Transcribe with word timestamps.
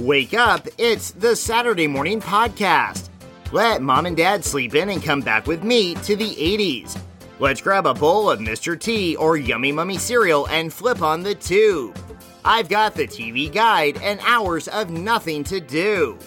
Wake 0.00 0.34
up, 0.34 0.66
it's 0.76 1.12
the 1.12 1.36
Saturday 1.36 1.86
Morning 1.86 2.20
Podcast. 2.20 3.10
Let 3.52 3.80
mom 3.80 4.06
and 4.06 4.16
dad 4.16 4.44
sleep 4.44 4.74
in 4.74 4.88
and 4.88 5.00
come 5.00 5.20
back 5.20 5.46
with 5.46 5.62
me 5.62 5.94
to 6.02 6.16
the 6.16 6.34
80s. 6.34 7.00
Let's 7.38 7.60
grab 7.60 7.86
a 7.86 7.94
bowl 7.94 8.28
of 8.28 8.40
Mr. 8.40 8.78
T 8.78 9.14
or 9.14 9.36
Yummy 9.36 9.70
Mummy 9.70 9.96
cereal 9.96 10.48
and 10.48 10.72
flip 10.72 11.00
on 11.00 11.22
the 11.22 11.36
tube. 11.36 11.96
I've 12.44 12.68
got 12.68 12.96
the 12.96 13.06
TV 13.06 13.52
guide 13.52 14.00
and 14.02 14.18
hours 14.24 14.66
of 14.66 14.90
nothing 14.90 15.44
to 15.44 15.60
do. 15.60 16.18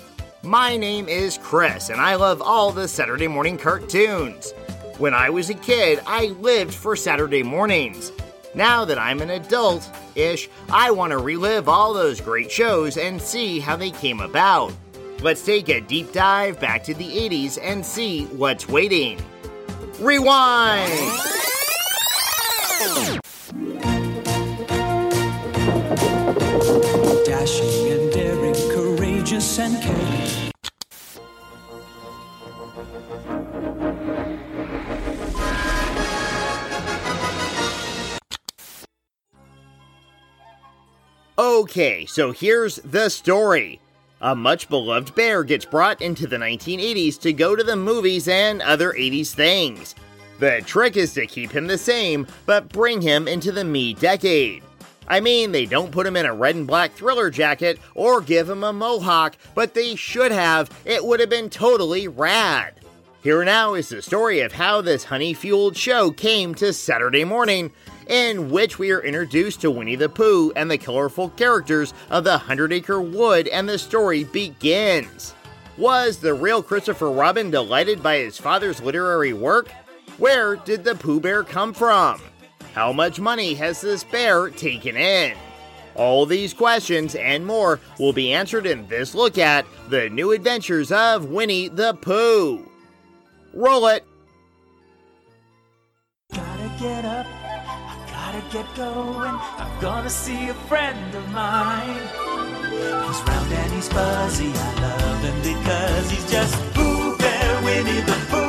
My 0.44 0.78
name 0.78 1.10
is 1.10 1.38
Chris, 1.38 1.90
and 1.90 2.00
I 2.00 2.16
love 2.16 2.42
all 2.42 2.72
the 2.72 2.88
Saturday 2.88 3.28
morning 3.28 3.58
cartoons. 3.58 4.54
When 4.98 5.14
I 5.14 5.30
was 5.30 5.50
a 5.50 5.54
kid, 5.54 6.00
I 6.08 6.28
lived 6.40 6.74
for 6.74 6.96
Saturday 6.96 7.44
mornings. 7.44 8.14
Now 8.56 8.86
that 8.86 8.98
I'm 8.98 9.22
an 9.22 9.30
adult 9.30 9.90
ish, 10.16 10.50
I 10.70 10.92
want 10.92 11.12
to 11.12 11.18
relive 11.18 11.68
all 11.70 11.94
those 11.94 12.22
great 12.22 12.52
shows 12.52 12.98
and 12.98 13.22
see 13.22 13.60
how 13.60 13.76
they 13.76 13.92
came 13.92 14.20
about. 14.20 14.74
Let's 15.22 15.44
take 15.44 15.70
a 15.70 15.82
deep 15.82 16.12
dive 16.14 16.60
back 16.60 16.84
to 16.86 16.94
the 16.94 17.06
80s 17.06 17.58
and 17.62 17.86
see 17.86 18.26
what's 18.26 18.68
waiting. 18.68 19.20
Rewind! 20.00 20.92
Dashing 27.26 27.92
and 27.92 28.12
daring, 28.14 28.54
courageous 28.72 29.60
and 29.60 29.82
caring. 29.82 30.17
Okay, 41.40 42.08
so 42.08 42.32
here's 42.32 42.78
the 42.78 43.10
story. 43.10 43.80
A 44.22 44.36
much 44.36 44.68
beloved 44.70 45.14
bear 45.14 45.44
gets 45.44 45.66
brought 45.66 46.02
into 46.02 46.26
the 46.26 46.38
1980s 46.38 47.20
to 47.22 47.32
go 47.32 47.56
to 47.56 47.64
the 47.64 47.76
movies 47.76 48.28
and 48.28 48.60
other 48.64 48.94
80s 48.94 49.36
things. 49.36 49.94
The 50.40 50.64
trick 50.66 50.98
is 50.98 51.14
to 51.14 51.28
keep 51.28 51.52
him 51.52 51.68
the 51.68 51.78
same, 51.78 52.26
but 52.48 52.70
bring 52.70 53.04
him 53.04 53.28
into 53.28 53.52
the 53.52 53.64
me 53.64 53.94
decade. 53.94 54.64
I 55.08 55.20
mean, 55.20 55.52
they 55.52 55.68
don't 55.68 55.92
put 55.92 56.08
him 56.08 56.16
in 56.16 56.26
a 56.26 56.34
red 56.34 56.56
and 56.56 56.66
black 56.66 56.94
thriller 56.94 57.30
jacket 57.30 57.78
or 57.94 58.20
give 58.20 58.50
him 58.50 58.64
a 58.64 58.74
mohawk, 58.74 59.38
but 59.54 59.76
they 59.76 59.94
should 59.94 60.32
have. 60.32 60.72
It 60.86 61.06
would 61.06 61.20
have 61.20 61.30
been 61.30 61.52
totally 61.52 62.08
rad. 62.08 62.74
Here 63.22 63.44
now 63.46 63.76
is 63.76 63.90
the 63.90 64.02
story 64.02 64.40
of 64.40 64.54
how 64.54 64.82
this 64.82 65.04
honey 65.04 65.36
fueled 65.36 65.78
show 65.78 66.10
came 66.10 66.56
to 66.56 66.74
Saturday 66.74 67.26
morning 67.26 67.72
in 68.08 68.50
which 68.50 68.80
we 68.80 68.92
are 68.92 69.02
introduced 69.02 69.62
to 69.62 69.72
Winnie 69.72 69.96
the 69.96 70.10
Pooh 70.10 70.52
and 70.56 70.70
the 70.70 70.78
colorful 70.78 71.30
characters 71.30 71.94
of 72.10 72.24
the 72.24 72.38
Hundred 72.38 72.74
Acre 72.74 73.02
Wood, 73.02 73.48
and 73.48 73.68
the 73.68 73.78
story 73.78 74.24
begins. 74.24 75.34
Was 75.78 76.18
the 76.18 76.34
real 76.34 76.64
Christopher 76.64 77.12
Robin 77.12 77.52
delighted 77.52 78.02
by 78.02 78.18
his 78.18 78.38
father's 78.38 78.82
literary 78.82 79.34
work? 79.34 79.70
Where 80.18 80.56
did 80.56 80.84
the 80.84 80.96
Pooh 80.96 81.20
Bear 81.20 81.44
come 81.44 81.74
from? 81.74 82.20
How 82.74 82.92
much 82.92 83.20
money 83.20 83.54
has 83.56 83.82
this 83.82 84.04
bear 84.04 84.50
taken 84.50 84.98
in? 84.98 85.38
All 85.96 86.26
these 86.26 86.54
questions 86.54 87.16
and 87.16 87.46
more 87.46 87.80
will 88.00 88.14
be 88.14 88.32
answered 88.32 88.68
in 88.68 88.88
this 88.88 89.16
look 89.16 89.38
at 89.38 89.66
the 89.90 90.10
new 90.10 90.32
adventures 90.32 90.92
of 90.92 91.26
Winnie 91.26 91.70
the 91.70 91.96
Pooh. 91.96 92.70
Roll 93.54 93.88
it! 93.88 94.06
Gotta 96.32 96.72
get 96.80 97.04
up, 97.06 97.26
get 98.52 98.66
going. 98.76 99.36
I'm 99.58 99.82
gonna 99.82 100.10
see 100.10 100.50
a 100.50 100.54
friend 100.54 101.16
of 101.16 101.28
mine. 101.32 102.02
He's 103.06 103.22
round 103.28 103.52
and 103.52 103.72
he's 103.74 103.90
fuzzy, 103.90 104.52
I 104.54 104.74
love 104.82 105.22
him 105.24 105.38
because 105.42 106.10
he's 106.10 106.32
just 106.32 106.56
Pooh 106.74 107.18
Bear, 107.18 107.64
Winnie 107.64 108.02
the 108.02 108.18
Pooh 108.30 108.47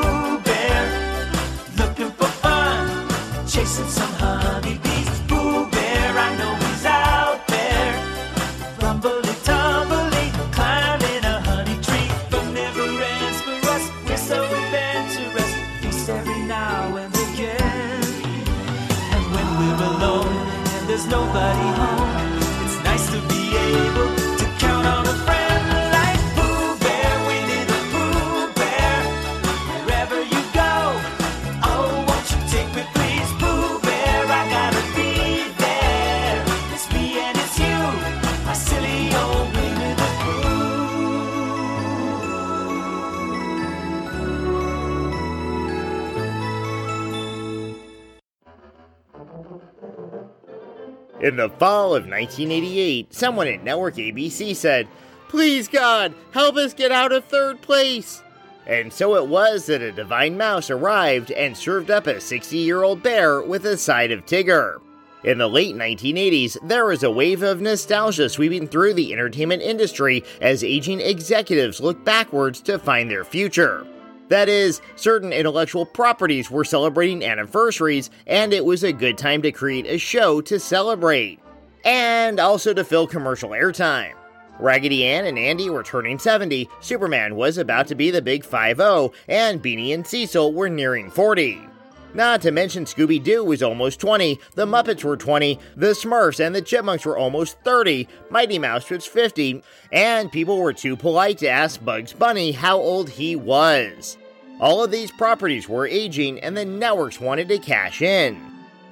the 51.38 51.48
fall 51.48 51.94
of 51.94 52.04
1988, 52.04 53.14
someone 53.14 53.48
at 53.48 53.64
Network 53.64 53.96
ABC 53.96 54.54
said, 54.54 54.88
Please 55.28 55.68
God, 55.68 56.14
help 56.32 56.56
us 56.56 56.74
get 56.74 56.92
out 56.92 57.12
of 57.12 57.24
third 57.24 57.60
place! 57.60 58.22
And 58.66 58.92
so 58.92 59.16
it 59.16 59.26
was 59.26 59.66
that 59.66 59.80
a 59.80 59.92
divine 59.92 60.36
mouse 60.36 60.68
arrived 60.68 61.30
and 61.30 61.56
served 61.56 61.90
up 61.90 62.06
a 62.06 62.20
60 62.20 62.56
year 62.58 62.82
old 62.82 63.02
bear 63.02 63.40
with 63.40 63.64
a 63.64 63.76
side 63.76 64.12
of 64.12 64.26
Tigger. 64.26 64.80
In 65.24 65.38
the 65.38 65.48
late 65.48 65.74
1980s, 65.74 66.56
there 66.66 66.84
was 66.84 67.02
a 67.02 67.10
wave 67.10 67.42
of 67.42 67.60
nostalgia 67.60 68.28
sweeping 68.28 68.68
through 68.68 68.94
the 68.94 69.12
entertainment 69.12 69.62
industry 69.62 70.22
as 70.40 70.62
aging 70.62 71.00
executives 71.00 71.80
looked 71.80 72.04
backwards 72.04 72.60
to 72.62 72.78
find 72.78 73.10
their 73.10 73.24
future. 73.24 73.86
That 74.28 74.48
is, 74.48 74.80
certain 74.96 75.32
intellectual 75.32 75.86
properties 75.86 76.50
were 76.50 76.64
celebrating 76.64 77.24
anniversaries, 77.24 78.10
and 78.26 78.52
it 78.52 78.64
was 78.64 78.84
a 78.84 78.92
good 78.92 79.16
time 79.16 79.42
to 79.42 79.52
create 79.52 79.86
a 79.86 79.98
show 79.98 80.40
to 80.42 80.60
celebrate. 80.60 81.40
And 81.84 82.38
also 82.38 82.74
to 82.74 82.84
fill 82.84 83.06
commercial 83.06 83.50
airtime. 83.50 84.14
Raggedy 84.60 85.04
Ann 85.04 85.26
and 85.26 85.38
Andy 85.38 85.70
were 85.70 85.84
turning 85.84 86.18
70, 86.18 86.68
Superman 86.80 87.36
was 87.36 87.58
about 87.58 87.86
to 87.86 87.94
be 87.94 88.10
the 88.10 88.20
big 88.20 88.44
5 88.44 88.76
0, 88.78 89.12
and 89.28 89.62
Beany 89.62 89.92
and 89.92 90.06
Cecil 90.06 90.52
were 90.52 90.68
nearing 90.68 91.10
40. 91.10 91.60
Not 92.14 92.40
to 92.42 92.50
mention 92.50 92.84
Scooby 92.84 93.22
Doo 93.22 93.44
was 93.44 93.62
almost 93.62 94.00
20, 94.00 94.40
the 94.54 94.66
Muppets 94.66 95.04
were 95.04 95.16
20, 95.16 95.58
the 95.76 95.88
Smurfs 95.88 96.44
and 96.44 96.54
the 96.54 96.62
Chipmunks 96.62 97.04
were 97.04 97.18
almost 97.18 97.58
30, 97.64 98.08
Mighty 98.30 98.58
Mouse 98.58 98.88
was 98.88 99.06
50, 99.06 99.62
and 99.92 100.32
people 100.32 100.58
were 100.58 100.72
too 100.72 100.96
polite 100.96 101.38
to 101.38 101.48
ask 101.48 101.84
Bugs 101.84 102.14
Bunny 102.14 102.52
how 102.52 102.78
old 102.78 103.10
he 103.10 103.36
was. 103.36 104.16
All 104.58 104.82
of 104.82 104.90
these 104.90 105.12
properties 105.12 105.68
were 105.68 105.86
aging, 105.86 106.40
and 106.40 106.56
the 106.56 106.64
networks 106.64 107.20
wanted 107.20 107.48
to 107.48 107.58
cash 107.58 108.02
in. 108.02 108.36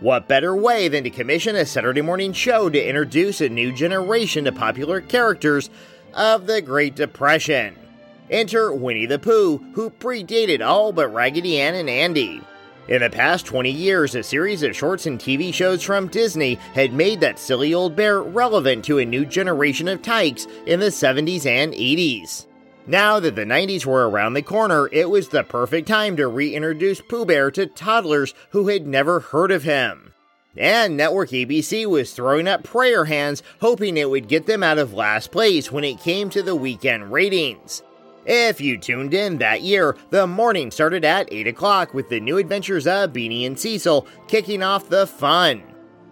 What 0.01 0.29
better 0.29 0.55
way 0.55 0.89
than 0.89 1.03
to 1.05 1.11
commission 1.11 1.57
a 1.57 1.65
Saturday 1.65 2.03
morning 2.03 2.35
show 2.35 2.69
to 2.69 2.89
introduce 2.89 3.41
a 3.41 3.49
new 3.49 3.73
generation 3.73 4.45
to 4.45 4.53
popular 4.53 5.01
characters 5.01 5.71
of 6.13 6.47
the 6.47 6.61
Great 6.61 6.95
Depression? 6.95 7.77
Enter 8.31 8.73
Winnie 8.75 9.07
the 9.07 9.19
Pooh, 9.19 9.59
who 9.73 9.89
predated 9.89 10.65
all 10.65 10.93
but 10.93 11.09
Raggedy 11.09 11.59
Ann 11.59 11.75
and 11.75 11.89
Andy. 11.89 12.43
In 12.89 13.03
the 13.03 13.11
past 13.11 13.47
20 13.47 13.69
years, 13.69 14.15
a 14.15 14.23
series 14.23 14.63
of 14.63 14.77
shorts 14.77 15.07
and 15.07 15.19
TV 15.19 15.53
shows 15.53 15.83
from 15.83 16.07
Disney 16.07 16.55
had 16.73 16.93
made 16.93 17.19
that 17.19 17.41
silly 17.41 17.75
old 17.75 17.97
bear 17.97 18.23
relevant 18.23 18.85
to 18.85 18.99
a 18.99 19.05
new 19.05 19.27
generation 19.27 19.89
of 19.89 20.03
tykes 20.03 20.47
in 20.67 20.79
the 20.79 20.87
70s 20.87 21.47
and 21.47 21.73
80s. 21.73 22.47
Now 22.87 23.19
that 23.19 23.35
the 23.35 23.45
90s 23.45 23.85
were 23.85 24.09
around 24.09 24.35
the 24.35 24.43
corner, 24.43 24.89
it 24.93 25.11
was 25.11 25.29
the 25.29 25.43
perfect 25.43 25.89
time 25.89 26.17
to 26.17 26.29
reintroduce 26.29 27.01
Pooh 27.01 27.27
Bear 27.27 27.51
to 27.51 27.67
toddlers 27.67 28.35
who 28.51 28.69
had 28.69 28.87
never 28.87 29.19
heard 29.19 29.51
of 29.51 29.65
him. 29.65 30.13
And 30.57 30.97
Network 30.97 31.31
ABC 31.31 31.87
was 31.87 32.13
throwing 32.13 32.47
up 32.47 32.63
prayer 32.63 33.07
hands, 33.07 33.43
hoping 33.61 33.97
it 33.97 34.09
would 34.09 34.29
get 34.29 34.47
them 34.47 34.63
out 34.63 34.79
of 34.79 34.95
last 34.95 35.33
place 35.33 35.73
when 35.73 35.83
it 35.83 35.99
came 35.99 36.31
to 36.31 36.43
the 36.43 36.55
weekend 36.55 37.13
ratings. 37.13 37.83
If 38.27 38.61
you 38.61 38.77
tuned 38.77 39.15
in 39.15 39.39
that 39.39 39.63
year, 39.63 39.97
the 40.11 40.27
morning 40.27 40.73
started 40.73 41.05
at 41.05 41.33
8 41.33 41.47
o'clock 41.47 41.95
with 41.95 42.09
the 42.09 42.19
new 42.19 42.39
adventures 42.39 42.87
of 42.87 43.13
Beany 43.13 43.47
and 43.47 43.57
Cecil 43.57 44.05
kicking 44.27 44.65
off 44.65 44.89
the 44.89 45.07
fun. 45.07 45.63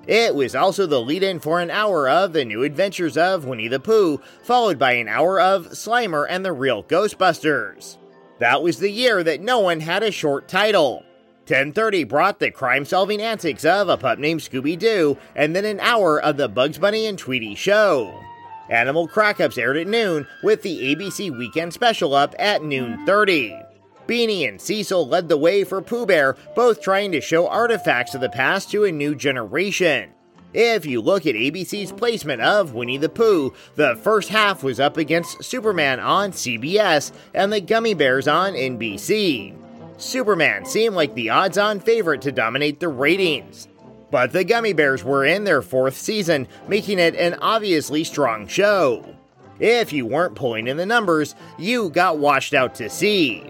It 0.07 0.35
was 0.35 0.55
also 0.55 0.87
the 0.87 1.01
lead 1.01 1.25
in 1.25 1.41
for 1.41 1.61
an 1.61 1.71
hour 1.71 2.09
of 2.09 2.33
The 2.33 2.45
New 2.45 2.63
Adventures 2.63 3.17
of 3.17 3.47
Winnie 3.47 3.69
the 3.69 3.81
Pooh, 3.81 4.21
followed 4.43 4.79
by 4.79 4.93
an 4.93 5.09
hour 5.09 5.41
of 5.41 5.71
Slimer 5.71 6.27
and 6.29 6.45
the 6.45 6.53
Real 6.53 6.85
Ghostbusters. 6.85 7.97
That 8.39 8.63
was 8.63 8.79
the 8.79 8.91
year 8.91 9.25
that 9.25 9.41
no 9.41 9.59
one 9.59 9.81
had 9.81 10.03
a 10.03 10.13
short 10.13 10.47
title. 10.47 11.03
10:30 11.47 12.05
brought 12.05 12.39
the 12.39 12.51
crime-solving 12.51 13.21
antics 13.21 13.65
of 13.65 13.89
a 13.89 13.97
pup 13.97 14.19
named 14.19 14.41
Scooby 14.41 14.79
Doo, 14.79 15.19
and 15.35 15.57
then 15.57 15.65
an 15.65 15.81
hour 15.81 16.21
of 16.21 16.37
the 16.37 16.49
Bugs 16.49 16.79
Bunny 16.79 17.07
and 17.07 17.19
Tweety 17.19 17.55
show. 17.55 18.21
Animal 18.69 19.09
Crackups 19.09 19.59
aired 19.59 19.77
at 19.77 19.87
noon, 19.87 20.27
with 20.43 20.63
the 20.63 20.95
ABC 20.95 21.37
Weekend 21.37 21.73
Special 21.73 22.15
up 22.15 22.35
at 22.39 22.63
noon 22.63 23.05
30. 23.05 23.59
Beany 24.07 24.45
and 24.47 24.61
Cecil 24.61 25.07
led 25.07 25.29
the 25.29 25.37
way 25.37 25.65
for 25.65 25.81
Pooh 25.81 26.07
Bear, 26.07 26.37
both 26.55 26.81
trying 26.81 27.13
to 27.13 27.21
show 27.21 27.49
artifacts 27.49 28.15
of 28.15 28.21
the 28.21 28.29
past 28.29 28.71
to 28.71 28.85
a 28.85 28.93
new 28.93 29.15
generation. 29.15 30.11
If 30.53 30.87
you 30.87 31.01
look 31.01 31.27
at 31.27 31.35
ABC's 31.35 31.91
placement 31.91 32.41
of 32.41 32.75
Winnie 32.75 32.97
the 32.97 33.09
Pooh, 33.09 33.53
the 33.75 33.97
first 33.97 34.29
half 34.29 34.63
was 34.63 34.79
up 34.79 34.97
against 34.97 35.43
Superman 35.43 35.99
on 35.99 36.31
CBS 36.31 37.13
and 37.35 37.53
the 37.53 37.61
Gummi 37.61 37.99
Bears 37.99 38.29
on 38.29 38.53
NBC. 38.53 39.55
Superman 39.97 40.65
seemed 40.65 40.95
like 40.95 41.15
the 41.15 41.31
odds 41.31 41.59
on 41.59 41.81
favorite 41.81 42.23
to 42.23 42.33
dominate 42.33 42.79
the 42.79 42.89
ratings. 42.89 43.69
But 44.15 44.31
the 44.31 44.45
Gummi 44.45 44.77
Bears 44.77 45.03
were 45.03 45.25
in 45.25 45.43
their 45.43 45.61
fourth 45.61 45.97
season, 45.97 46.47
making 46.69 47.01
it 47.01 47.17
an 47.17 47.35
obviously 47.43 48.05
strong 48.05 48.47
show. 48.47 49.05
If 49.59 49.93
you 49.93 50.07
weren't 50.07 50.37
pulling 50.37 50.69
in 50.69 50.77
the 50.77 50.87
numbers, 50.87 51.35
you 51.59 51.91
got 51.91 52.19
washed 52.19 52.55
out 52.55 52.77
to 52.77 52.89
sea. 52.89 53.43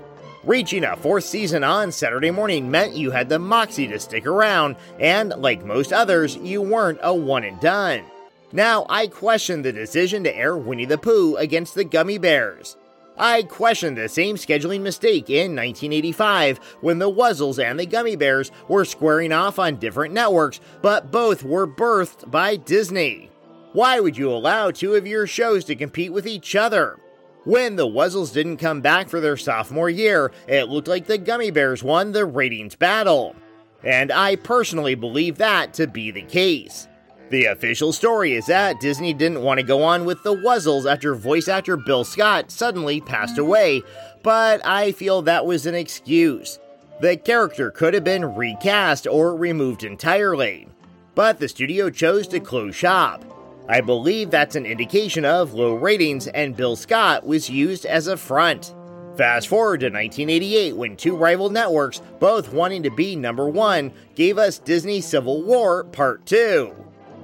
Reaching 0.42 0.82
a 0.82 0.96
fourth 0.96 1.24
season 1.24 1.64
on 1.64 1.92
Saturday 1.92 2.30
morning 2.30 2.70
meant 2.70 2.96
you 2.96 3.10
had 3.10 3.28
the 3.28 3.38
moxie 3.38 3.88
to 3.88 4.00
stick 4.00 4.24
around, 4.24 4.76
and 4.98 5.34
like 5.36 5.66
most 5.66 5.92
others, 5.92 6.36
you 6.36 6.62
weren't 6.62 6.98
a 7.02 7.14
one 7.14 7.44
and 7.44 7.60
done. 7.60 8.02
Now, 8.50 8.86
I 8.88 9.08
question 9.08 9.60
the 9.60 9.70
decision 9.70 10.24
to 10.24 10.34
air 10.34 10.56
Winnie 10.56 10.86
the 10.86 10.96
Pooh 10.96 11.36
against 11.36 11.74
the 11.74 11.84
Gummi 11.84 12.18
Bears. 12.18 12.78
I 13.16 13.44
questioned 13.44 13.96
the 13.96 14.08
same 14.08 14.36
scheduling 14.36 14.80
mistake 14.80 15.30
in 15.30 15.54
1985 15.54 16.58
when 16.80 16.98
the 16.98 17.10
Wuzzles 17.10 17.62
and 17.62 17.78
the 17.78 17.86
Gummi 17.86 18.18
Bears 18.18 18.50
were 18.68 18.84
squaring 18.84 19.32
off 19.32 19.58
on 19.58 19.76
different 19.76 20.12
networks, 20.12 20.60
but 20.82 21.12
both 21.12 21.44
were 21.44 21.66
birthed 21.66 22.30
by 22.30 22.56
Disney. 22.56 23.30
Why 23.72 24.00
would 24.00 24.16
you 24.16 24.30
allow 24.30 24.70
two 24.70 24.94
of 24.94 25.06
your 25.06 25.26
shows 25.26 25.64
to 25.66 25.76
compete 25.76 26.12
with 26.12 26.26
each 26.26 26.56
other? 26.56 26.98
When 27.44 27.76
the 27.76 27.86
Wuzzles 27.86 28.32
didn't 28.32 28.56
come 28.56 28.80
back 28.80 29.08
for 29.08 29.20
their 29.20 29.36
sophomore 29.36 29.90
year, 29.90 30.32
it 30.48 30.68
looked 30.68 30.88
like 30.88 31.06
the 31.06 31.18
Gummi 31.18 31.52
Bears 31.52 31.82
won 31.82 32.12
the 32.12 32.24
ratings 32.24 32.74
battle. 32.74 33.36
And 33.84 34.10
I 34.10 34.36
personally 34.36 34.94
believe 34.94 35.36
that 35.38 35.74
to 35.74 35.86
be 35.86 36.10
the 36.10 36.22
case. 36.22 36.88
The 37.30 37.46
official 37.46 37.92
story 37.92 38.34
is 38.34 38.46
that 38.46 38.80
Disney 38.80 39.14
didn't 39.14 39.42
want 39.42 39.58
to 39.58 39.66
go 39.66 39.82
on 39.82 40.04
with 40.04 40.22
the 40.22 40.34
Wuzzles 40.34 40.90
after 40.90 41.14
voice 41.14 41.48
actor 41.48 41.76
Bill 41.76 42.04
Scott 42.04 42.50
suddenly 42.50 43.00
passed 43.00 43.38
away, 43.38 43.82
but 44.22 44.64
I 44.64 44.92
feel 44.92 45.22
that 45.22 45.46
was 45.46 45.64
an 45.66 45.74
excuse. 45.74 46.58
The 47.00 47.16
character 47.16 47.70
could 47.70 47.94
have 47.94 48.04
been 48.04 48.36
recast 48.36 49.06
or 49.06 49.34
removed 49.34 49.84
entirely. 49.84 50.68
But 51.14 51.38
the 51.38 51.48
studio 51.48 51.90
chose 51.90 52.28
to 52.28 52.40
close 52.40 52.74
shop. 52.74 53.24
I 53.68 53.80
believe 53.80 54.30
that's 54.30 54.56
an 54.56 54.66
indication 54.66 55.24
of 55.24 55.54
low 55.54 55.74
ratings, 55.74 56.26
and 56.26 56.56
Bill 56.56 56.76
Scott 56.76 57.24
was 57.24 57.48
used 57.48 57.86
as 57.86 58.06
a 58.06 58.16
front. 58.16 58.74
Fast 59.16 59.48
forward 59.48 59.80
to 59.80 59.86
1988 59.86 60.76
when 60.76 60.96
two 60.96 61.16
rival 61.16 61.48
networks, 61.48 62.02
both 62.20 62.52
wanting 62.52 62.82
to 62.82 62.90
be 62.90 63.16
number 63.16 63.48
one, 63.48 63.92
gave 64.14 64.38
us 64.38 64.58
Disney 64.58 65.00
Civil 65.00 65.42
War 65.42 65.84
Part 65.84 66.26
2. 66.26 66.74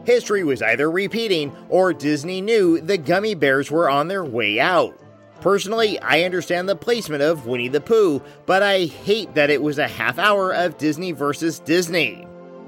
History 0.05 0.45
was 0.45 0.63
either 0.63 0.91
repeating 0.91 1.55
or 1.69 1.93
Disney 1.93 2.41
knew 2.41 2.81
the 2.81 2.99
Gummi 2.99 3.39
Bears 3.39 3.71
were 3.71 3.91
on 3.91 4.09
their 4.09 4.25
way 4.25 4.59
out. 4.59 4.99
Personally, 5.41 5.99
I 6.01 6.23
understand 6.23 6.69
the 6.69 6.77
placement 6.77 7.23
of 7.23 7.47
Winnie 7.47 7.69
the 7.69 7.81
Pooh, 7.81 8.23
but 8.45 8.63
I 8.63 8.85
hate 8.85 9.35
that 9.35 9.51
it 9.51 9.63
was 9.63 9.79
a 9.79 9.89
half 9.89 10.19
hour 10.19 10.53
of 10.53 10.77
Disney 10.79 11.13
versus 11.13 11.59
Disney. 11.59 12.27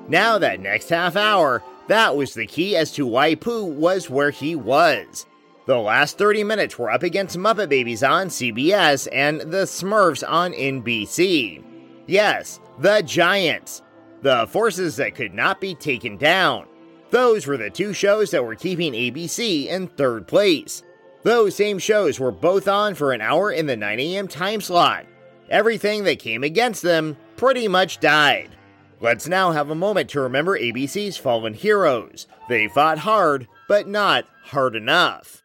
Now, 0.08 0.38
that 0.38 0.60
next 0.60 0.88
half 0.88 1.16
hour, 1.16 1.62
that 1.88 2.16
was 2.16 2.34
the 2.34 2.46
key 2.46 2.76
as 2.76 2.92
to 2.92 3.06
why 3.06 3.34
Pooh 3.34 3.64
was 3.64 4.08
where 4.08 4.30
he 4.30 4.56
was. 4.56 5.26
The 5.66 5.78
last 5.78 6.18
30 6.18 6.44
minutes 6.44 6.78
were 6.78 6.90
up 6.90 7.02
against 7.02 7.36
Muppet 7.36 7.68
Babies 7.68 8.02
on 8.02 8.28
CBS 8.28 9.06
and 9.12 9.40
the 9.40 9.64
Smurfs 9.64 10.28
on 10.28 10.52
NBC. 10.52 11.62
Yes, 12.06 12.58
the 12.78 13.02
Giants. 13.02 13.82
The 14.22 14.46
forces 14.48 14.96
that 14.96 15.14
could 15.14 15.34
not 15.34 15.60
be 15.60 15.74
taken 15.74 16.16
down. 16.16 16.66
Those 17.12 17.46
were 17.46 17.58
the 17.58 17.68
two 17.68 17.92
shows 17.92 18.30
that 18.30 18.42
were 18.42 18.54
keeping 18.54 18.94
ABC 18.94 19.66
in 19.66 19.86
third 19.86 20.26
place. 20.26 20.82
Those 21.24 21.54
same 21.54 21.78
shows 21.78 22.18
were 22.18 22.32
both 22.32 22.66
on 22.66 22.94
for 22.94 23.12
an 23.12 23.20
hour 23.20 23.52
in 23.52 23.66
the 23.66 23.76
9 23.76 24.00
a.m. 24.00 24.28
time 24.28 24.62
slot. 24.62 25.04
Everything 25.50 26.04
that 26.04 26.18
came 26.18 26.42
against 26.42 26.80
them 26.80 27.18
pretty 27.36 27.68
much 27.68 28.00
died. 28.00 28.48
Let's 28.98 29.28
now 29.28 29.52
have 29.52 29.68
a 29.68 29.74
moment 29.74 30.08
to 30.10 30.22
remember 30.22 30.58
ABC's 30.58 31.18
fallen 31.18 31.52
heroes. 31.52 32.26
They 32.48 32.66
fought 32.66 32.96
hard, 32.98 33.46
but 33.68 33.86
not 33.86 34.24
hard 34.44 34.74
enough. 34.74 35.42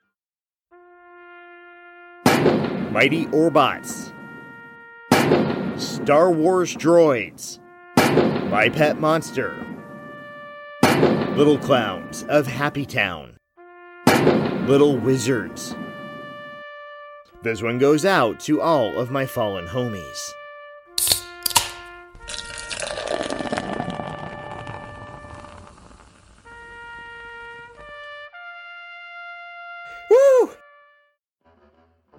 Mighty 2.94 3.26
Orbots, 3.26 4.14
Star 5.78 6.32
Wars 6.32 6.74
Droids, 6.74 7.60
My 8.50 8.70
Pet 8.70 9.02
Monster, 9.02 9.67
Little 11.38 11.60
Clowns 11.60 12.24
of 12.30 12.48
Happy 12.48 12.84
Town, 12.84 13.38
Little 14.66 14.98
Wizards. 14.98 15.76
This 17.44 17.62
one 17.62 17.78
goes 17.78 18.06
out 18.06 18.40
to 18.40 18.60
all 18.60 18.98
of 18.98 19.12
my 19.12 19.28
fallen 19.28 19.68
homies. 19.68 20.32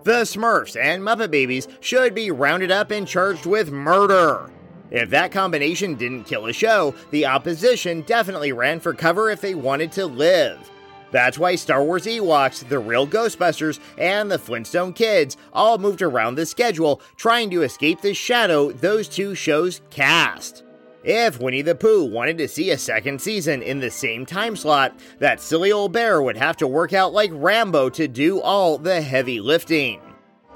The 0.05 0.23
Smurfs 0.23 0.81
and 0.81 1.03
Muppet 1.03 1.33
Babies 1.33 1.67
should 1.81 2.15
be 2.15 2.31
rounded 2.31 2.71
up 2.71 2.93
and 2.93 3.05
charged 3.05 3.47
with 3.47 3.73
murder. 3.73 4.49
If 4.91 5.11
that 5.11 5.33
combination 5.33 5.95
didn't 5.95 6.25
kill 6.25 6.47
a 6.47 6.53
show, 6.53 6.95
the 7.11 7.27
opposition 7.27 8.03
definitely 8.03 8.53
ran 8.53 8.81
for 8.81 8.95
cover 8.95 9.31
if 9.31 9.41
they 9.41 9.55
wanted 9.55 9.93
to 9.93 10.07
live. 10.07 10.71
That's 11.11 11.39
why 11.39 11.55
Star 11.55 11.83
Wars 11.83 12.05
Ewoks, 12.05 12.69
the 12.69 12.79
real 12.79 13.07
Ghostbusters, 13.07 13.81
and 13.97 14.31
the 14.31 14.39
Flintstone 14.39 14.93
Kids 14.93 15.37
all 15.53 15.79
moved 15.79 16.03
around 16.03 16.35
the 16.35 16.47
schedule, 16.47 17.01
trying 17.17 17.51
to 17.51 17.63
escape 17.63 18.01
the 18.01 18.15
shadow 18.15 18.73
those 18.73 19.09
two 19.09 19.35
shows 19.35 19.81
cast. 19.91 20.65
If 21.05 21.41
Winnie 21.41 21.63
the 21.63 21.75
Pooh 21.75 22.05
wanted 22.05 22.37
to 22.39 22.49
see 22.49 22.71
a 22.71 22.79
second 22.79 23.23
season 23.23 23.63
in 23.63 23.79
the 23.81 23.91
same 23.91 24.27
time 24.27 24.57
slot, 24.57 24.99
that 25.19 25.41
silly 25.41 25.73
old 25.73 25.93
bear 25.93 26.21
would 26.21 26.37
have 26.37 26.57
to 26.59 26.67
work 26.67 26.93
out 26.93 27.13
like 27.13 27.31
Rambo 27.33 27.89
to 27.91 28.09
do 28.09 28.41
all 28.41 28.77
the 28.77 29.01
heavy 29.01 29.41
lifting. 29.41 30.01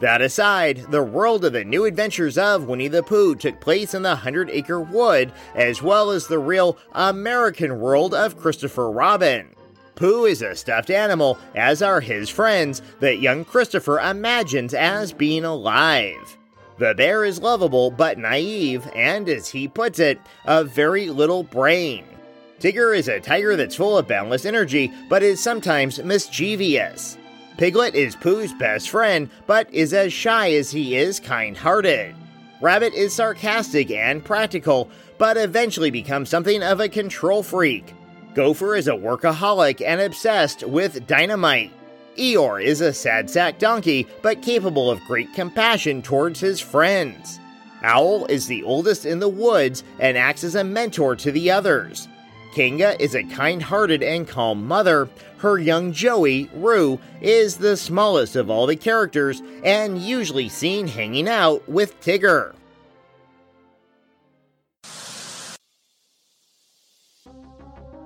That 0.03 0.21
aside, 0.21 0.87
the 0.91 1.05
world 1.05 1.45
of 1.45 1.53
the 1.53 1.65
new 1.65 1.85
adventures 1.85 2.37
of 2.37 2.67
Winnie 2.67 2.89
the 2.89 3.05
Pooh 3.05 3.37
took 3.37 3.61
place 3.61 3.95
in 3.95 4.03
the 4.03 4.17
Hundred 4.17 4.51
Acre 4.51 4.81
Wood, 4.81 5.31
as 5.55 5.81
well 5.81 6.11
as 6.11 6.27
the 6.27 6.41
real 6.41 6.77
American 6.91 7.79
world 7.79 8.13
of 8.13 8.37
Christopher 8.37 8.91
Robin. 8.91 9.51
Pooh 9.95 10.25
is 10.25 10.43
a 10.43 10.57
stuffed 10.57 10.91
animal, 10.91 11.39
as 11.55 11.83
are 11.83 12.01
his 12.01 12.29
friends, 12.29 12.83
that 12.99 13.21
young 13.21 13.45
Christopher 13.45 14.01
imagines 14.01 14.75
as 14.75 15.13
being 15.13 15.45
alive. 15.45 16.37
The 16.79 16.95
bear 16.97 17.25
is 17.25 17.41
lovable 17.41 17.93
but 17.93 18.19
naive, 18.19 18.91
and 18.97 19.29
as 19.29 19.51
he 19.51 19.69
puts 19.69 20.01
it, 20.01 20.19
a 20.47 20.65
very 20.65 21.11
little 21.11 21.45
brain. 21.45 22.05
Tigger 22.59 22.93
is 22.97 23.07
a 23.07 23.21
tiger 23.21 23.55
that's 23.55 23.77
full 23.77 23.97
of 23.99 24.09
boundless 24.09 24.47
energy, 24.47 24.93
but 25.09 25.23
is 25.23 25.41
sometimes 25.41 26.03
mischievous. 26.03 27.19
Piglet 27.59 27.95
is 27.95 28.17
Pooh's 28.17 28.53
best 28.55 28.91
friend, 28.91 29.29
but 29.47 29.73
is 29.73 29.93
as 29.93 30.13
shy 30.13 30.53
as 30.53 30.71
he 30.71 30.97
is 30.97 31.21
kind 31.21 31.57
hearted. 31.57 32.15
Rabbit 32.61 32.95
is 32.95 33.13
sarcastic 33.13 33.91
and 33.91 34.25
practical, 34.25 34.89
but 35.19 35.37
eventually 35.37 35.91
becomes 35.91 36.29
something 36.29 36.63
of 36.63 36.81
a 36.81 36.89
control 36.89 37.43
freak. 37.43 37.95
Gopher 38.35 38.75
is 38.75 38.89
a 38.89 38.93
workaholic 38.93 39.85
and 39.85 40.01
obsessed 40.01 40.67
with 40.67 41.07
dynamite. 41.07 41.73
Eeyore 42.17 42.63
is 42.63 42.81
a 42.81 42.93
sad 42.93 43.29
sack 43.29 43.59
donkey, 43.59 44.07
but 44.23 44.43
capable 44.43 44.91
of 44.91 45.01
great 45.05 45.33
compassion 45.35 46.03
towards 46.03 46.41
his 46.41 46.61
friends. 46.61 47.39
Owl 47.83 48.27
is 48.27 48.47
the 48.47 48.63
oldest 48.63 49.05
in 49.05 49.19
the 49.19 49.29
woods 49.29 49.83
and 49.99 50.17
acts 50.17 50.45
as 50.45 50.55
a 50.55 50.65
mentor 50.65 51.17
to 51.17 51.33
the 51.33 51.51
others. 51.51 52.09
Kanga 52.55 53.01
is 53.03 53.15
a 53.15 53.25
kind 53.25 53.63
hearted 53.63 54.03
and 54.03 54.29
calm 54.29 54.67
mother. 54.67 55.09
Her 55.43 55.59
young 55.59 55.93
Joey, 55.93 56.49
Roo, 56.55 57.01
is 57.21 57.57
the 57.57 57.77
smallest 57.77 58.37
of 58.37 58.49
all 58.49 58.65
the 58.65 58.77
characters 58.77 59.43
and 59.65 59.99
usually 59.99 60.49
seen 60.49 60.87
hanging 60.87 61.27
out 61.29 61.69
with 61.69 62.01
Tigger. 62.01 62.55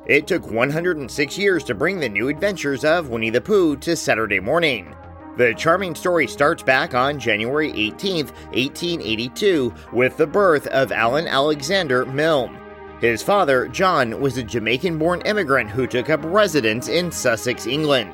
It 0.07 0.27
took 0.27 0.51
106 0.51 1.37
years 1.37 1.63
to 1.65 1.75
bring 1.75 2.01
the 2.01 2.09
new 2.09 2.29
adventures 2.29 2.87
of 2.87 3.11
Winnie 3.11 3.29
the 3.29 3.43
Pooh 3.43 3.77
to 3.77 3.97
Saturday 3.97 4.41
morning. 4.41 4.97
The 5.37 5.53
charming 5.53 5.95
story 5.95 6.27
starts 6.27 6.63
back 6.63 6.95
on 6.95 7.21
January 7.21 7.71
18, 7.71 8.29
1882, 8.29 9.75
with 9.93 10.17
the 10.17 10.27
birth 10.27 10.69
of 10.69 10.91
Alan 10.91 11.29
Alexander 11.29 12.07
Milne. 12.07 12.59
His 13.01 13.23
father, 13.23 13.69
John, 13.69 14.21
was 14.21 14.39
a 14.39 14.43
Jamaican 14.43 14.99
born 14.99 15.21
immigrant 15.23 15.69
who 15.69 15.87
took 15.87 16.09
up 16.09 16.21
residence 16.25 16.89
in 16.89 17.13
Sussex, 17.13 17.67
England. 17.67 18.11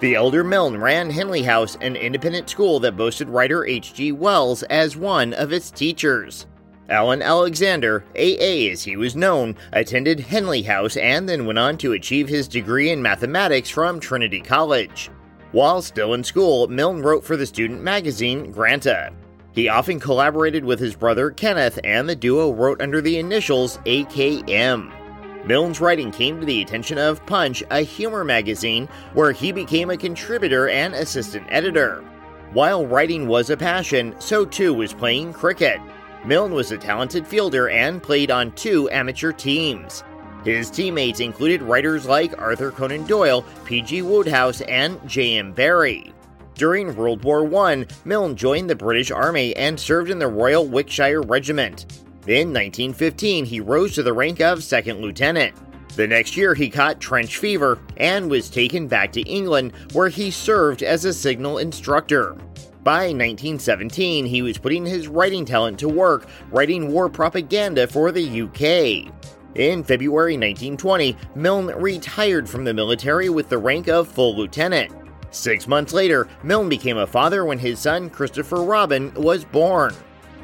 The 0.00 0.14
elder 0.14 0.42
Milne 0.42 0.78
ran 0.78 1.10
Henley 1.10 1.42
House, 1.42 1.76
an 1.82 1.96
independent 1.96 2.48
school 2.48 2.80
that 2.80 2.96
boasted 2.96 3.28
writer 3.28 3.66
H.G. 3.66 4.12
Wells 4.12 4.62
as 4.64 4.96
one 4.96 5.34
of 5.34 5.52
its 5.52 5.70
teachers. 5.70 6.46
Alan 6.88 7.22
Alexander, 7.22 8.04
AA 8.16 8.70
as 8.72 8.82
he 8.82 8.96
was 8.96 9.14
known, 9.14 9.54
attended 9.72 10.18
Henley 10.18 10.62
House 10.62 10.96
and 10.96 11.28
then 11.28 11.46
went 11.46 11.58
on 11.58 11.76
to 11.78 11.92
achieve 11.92 12.28
his 12.28 12.48
degree 12.48 12.90
in 12.90 13.02
mathematics 13.02 13.68
from 13.68 14.00
Trinity 14.00 14.40
College. 14.40 15.10
While 15.52 15.82
still 15.82 16.14
in 16.14 16.24
school, 16.24 16.68
Milne 16.68 17.02
wrote 17.02 17.24
for 17.24 17.36
the 17.36 17.46
student 17.46 17.82
magazine 17.82 18.50
Granta. 18.50 19.12
He 19.52 19.68
often 19.68 20.00
collaborated 20.00 20.64
with 20.64 20.80
his 20.80 20.94
brother 20.94 21.30
Kenneth, 21.30 21.78
and 21.84 22.08
the 22.08 22.16
duo 22.16 22.52
wrote 22.52 22.80
under 22.80 23.00
the 23.00 23.18
initials 23.18 23.78
AKM. 23.84 24.90
Milne's 25.46 25.80
writing 25.80 26.10
came 26.10 26.40
to 26.40 26.46
the 26.46 26.62
attention 26.62 26.98
of 26.98 27.24
Punch, 27.26 27.62
a 27.70 27.80
humor 27.80 28.24
magazine, 28.24 28.88
where 29.12 29.32
he 29.32 29.52
became 29.52 29.90
a 29.90 29.96
contributor 29.96 30.68
and 30.68 30.94
assistant 30.94 31.46
editor. 31.50 32.02
While 32.52 32.86
writing 32.86 33.26
was 33.26 33.50
a 33.50 33.56
passion, 33.56 34.14
so 34.18 34.44
too 34.44 34.72
was 34.72 34.94
playing 34.94 35.32
cricket. 35.32 35.80
Milne 36.24 36.54
was 36.54 36.70
a 36.70 36.78
talented 36.78 37.26
fielder 37.26 37.68
and 37.68 38.02
played 38.02 38.30
on 38.30 38.52
two 38.52 38.88
amateur 38.90 39.32
teams. 39.32 40.04
His 40.44 40.70
teammates 40.70 41.20
included 41.20 41.62
writers 41.62 42.06
like 42.06 42.40
Arthur 42.40 42.70
Conan 42.70 43.04
Doyle, 43.06 43.44
P.G. 43.64 44.02
Wodehouse, 44.02 44.60
and 44.62 44.98
J.M. 45.08 45.52
Barrie. 45.52 46.12
During 46.54 46.94
World 46.94 47.24
War 47.24 47.52
I, 47.66 47.86
Milne 48.04 48.36
joined 48.36 48.68
the 48.68 48.76
British 48.76 49.10
Army 49.10 49.56
and 49.56 49.78
served 49.78 50.10
in 50.10 50.18
the 50.18 50.28
Royal 50.28 50.66
Wiltshire 50.66 51.22
Regiment. 51.22 51.86
In 52.26 52.52
1915, 52.52 53.44
he 53.44 53.60
rose 53.60 53.94
to 53.94 54.02
the 54.02 54.12
rank 54.12 54.40
of 54.40 54.62
second 54.62 55.00
lieutenant. 55.00 55.54
The 55.96 56.06
next 56.06 56.36
year, 56.36 56.54
he 56.54 56.70
caught 56.70 57.00
trench 57.00 57.38
fever 57.38 57.78
and 57.96 58.30
was 58.30 58.48
taken 58.48 58.86
back 58.86 59.12
to 59.12 59.22
England, 59.22 59.72
where 59.92 60.08
he 60.08 60.30
served 60.30 60.82
as 60.82 61.04
a 61.04 61.12
signal 61.12 61.58
instructor. 61.58 62.36
By 62.82 63.06
1917, 63.06 64.26
he 64.26 64.42
was 64.42 64.58
putting 64.58 64.86
his 64.86 65.08
writing 65.08 65.44
talent 65.44 65.78
to 65.80 65.88
work, 65.88 66.28
writing 66.50 66.92
war 66.92 67.08
propaganda 67.08 67.86
for 67.86 68.10
the 68.10 68.42
UK. 68.42 69.12
In 69.54 69.84
February 69.84 70.34
1920, 70.34 71.16
Milne 71.34 71.66
retired 71.66 72.48
from 72.48 72.64
the 72.64 72.72
military 72.72 73.28
with 73.28 73.48
the 73.48 73.58
rank 73.58 73.88
of 73.88 74.08
full 74.08 74.34
lieutenant. 74.34 74.90
Six 75.32 75.66
months 75.66 75.94
later, 75.94 76.28
Milne 76.42 76.68
became 76.68 76.98
a 76.98 77.06
father 77.06 77.44
when 77.44 77.58
his 77.58 77.80
son 77.80 78.10
Christopher 78.10 78.62
Robin 78.62 79.12
was 79.14 79.44
born. 79.44 79.94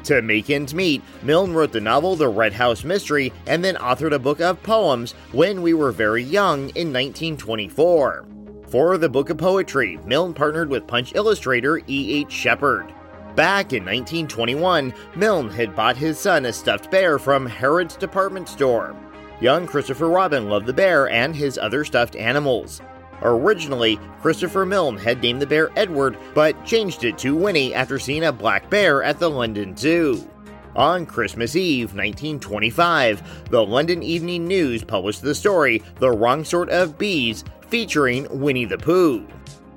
To 0.05 0.21
make 0.21 0.49
ends 0.49 0.73
meet, 0.73 1.03
Milne 1.21 1.53
wrote 1.53 1.71
the 1.71 1.79
novel 1.79 2.15
The 2.15 2.27
Red 2.27 2.53
House 2.53 2.83
Mystery 2.83 3.31
and 3.45 3.63
then 3.63 3.75
authored 3.75 4.13
a 4.13 4.19
book 4.19 4.41
of 4.41 4.63
poems 4.63 5.11
when 5.31 5.61
we 5.61 5.73
were 5.73 5.91
very 5.91 6.23
young 6.23 6.69
in 6.69 6.91
1924. 6.91 8.25
For 8.67 8.97
the 8.97 9.09
book 9.09 9.29
of 9.29 9.37
poetry, 9.37 9.99
Milne 10.05 10.33
partnered 10.33 10.69
with 10.69 10.87
Punch 10.87 11.13
illustrator 11.15 11.81
E.H. 11.87 12.31
Shepard. 12.31 12.93
Back 13.35 13.73
in 13.73 13.83
1921, 13.83 14.93
Milne 15.15 15.49
had 15.49 15.75
bought 15.75 15.97
his 15.97 16.17
son 16.17 16.45
a 16.45 16.53
stuffed 16.53 16.89
bear 16.89 17.19
from 17.19 17.45
Harrod's 17.45 17.95
department 17.95 18.49
store. 18.49 18.95
Young 19.39 19.67
Christopher 19.67 20.09
Robin 20.09 20.49
loved 20.49 20.65
the 20.65 20.73
bear 20.73 21.09
and 21.09 21.35
his 21.35 21.57
other 21.57 21.85
stuffed 21.85 22.15
animals. 22.15 22.81
Originally, 23.21 23.99
Christopher 24.21 24.65
Milne 24.65 24.97
had 24.97 25.21
named 25.21 25.41
the 25.41 25.47
bear 25.47 25.71
Edward, 25.75 26.17
but 26.33 26.65
changed 26.65 27.03
it 27.03 27.17
to 27.19 27.35
Winnie 27.35 27.73
after 27.73 27.99
seeing 27.99 28.23
a 28.23 28.31
black 28.31 28.69
bear 28.69 29.03
at 29.03 29.19
the 29.19 29.29
London 29.29 29.75
Zoo. 29.75 30.27
On 30.75 31.05
Christmas 31.05 31.55
Eve, 31.55 31.93
1925, 31.93 33.49
the 33.49 33.65
London 33.65 34.03
Evening 34.03 34.47
News 34.47 34.83
published 34.83 35.21
the 35.21 35.35
story 35.35 35.83
The 35.99 36.11
Wrong 36.11 36.45
Sort 36.45 36.69
of 36.69 36.97
Bees, 36.97 37.43
featuring 37.67 38.27
Winnie 38.29 38.65
the 38.65 38.77
Pooh. 38.77 39.27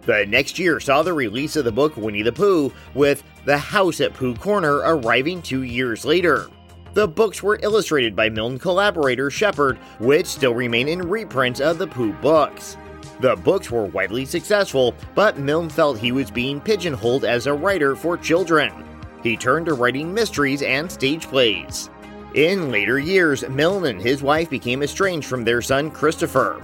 The 0.02 0.26
next 0.26 0.58
year 0.58 0.80
saw 0.80 1.02
the 1.02 1.12
release 1.12 1.56
of 1.56 1.64
the 1.64 1.72
book 1.72 1.96
Winnie 1.96 2.22
the 2.22 2.32
Pooh, 2.32 2.72
with 2.94 3.22
The 3.44 3.58
House 3.58 4.00
at 4.00 4.14
Pooh 4.14 4.34
Corner 4.34 4.76
arriving 4.78 5.42
two 5.42 5.62
years 5.62 6.04
later. 6.04 6.49
The 6.94 7.08
books 7.08 7.42
were 7.42 7.58
illustrated 7.62 8.14
by 8.14 8.28
Milne 8.28 8.58
collaborator 8.58 9.30
Shepard, 9.30 9.78
which 9.99 10.26
still 10.26 10.54
remain 10.54 10.88
in 10.88 11.08
reprints 11.08 11.61
of 11.61 11.78
the 11.78 11.87
Pooh 11.87 12.12
books. 12.14 12.76
The 13.23 13.37
books 13.37 13.71
were 13.71 13.85
widely 13.85 14.25
successful, 14.25 14.97
but 15.14 15.38
Milne 15.38 15.69
felt 15.69 15.97
he 15.97 16.11
was 16.11 16.29
being 16.29 16.61
pigeonholed 16.61 17.25
as 17.25 17.47
a 17.47 17.55
writer 17.55 17.95
for 17.95 18.19
children. 18.19 18.73
He 19.23 19.37
turned 19.37 19.67
to 19.67 19.75
writing 19.75 20.12
mysteries 20.12 20.62
and 20.62 20.91
stage 20.91 21.29
plays. 21.29 21.88
In 22.35 22.73
later 22.73 22.99
years, 22.99 23.49
Milne 23.49 23.87
and 23.87 24.02
his 24.02 24.25
wife 24.25 24.50
became 24.50 24.83
estranged 24.83 25.29
from 25.29 25.45
their 25.45 25.62
son 25.62 25.88
Christopher. 25.88 26.61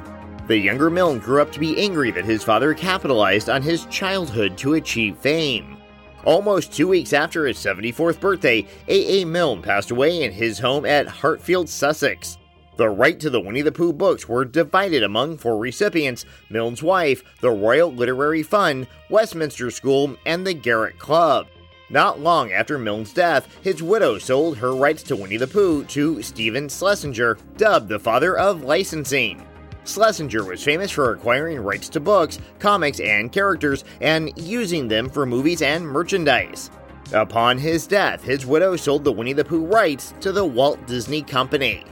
The 0.49 0.59
younger 0.59 0.91
Milne 0.91 1.21
grew 1.21 1.41
up 1.41 1.53
to 1.53 1.61
be 1.61 1.81
angry 1.81 2.11
that 2.11 2.25
his 2.25 2.43
father 2.43 2.75
capitalized 2.75 3.49
on 3.49 3.63
his 3.63 3.85
childhood 3.85 4.59
to 4.59 4.75
achieve 4.75 5.17
fame. 5.19 5.77
Almost 6.25 6.73
two 6.73 6.89
weeks 6.89 7.13
after 7.13 7.47
his 7.47 7.59
74th 7.59 8.19
birthday, 8.19 8.67
A.A. 8.89 9.25
Milne 9.25 9.63
passed 9.63 9.93
away 9.93 10.25
in 10.25 10.33
his 10.33 10.59
home 10.59 10.85
at 10.85 11.07
Hartfield, 11.07 11.69
Sussex. 11.69 12.37
The 12.79 12.89
right 12.89 13.19
to 13.19 13.29
the 13.29 13.41
Winnie 13.41 13.63
the 13.63 13.73
Pooh 13.73 13.93
books 13.93 14.29
were 14.29 14.45
divided 14.45 15.03
among 15.03 15.39
four 15.39 15.59
recipients 15.59 16.25
Milne's 16.49 16.81
wife, 16.81 17.25
the 17.41 17.51
Royal 17.51 17.93
Literary 17.93 18.45
Fund, 18.45 18.87
Westminster 19.11 19.73
School, 19.73 20.17
and 20.25 20.47
the 20.47 20.55
Garrick 20.55 20.97
Club. 20.97 21.49
Not 21.91 22.21
long 22.21 22.53
after 22.53 22.79
Milne's 22.79 23.13
death, 23.13 23.49
his 23.63 23.83
widow 23.83 24.17
sold 24.19 24.59
her 24.59 24.77
rights 24.77 25.03
to 25.05 25.17
Winnie 25.17 25.39
the 25.39 25.49
Pooh 25.49 25.83
to 25.87 26.23
Stephen 26.23 26.69
Schlesinger, 26.69 27.37
dubbed 27.57 27.89
the 27.89 27.99
father 27.99 28.39
of 28.39 28.63
licensing. 28.63 29.45
Schlesinger 29.85 30.45
was 30.45 30.63
famous 30.63 30.93
for 30.93 31.13
acquiring 31.13 31.59
rights 31.59 31.89
to 31.89 31.99
books, 31.99 32.39
comics, 32.61 33.01
and 33.01 33.33
characters 33.33 33.83
and 34.01 34.31
using 34.37 34.87
them 34.87 35.11
for 35.11 35.27
movies 35.27 35.63
and 35.63 35.85
merchandise. 35.85 36.71
Upon 37.13 37.59
his 37.59 37.89
death, 37.89 38.23
his 38.23 38.47
widow 38.47 38.77
sold 38.77 39.03
the 39.03 39.11
Winnie 39.11 39.33
the 39.33 39.45
Pooh 39.45 39.67
rights 39.67 40.15
to 40.21 40.31
the 40.31 40.45
Walt 40.45 40.87
Disney 40.87 41.23
Company. 41.23 41.85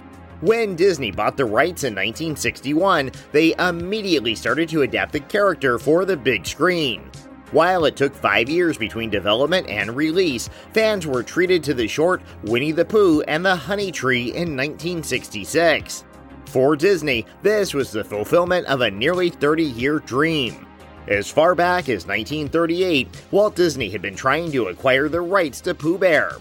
When 0.43 0.77
Disney 0.77 1.11
bought 1.11 1.39
the 1.39 1.47
rights 1.47 1.85
in 1.85 1.95
1961, 1.95 3.11
they 3.33 3.55
immediately 3.59 4.35
started 4.35 4.69
to 4.69 4.83
adapt 4.83 5.13
the 5.13 5.21
character 5.21 5.79
for 5.79 6.05
the 6.05 6.17
big 6.17 6.47
screen. 6.47 7.11
While 7.53 7.87
it 7.87 7.97
took 7.97 8.15
five 8.15 8.51
years 8.51 8.77
between 8.77 9.09
development 9.09 9.67
and 9.71 9.97
release, 9.97 10.51
fans 10.75 11.07
were 11.07 11.23
treated 11.23 11.65
to 11.65 11.75
the 11.75 11.89
short 11.89 12.21
Winnie 12.43 12.73
the 12.73 12.85
Pooh 12.85 13.23
and 13.23 13.47
the 13.47 13.57
Honey 13.57 13.91
Tree 13.91 14.25
in 14.25 14.55
1966. 14.55 16.05
For 16.45 16.77
Disney, 16.77 17.25
this 17.41 17.73
was 17.73 17.91
the 17.91 18.05
fulfillment 18.05 18.67
of 18.67 18.83
a 18.83 18.91
nearly 18.91 19.31
30 19.31 19.63
year 19.65 20.01
dream. 20.01 20.67
As 21.09 21.31
far 21.31 21.55
back 21.55 21.89
as 21.89 22.07
1938, 22.07 23.09
Walt 23.31 23.55
Disney 23.55 23.89
had 23.89 24.03
been 24.03 24.17
trying 24.17 24.53
to 24.53 24.67
acquire 24.67 25.09
the 25.09 25.23
rights 25.23 25.63
to 25.63 25.75
Pooh 25.75 25.97
Bear. 25.97 26.33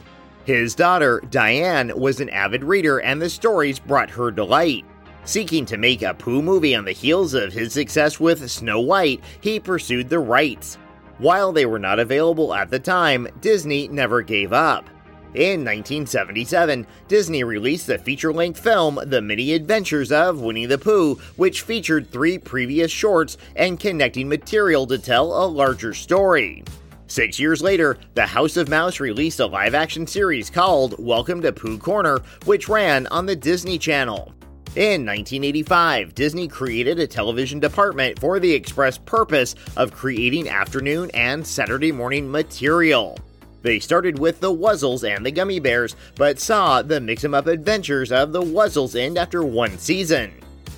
His 0.45 0.75
daughter, 0.75 1.23
Diane, 1.31 1.91
was 1.95 2.19
an 2.19 2.29
avid 2.29 2.63
reader 2.63 2.99
and 2.99 3.19
the 3.19 3.31
stories 3.31 3.79
brought 3.79 4.11
her 4.11 4.29
delight. 4.29 4.85
Seeking 5.23 5.65
to 5.65 5.77
make 5.77 6.03
a 6.03 6.13
Pooh 6.13 6.43
movie 6.43 6.75
on 6.75 6.85
the 6.85 6.91
heels 6.91 7.33
of 7.33 7.51
his 7.51 7.73
success 7.73 8.19
with 8.19 8.47
Snow 8.51 8.79
White, 8.79 9.23
he 9.41 9.59
pursued 9.59 10.07
the 10.07 10.19
rights. 10.19 10.77
While 11.17 11.51
they 11.51 11.65
were 11.65 11.79
not 11.79 11.97
available 11.97 12.53
at 12.53 12.69
the 12.69 12.77
time, 12.77 13.27
Disney 13.41 13.87
never 13.87 14.21
gave 14.21 14.53
up. 14.53 14.87
In 15.33 15.65
1977, 15.65 16.85
Disney 17.07 17.43
released 17.43 17.87
the 17.87 17.97
feature 17.97 18.31
length 18.31 18.59
film 18.59 18.99
The 19.03 19.21
Many 19.21 19.53
Adventures 19.53 20.11
of 20.11 20.41
Winnie 20.41 20.67
the 20.67 20.77
Pooh, 20.77 21.15
which 21.37 21.63
featured 21.63 22.11
three 22.11 22.37
previous 22.37 22.91
shorts 22.91 23.37
and 23.55 23.79
connecting 23.79 24.29
material 24.29 24.85
to 24.87 24.99
tell 24.99 25.43
a 25.43 25.47
larger 25.47 25.95
story. 25.95 26.63
Six 27.07 27.39
years 27.39 27.61
later, 27.61 27.97
the 28.15 28.25
House 28.25 28.57
of 28.57 28.67
Mouse 28.67 28.99
released 28.99 29.39
a 29.39 29.45
live 29.45 29.75
action 29.75 30.07
series 30.07 30.49
called 30.49 30.95
Welcome 30.97 31.39
to 31.43 31.53
Pooh 31.53 31.77
Corner, 31.77 32.19
which 32.45 32.67
ran 32.67 33.05
on 33.07 33.27
the 33.27 33.35
Disney 33.35 33.77
Channel. 33.77 34.33
In 34.75 35.05
1985, 35.05 36.15
Disney 36.15 36.47
created 36.47 36.99
a 36.99 37.05
television 37.05 37.59
department 37.59 38.19
for 38.19 38.39
the 38.39 38.51
express 38.51 38.97
purpose 38.97 39.53
of 39.77 39.93
creating 39.93 40.49
afternoon 40.49 41.11
and 41.13 41.45
Saturday 41.45 41.91
morning 41.91 42.29
material. 42.29 43.19
They 43.61 43.79
started 43.79 44.17
with 44.17 44.39
the 44.39 44.53
Wuzzles 44.53 45.07
and 45.07 45.23
the 45.23 45.31
Gummi 45.31 45.61
Bears, 45.61 45.95
but 46.15 46.39
saw 46.39 46.81
the 46.81 46.99
mix 46.99 47.23
'em 47.23 47.35
up 47.35 47.45
adventures 47.45 48.11
of 48.11 48.33
the 48.33 48.41
Wuzzles 48.41 48.99
end 48.99 49.17
after 49.17 49.43
one 49.43 49.77
season. 49.77 50.31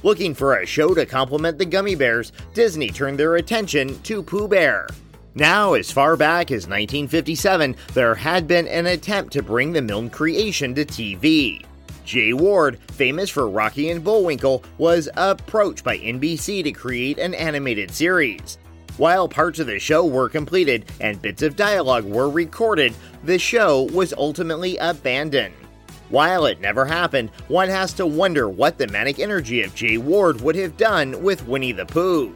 Looking 0.04 0.36
for 0.36 0.58
a 0.58 0.66
show 0.66 0.94
to 0.94 1.06
complement 1.06 1.58
the 1.58 1.66
Gummi 1.66 1.98
Bears, 1.98 2.34
Disney 2.54 2.90
turned 2.90 3.18
their 3.18 3.38
attention 3.38 4.00
to 4.04 4.22
Pooh 4.22 4.48
Bear. 4.48 4.88
Now, 5.38 5.74
as 5.74 5.92
far 5.92 6.18
back 6.18 6.50
as 6.50 6.66
1957, 6.66 7.76
there 7.94 8.16
had 8.16 8.48
been 8.48 8.68
an 8.68 8.88
attempt 8.88 9.34
to 9.34 9.44
bring 9.44 9.72
the 9.72 9.84
Milne 9.84 10.10
creation 10.10 10.74
to 10.74 10.84
TV. 10.84 11.64
Jay 12.04 12.34
Ward, 12.34 12.80
famous 12.94 13.30
for 13.30 13.48
Rocky 13.48 13.92
and 13.92 14.04
Bullwinkle, 14.04 14.64
was 14.80 15.08
approached 15.16 15.84
by 15.84 16.00
NBC 16.00 16.64
to 16.64 16.72
create 16.72 17.20
an 17.20 17.36
animated 17.36 17.92
series. 17.92 18.58
While 18.98 19.30
parts 19.30 19.60
of 19.60 19.68
the 19.68 19.78
show 19.78 20.08
were 20.08 20.28
completed 20.28 20.86
and 21.00 21.22
bits 21.22 21.44
of 21.44 21.56
dialogue 21.56 22.06
were 22.06 22.32
recorded, 22.32 22.96
the 23.24 23.38
show 23.38 23.84
was 23.84 24.14
ultimately 24.14 24.78
abandoned. 24.78 25.54
While 26.10 26.48
it 26.48 26.62
never 26.62 26.84
happened, 26.84 27.30
one 27.48 27.70
has 27.70 27.94
to 27.94 28.08
wonder 28.08 28.50
what 28.50 28.80
the 28.80 28.88
manic 28.88 29.20
energy 29.20 29.62
of 29.62 29.76
Jay 29.76 30.00
Ward 30.00 30.42
would 30.42 30.56
have 30.56 30.78
done 30.78 31.22
with 31.22 31.48
Winnie 31.48 31.74
the 31.74 31.86
Pooh. 31.86 32.34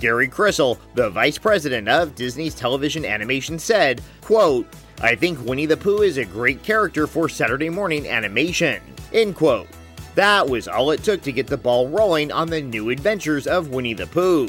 Gary 0.00 0.28
Krisel, 0.28 0.78
the 0.94 1.10
vice 1.10 1.38
president 1.38 1.88
of 1.88 2.14
Disney's 2.14 2.54
television 2.54 3.04
animation, 3.04 3.58
said, 3.58 4.02
quote, 4.20 4.66
I 5.00 5.14
think 5.14 5.44
Winnie 5.44 5.66
the 5.66 5.76
Pooh 5.76 6.02
is 6.02 6.16
a 6.16 6.24
great 6.24 6.62
character 6.62 7.06
for 7.06 7.28
Saturday 7.28 7.68
morning 7.68 8.08
animation. 8.08 8.80
End 9.12 9.34
quote. 9.34 9.68
That 10.14 10.48
was 10.48 10.68
all 10.68 10.90
it 10.90 11.02
took 11.02 11.20
to 11.22 11.32
get 11.32 11.46
the 11.46 11.58
ball 11.58 11.88
rolling 11.88 12.32
on 12.32 12.48
the 12.48 12.62
new 12.62 12.90
adventures 12.90 13.46
of 13.46 13.68
Winnie 13.68 13.94
the 13.94 14.06
Pooh. 14.06 14.48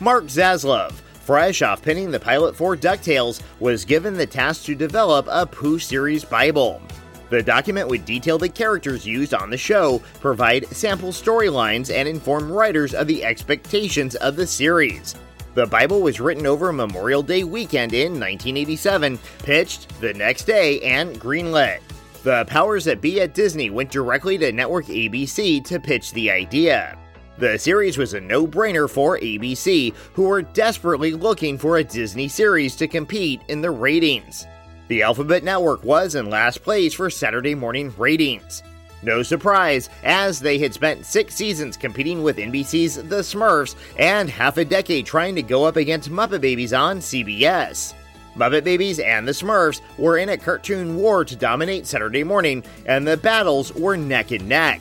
Mark 0.00 0.24
Zaslove, 0.24 0.92
fresh 0.92 1.62
off 1.62 1.82
pinning 1.82 2.10
the 2.10 2.20
pilot 2.20 2.54
for 2.54 2.76
DuckTales, 2.76 3.42
was 3.60 3.84
given 3.84 4.14
the 4.14 4.26
task 4.26 4.64
to 4.64 4.74
develop 4.74 5.26
a 5.30 5.46
Pooh 5.46 5.78
series 5.78 6.24
Bible. 6.24 6.82
The 7.30 7.42
document 7.42 7.88
would 7.88 8.04
detail 8.04 8.38
the 8.38 8.48
characters 8.48 9.06
used 9.06 9.34
on 9.34 9.50
the 9.50 9.56
show, 9.56 10.00
provide 10.20 10.66
sample 10.68 11.10
storylines, 11.10 11.94
and 11.94 12.08
inform 12.08 12.50
writers 12.50 12.94
of 12.94 13.06
the 13.06 13.24
expectations 13.24 14.14
of 14.16 14.36
the 14.36 14.46
series. 14.46 15.14
The 15.54 15.66
Bible 15.66 16.00
was 16.00 16.20
written 16.20 16.46
over 16.46 16.72
Memorial 16.72 17.22
Day 17.22 17.44
weekend 17.44 17.92
in 17.92 18.12
1987, 18.12 19.18
pitched 19.42 20.00
the 20.00 20.14
next 20.14 20.44
day, 20.44 20.80
and 20.82 21.20
greenlit. 21.20 21.80
The 22.22 22.44
powers 22.46 22.84
that 22.84 23.00
be 23.00 23.20
at 23.20 23.34
Disney 23.34 23.70
went 23.70 23.90
directly 23.90 24.38
to 24.38 24.52
network 24.52 24.86
ABC 24.86 25.64
to 25.64 25.80
pitch 25.80 26.12
the 26.12 26.30
idea. 26.30 26.98
The 27.38 27.58
series 27.58 27.98
was 27.98 28.14
a 28.14 28.20
no 28.20 28.46
brainer 28.46 28.90
for 28.90 29.18
ABC, 29.18 29.94
who 30.12 30.22
were 30.24 30.42
desperately 30.42 31.12
looking 31.12 31.56
for 31.56 31.76
a 31.76 31.84
Disney 31.84 32.28
series 32.28 32.74
to 32.76 32.88
compete 32.88 33.42
in 33.48 33.60
the 33.60 33.70
ratings. 33.70 34.46
The 34.88 35.02
Alphabet 35.02 35.44
Network 35.44 35.84
was 35.84 36.14
in 36.14 36.30
last 36.30 36.62
place 36.62 36.94
for 36.94 37.10
Saturday 37.10 37.54
morning 37.54 37.92
ratings. 37.98 38.62
No 39.02 39.22
surprise, 39.22 39.90
as 40.02 40.40
they 40.40 40.58
had 40.58 40.72
spent 40.72 41.04
six 41.04 41.34
seasons 41.34 41.76
competing 41.76 42.22
with 42.22 42.38
NBC's 42.38 42.96
The 42.96 43.20
Smurfs 43.20 43.76
and 43.98 44.30
half 44.30 44.56
a 44.56 44.64
decade 44.64 45.04
trying 45.04 45.34
to 45.34 45.42
go 45.42 45.64
up 45.64 45.76
against 45.76 46.10
Muppet 46.10 46.40
Babies 46.40 46.72
on 46.72 47.00
CBS. 47.00 47.92
Muppet 48.34 48.64
Babies 48.64 48.98
and 48.98 49.28
The 49.28 49.32
Smurfs 49.32 49.82
were 49.98 50.16
in 50.16 50.30
a 50.30 50.38
cartoon 50.38 50.96
war 50.96 51.22
to 51.22 51.36
dominate 51.36 51.86
Saturday 51.86 52.24
morning, 52.24 52.64
and 52.86 53.06
the 53.06 53.18
battles 53.18 53.74
were 53.74 53.96
neck 53.96 54.30
and 54.30 54.48
neck. 54.48 54.80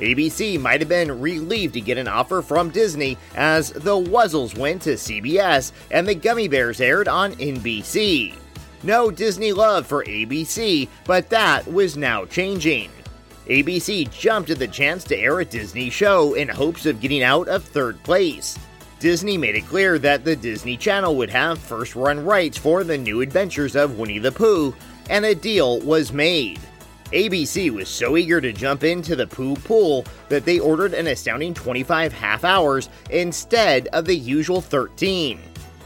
ABC 0.00 0.60
might 0.60 0.80
have 0.80 0.88
been 0.88 1.20
relieved 1.20 1.74
to 1.74 1.80
get 1.80 1.96
an 1.96 2.08
offer 2.08 2.42
from 2.42 2.70
Disney 2.70 3.16
as 3.36 3.70
the 3.70 3.94
Wuzzles 3.94 4.58
went 4.58 4.82
to 4.82 4.94
CBS 4.94 5.70
and 5.92 6.08
the 6.08 6.16
Gummi 6.16 6.50
Bears 6.50 6.80
aired 6.80 7.06
on 7.06 7.34
NBC. 7.34 8.34
No 8.84 9.10
Disney 9.10 9.54
love 9.54 9.86
for 9.86 10.04
ABC, 10.04 10.88
but 11.06 11.30
that 11.30 11.66
was 11.66 11.96
now 11.96 12.26
changing. 12.26 12.90
ABC 13.46 14.10
jumped 14.10 14.50
at 14.50 14.58
the 14.58 14.68
chance 14.68 15.04
to 15.04 15.16
air 15.16 15.40
a 15.40 15.44
Disney 15.46 15.88
show 15.88 16.34
in 16.34 16.48
hopes 16.50 16.84
of 16.84 17.00
getting 17.00 17.22
out 17.22 17.48
of 17.48 17.64
third 17.64 18.02
place. 18.02 18.58
Disney 19.00 19.38
made 19.38 19.54
it 19.54 19.66
clear 19.68 19.98
that 20.00 20.26
the 20.26 20.36
Disney 20.36 20.76
Channel 20.76 21.16
would 21.16 21.30
have 21.30 21.58
first 21.58 21.96
run 21.96 22.22
rights 22.22 22.58
for 22.58 22.84
the 22.84 22.98
new 22.98 23.22
adventures 23.22 23.74
of 23.74 23.98
Winnie 23.98 24.18
the 24.18 24.30
Pooh, 24.30 24.76
and 25.08 25.24
a 25.24 25.34
deal 25.34 25.80
was 25.80 26.12
made. 26.12 26.60
ABC 27.10 27.70
was 27.70 27.88
so 27.88 28.18
eager 28.18 28.38
to 28.42 28.52
jump 28.52 28.84
into 28.84 29.16
the 29.16 29.26
Pooh 29.26 29.56
pool 29.56 30.04
that 30.28 30.44
they 30.44 30.58
ordered 30.58 30.92
an 30.92 31.06
astounding 31.06 31.54
25 31.54 32.12
half 32.12 32.44
hours 32.44 32.90
instead 33.08 33.86
of 33.94 34.04
the 34.04 34.16
usual 34.16 34.60
13. 34.60 35.40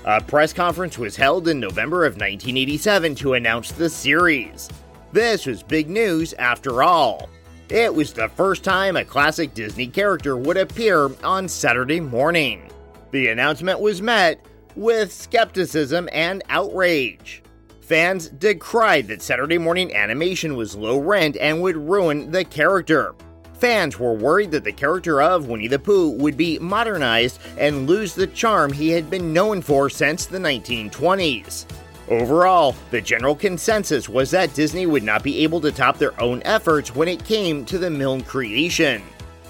A 0.09 0.23
press 0.23 0.55
conference 0.55 0.97
was 0.97 1.17
held 1.17 1.49
in 1.49 1.61
November 1.61 2.07
of 2.07 2.15
1987 2.15 3.15
to 3.17 3.35
announce 3.35 3.73
the 3.73 3.91
series. 3.91 4.71
This 5.13 5.45
was 5.45 5.63
big 5.63 5.91
news 5.91 6.33
after 6.39 6.83
all. 6.83 7.29
It 7.69 7.95
was 7.95 8.15
the 8.15 8.31
first 8.31 8.65
time 8.65 8.97
a 8.97 9.05
classic 9.05 9.53
Disney 9.53 9.87
character 9.87 10.35
would 10.35 10.57
appear 10.57 11.11
on 11.23 11.47
Saturday 11.47 12.01
morning. 12.01 12.71
The 13.11 13.29
announcement 13.29 13.81
was 13.81 14.01
met 14.01 14.43
with 14.77 15.13
skepticism 15.13 16.09
and 16.11 16.43
outrage. 16.49 17.43
Fans 17.83 18.31
decried 18.31 19.09
that 19.09 19.21
Saturday 19.21 19.59
morning 19.59 19.95
animation 19.95 20.57
was 20.57 20.75
low 20.75 20.99
rent 20.99 21.37
and 21.37 21.61
would 21.61 21.77
ruin 21.77 22.31
the 22.31 22.47
character. 22.47 23.15
Fans 23.59 23.99
were 23.99 24.13
worried 24.13 24.53
that 24.53 24.63
the 24.63 24.73
character 24.73 25.21
of 25.21 25.49
Winnie 25.49 25.67
the 25.67 25.81
Pooh 25.81 26.11
would 26.11 26.37
be 26.37 26.61
modernized 26.61 27.41
and 27.59 27.89
lose 27.89 28.15
the 28.15 28.29
charm 28.29 28.73
he 28.73 28.91
had 28.91 29.11
been 29.11 29.33
known 29.33 29.61
for 29.63 29.91
since 29.91 30.27
the 30.27 30.39
1920s. 30.39 31.67
Overall, 32.09 32.77
the 32.91 33.01
general 33.01 33.35
consensus 33.35 34.09
was 34.09 34.31
that 34.31 34.55
Disney 34.55 34.87
would 34.87 35.03
not 35.03 35.25
be 35.25 35.43
able 35.43 35.61
to 35.61 35.73
top 35.73 35.99
their 35.99 36.19
own 36.21 36.41
efforts 36.45 36.95
when 36.95 37.09
it 37.09 37.25
came 37.25 37.65
to 37.65 37.79
the 37.79 37.91
Milne 37.91 38.23
creation. 38.23 39.03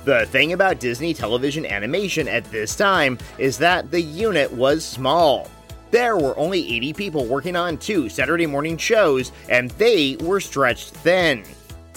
The 0.04 0.24
thing 0.26 0.54
about 0.54 0.80
Disney 0.80 1.12
television 1.12 1.66
animation 1.66 2.28
at 2.28 2.44
this 2.44 2.74
time 2.74 3.18
is 3.36 3.58
that 3.58 3.90
the 3.90 4.00
unit 4.00 4.50
was 4.50 4.84
small. 4.84 5.50
There 5.90 6.16
were 6.16 6.36
only 6.38 6.76
80 6.76 6.92
people 6.94 7.26
working 7.26 7.56
on 7.56 7.76
two 7.76 8.08
Saturday 8.08 8.46
morning 8.46 8.78
shows, 8.78 9.32
and 9.50 9.70
they 9.72 10.16
were 10.16 10.40
stretched 10.40 10.94
thin. 10.94 11.44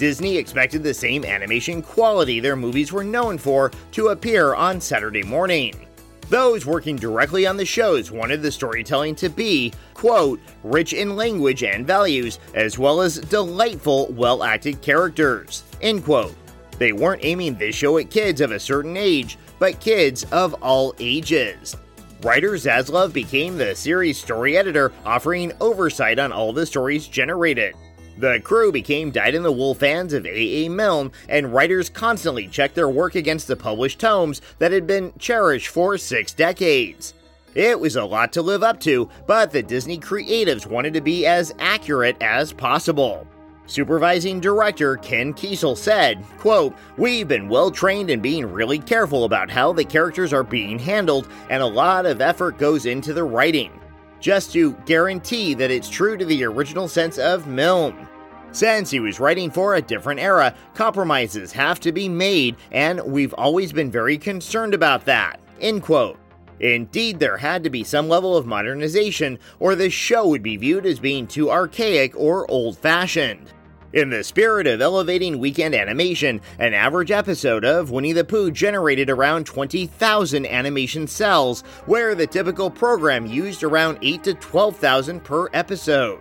Disney 0.01 0.35
expected 0.35 0.81
the 0.81 0.95
same 0.95 1.23
animation 1.23 1.79
quality 1.79 2.39
their 2.39 2.55
movies 2.55 2.91
were 2.91 3.03
known 3.03 3.37
for 3.37 3.69
to 3.91 4.07
appear 4.07 4.55
on 4.55 4.81
Saturday 4.81 5.21
morning. 5.21 5.85
Those 6.27 6.65
working 6.65 6.95
directly 6.95 7.45
on 7.45 7.55
the 7.55 7.65
shows 7.65 8.09
wanted 8.09 8.41
the 8.41 8.51
storytelling 8.51 9.13
to 9.17 9.29
be, 9.29 9.71
quote, 9.93 10.39
rich 10.63 10.93
in 10.93 11.15
language 11.15 11.61
and 11.61 11.85
values, 11.85 12.39
as 12.55 12.79
well 12.79 12.99
as 12.99 13.19
delightful, 13.19 14.07
well 14.13 14.41
acted 14.41 14.81
characters, 14.81 15.63
end 15.83 16.03
quote. 16.03 16.33
They 16.79 16.93
weren't 16.93 17.23
aiming 17.23 17.53
this 17.59 17.75
show 17.75 17.99
at 17.99 18.09
kids 18.09 18.41
of 18.41 18.49
a 18.49 18.59
certain 18.59 18.97
age, 18.97 19.37
but 19.59 19.79
kids 19.79 20.23
of 20.31 20.55
all 20.63 20.95
ages. 20.97 21.77
Writer 22.23 22.53
Zaslove 22.53 23.13
became 23.13 23.55
the 23.55 23.75
series 23.75 24.17
story 24.17 24.57
editor, 24.57 24.93
offering 25.05 25.53
oversight 25.61 26.17
on 26.17 26.31
all 26.31 26.53
the 26.53 26.65
stories 26.65 27.07
generated. 27.07 27.75
The 28.21 28.39
crew 28.39 28.71
became 28.71 29.10
dyed 29.10 29.34
in 29.34 29.41
the 29.41 29.51
wool 29.51 29.73
fans 29.73 30.13
of 30.13 30.27
A.A. 30.27 30.69
Milne, 30.69 31.12
and 31.27 31.51
writers 31.51 31.89
constantly 31.89 32.47
checked 32.47 32.75
their 32.75 32.88
work 32.88 33.15
against 33.15 33.47
the 33.47 33.55
published 33.55 33.97
tomes 33.97 34.43
that 34.60 34.71
had 34.71 34.86
been 34.86 35.12
cherished 35.17 35.69
for 35.69 35.97
six 35.97 36.31
decades. 36.31 37.15
It 37.55 37.79
was 37.79 37.95
a 37.95 38.05
lot 38.05 38.31
to 38.34 38.43
live 38.43 38.62
up 38.62 38.79
to, 38.81 39.10
but 39.25 39.49
the 39.49 39.63
Disney 39.63 39.97
creatives 39.97 40.67
wanted 40.67 40.93
to 40.93 41.01
be 41.01 41.25
as 41.25 41.55
accurate 41.57 42.15
as 42.21 42.53
possible. 42.53 43.25
Supervising 43.65 44.39
director 44.39 44.97
Ken 44.97 45.34
Kiesel 45.34 45.75
said, 45.75 46.23
quote, 46.38 46.75
We've 46.97 47.27
been 47.27 47.49
well 47.49 47.71
trained 47.71 48.12
in 48.12 48.21
being 48.21 48.45
really 48.45 48.77
careful 48.77 49.23
about 49.23 49.49
how 49.49 49.73
the 49.73 49.84
characters 49.84 50.31
are 50.31 50.43
being 50.43 50.77
handled, 50.77 51.27
and 51.49 51.63
a 51.63 51.65
lot 51.65 52.05
of 52.05 52.21
effort 52.21 52.60
goes 52.60 52.86
into 52.86 53.13
the 53.15 53.23
writing, 53.23 53.71
just 54.19 54.53
to 54.53 54.73
guarantee 54.86 55.55
that 55.55 55.71
it's 55.71 55.89
true 55.89 56.17
to 56.17 56.25
the 56.25 56.43
original 56.43 56.88
sense 56.88 57.17
of 57.17 57.47
Milne. 57.47 58.07
Since 58.53 58.91
he 58.91 58.99
was 58.99 59.19
writing 59.19 59.49
for 59.49 59.75
a 59.75 59.81
different 59.81 60.19
era, 60.19 60.53
compromises 60.73 61.53
have 61.53 61.79
to 61.81 61.91
be 61.91 62.09
made, 62.09 62.57
and 62.71 63.01
we've 63.01 63.33
always 63.35 63.71
been 63.71 63.89
very 63.89 64.17
concerned 64.17 64.73
about 64.73 65.05
that. 65.05 65.39
End 65.61 65.81
quote. 65.83 66.17
Indeed, 66.59 67.17
there 67.17 67.37
had 67.37 67.63
to 67.63 67.69
be 67.69 67.83
some 67.83 68.09
level 68.09 68.35
of 68.35 68.45
modernization, 68.45 69.39
or 69.59 69.75
the 69.75 69.89
show 69.89 70.27
would 70.27 70.43
be 70.43 70.57
viewed 70.57 70.85
as 70.85 70.99
being 70.99 71.27
too 71.27 71.49
archaic 71.49 72.13
or 72.15 72.49
old 72.51 72.77
fashioned. 72.77 73.53
In 73.93 74.09
the 74.09 74.23
spirit 74.23 74.67
of 74.67 74.81
elevating 74.81 75.39
weekend 75.39 75.73
animation, 75.73 76.39
an 76.59 76.73
average 76.73 77.11
episode 77.11 77.65
of 77.65 77.89
Winnie 77.91 78.13
the 78.13 78.23
Pooh 78.23 78.51
generated 78.51 79.09
around 79.09 79.45
20,000 79.45 80.45
animation 80.45 81.07
cels, 81.07 81.61
where 81.85 82.15
the 82.15 82.27
typical 82.27 82.69
program 82.69 83.25
used 83.25 83.63
around 83.63 83.97
8 84.01 84.23
to 84.23 84.33
12,000 84.35 85.23
per 85.23 85.49
episode. 85.53 86.19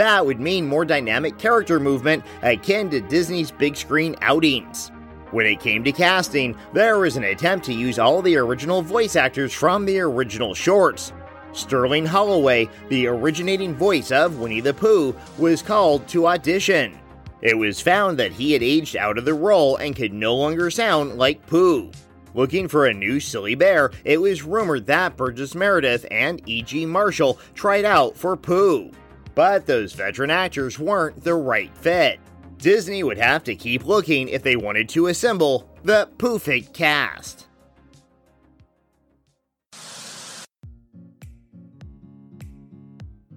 That 0.00 0.24
would 0.24 0.40
mean 0.40 0.66
more 0.66 0.86
dynamic 0.86 1.36
character 1.36 1.78
movement 1.78 2.24
akin 2.40 2.88
to 2.88 3.02
Disney's 3.02 3.50
big 3.50 3.76
screen 3.76 4.16
outings. 4.22 4.90
When 5.30 5.44
it 5.44 5.60
came 5.60 5.84
to 5.84 5.92
casting, 5.92 6.56
there 6.72 6.98
was 6.98 7.18
an 7.18 7.24
attempt 7.24 7.66
to 7.66 7.74
use 7.74 7.98
all 7.98 8.22
the 8.22 8.38
original 8.38 8.80
voice 8.80 9.14
actors 9.14 9.52
from 9.52 9.84
the 9.84 10.00
original 10.00 10.54
shorts. 10.54 11.12
Sterling 11.52 12.06
Holloway, 12.06 12.70
the 12.88 13.08
originating 13.08 13.74
voice 13.74 14.10
of 14.10 14.38
Winnie 14.38 14.62
the 14.62 14.72
Pooh, 14.72 15.14
was 15.36 15.60
called 15.60 16.08
to 16.08 16.28
audition. 16.28 16.98
It 17.42 17.58
was 17.58 17.82
found 17.82 18.18
that 18.20 18.32
he 18.32 18.54
had 18.54 18.62
aged 18.62 18.96
out 18.96 19.18
of 19.18 19.26
the 19.26 19.34
role 19.34 19.76
and 19.76 19.94
could 19.94 20.14
no 20.14 20.34
longer 20.34 20.70
sound 20.70 21.18
like 21.18 21.46
Pooh. 21.46 21.90
Looking 22.32 22.68
for 22.68 22.86
a 22.86 22.94
new 22.94 23.20
silly 23.20 23.54
bear, 23.54 23.90
it 24.04 24.18
was 24.18 24.44
rumored 24.44 24.86
that 24.86 25.18
Burgess 25.18 25.54
Meredith 25.54 26.06
and 26.10 26.40
E.G. 26.48 26.86
Marshall 26.86 27.38
tried 27.54 27.84
out 27.84 28.16
for 28.16 28.34
Pooh. 28.34 28.92
But 29.40 29.64
those 29.64 29.94
veteran 29.94 30.28
actors 30.28 30.78
weren't 30.78 31.24
the 31.24 31.32
right 31.32 31.74
fit. 31.78 32.20
Disney 32.58 33.02
would 33.02 33.16
have 33.16 33.42
to 33.44 33.54
keep 33.54 33.86
looking 33.86 34.28
if 34.28 34.42
they 34.42 34.54
wanted 34.54 34.90
to 34.90 35.06
assemble 35.06 35.66
the 35.82 36.10
perfect 36.18 36.74
cast. 36.74 37.46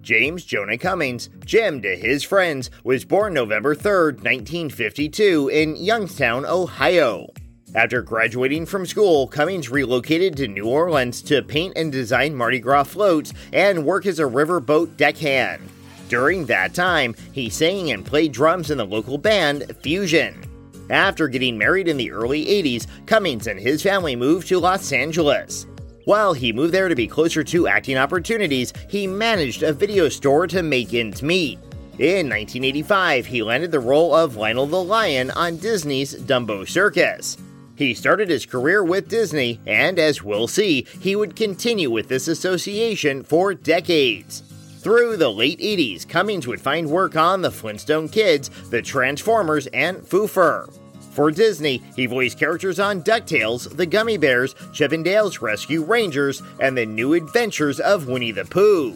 James 0.02 0.44
Jonah 0.44 0.76
Cummings, 0.76 1.30
Jim 1.42 1.80
to 1.80 1.96
his 1.96 2.22
friends, 2.22 2.70
was 2.84 3.06
born 3.06 3.32
November 3.32 3.74
3, 3.74 4.12
1952, 4.12 5.48
in 5.48 5.74
Youngstown, 5.74 6.44
Ohio. 6.44 7.28
After 7.74 8.02
graduating 8.02 8.66
from 8.66 8.84
school, 8.84 9.26
Cummings 9.26 9.70
relocated 9.70 10.36
to 10.36 10.48
New 10.48 10.66
Orleans 10.66 11.22
to 11.22 11.40
paint 11.40 11.72
and 11.76 11.90
design 11.90 12.34
Mardi 12.34 12.60
Gras 12.60 12.84
floats 12.84 13.32
and 13.54 13.86
work 13.86 14.04
as 14.04 14.18
a 14.18 14.24
riverboat 14.24 14.98
deckhand. 14.98 15.70
During 16.08 16.46
that 16.46 16.74
time, 16.74 17.14
he 17.32 17.48
sang 17.48 17.90
and 17.90 18.04
played 18.04 18.32
drums 18.32 18.70
in 18.70 18.78
the 18.78 18.84
local 18.84 19.18
band 19.18 19.74
Fusion. 19.82 20.44
After 20.90 21.28
getting 21.28 21.56
married 21.56 21.88
in 21.88 21.96
the 21.96 22.10
early 22.10 22.44
80s, 22.44 22.86
Cummings 23.06 23.46
and 23.46 23.58
his 23.58 23.82
family 23.82 24.16
moved 24.16 24.48
to 24.48 24.58
Los 24.58 24.92
Angeles. 24.92 25.66
While 26.04 26.34
he 26.34 26.52
moved 26.52 26.74
there 26.74 26.90
to 26.90 26.94
be 26.94 27.06
closer 27.06 27.42
to 27.44 27.66
acting 27.66 27.96
opportunities, 27.96 28.74
he 28.88 29.06
managed 29.06 29.62
a 29.62 29.72
video 29.72 30.10
store 30.10 30.46
to 30.48 30.62
make 30.62 30.92
ends 30.92 31.22
meet. 31.22 31.58
In 31.98 32.28
1985, 32.28 33.24
he 33.24 33.42
landed 33.42 33.70
the 33.70 33.80
role 33.80 34.14
of 34.14 34.36
Lionel 34.36 34.66
the 34.66 34.82
Lion 34.82 35.30
on 35.30 35.56
Disney's 35.56 36.14
Dumbo 36.14 36.68
Circus. 36.68 37.38
He 37.76 37.94
started 37.94 38.28
his 38.28 38.44
career 38.44 38.84
with 38.84 39.08
Disney, 39.08 39.60
and 39.64 39.98
as 39.98 40.22
we'll 40.22 40.48
see, 40.48 40.86
he 41.00 41.16
would 41.16 41.34
continue 41.34 41.90
with 41.90 42.08
this 42.08 42.28
association 42.28 43.24
for 43.24 43.54
decades. 43.54 44.42
Through 44.84 45.16
the 45.16 45.30
late 45.30 45.60
80s, 45.60 46.06
Cummings 46.06 46.46
would 46.46 46.60
find 46.60 46.90
work 46.90 47.16
on 47.16 47.40
The 47.40 47.50
Flintstone 47.50 48.06
Kids, 48.06 48.50
The 48.68 48.82
Transformers, 48.82 49.66
and 49.68 49.96
Foofur. 50.02 50.70
For 51.12 51.30
Disney, 51.30 51.82
he 51.96 52.04
voiced 52.04 52.38
characters 52.38 52.78
on 52.78 53.02
DuckTales, 53.02 53.78
The 53.78 53.86
Gummi 53.86 54.20
Bears, 54.20 54.54
Chip 54.74 54.90
Dale's 55.02 55.40
Rescue 55.40 55.82
Rangers, 55.82 56.42
and 56.60 56.76
The 56.76 56.84
New 56.84 57.14
Adventures 57.14 57.80
of 57.80 58.08
Winnie 58.08 58.30
the 58.30 58.44
Pooh. 58.44 58.94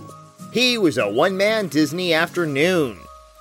He 0.52 0.76
was 0.76 0.98
a 0.98 1.08
one 1.08 1.38
man 1.38 1.68
Disney 1.68 2.12
afternoon. 2.12 2.98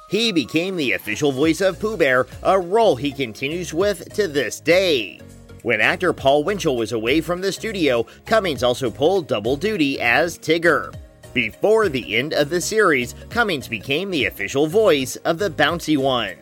He 0.09 0.31
became 0.31 0.77
the 0.77 0.93
official 0.93 1.33
voice 1.33 1.59
of 1.59 1.81
Pooh 1.81 1.97
Bear, 1.97 2.27
a 2.43 2.57
role 2.57 2.95
he 2.95 3.11
continues 3.11 3.73
with 3.73 4.13
to 4.13 4.29
this 4.29 4.61
day. 4.61 5.19
When 5.63 5.81
actor 5.81 6.13
Paul 6.13 6.45
Winchell 6.45 6.77
was 6.77 6.93
away 6.93 7.19
from 7.19 7.41
the 7.41 7.51
studio, 7.51 8.05
Cummings 8.25 8.63
also 8.63 8.89
pulled 8.89 9.27
double 9.27 9.57
duty 9.57 9.99
as 9.99 10.37
Tigger. 10.37 10.95
Before 11.37 11.87
the 11.87 12.15
end 12.15 12.33
of 12.33 12.49
the 12.49 12.59
series, 12.59 13.13
Cummings 13.29 13.67
became 13.67 14.09
the 14.09 14.25
official 14.25 14.65
voice 14.65 15.17
of 15.17 15.37
the 15.37 15.51
Bouncy 15.51 15.95
One. 15.95 16.35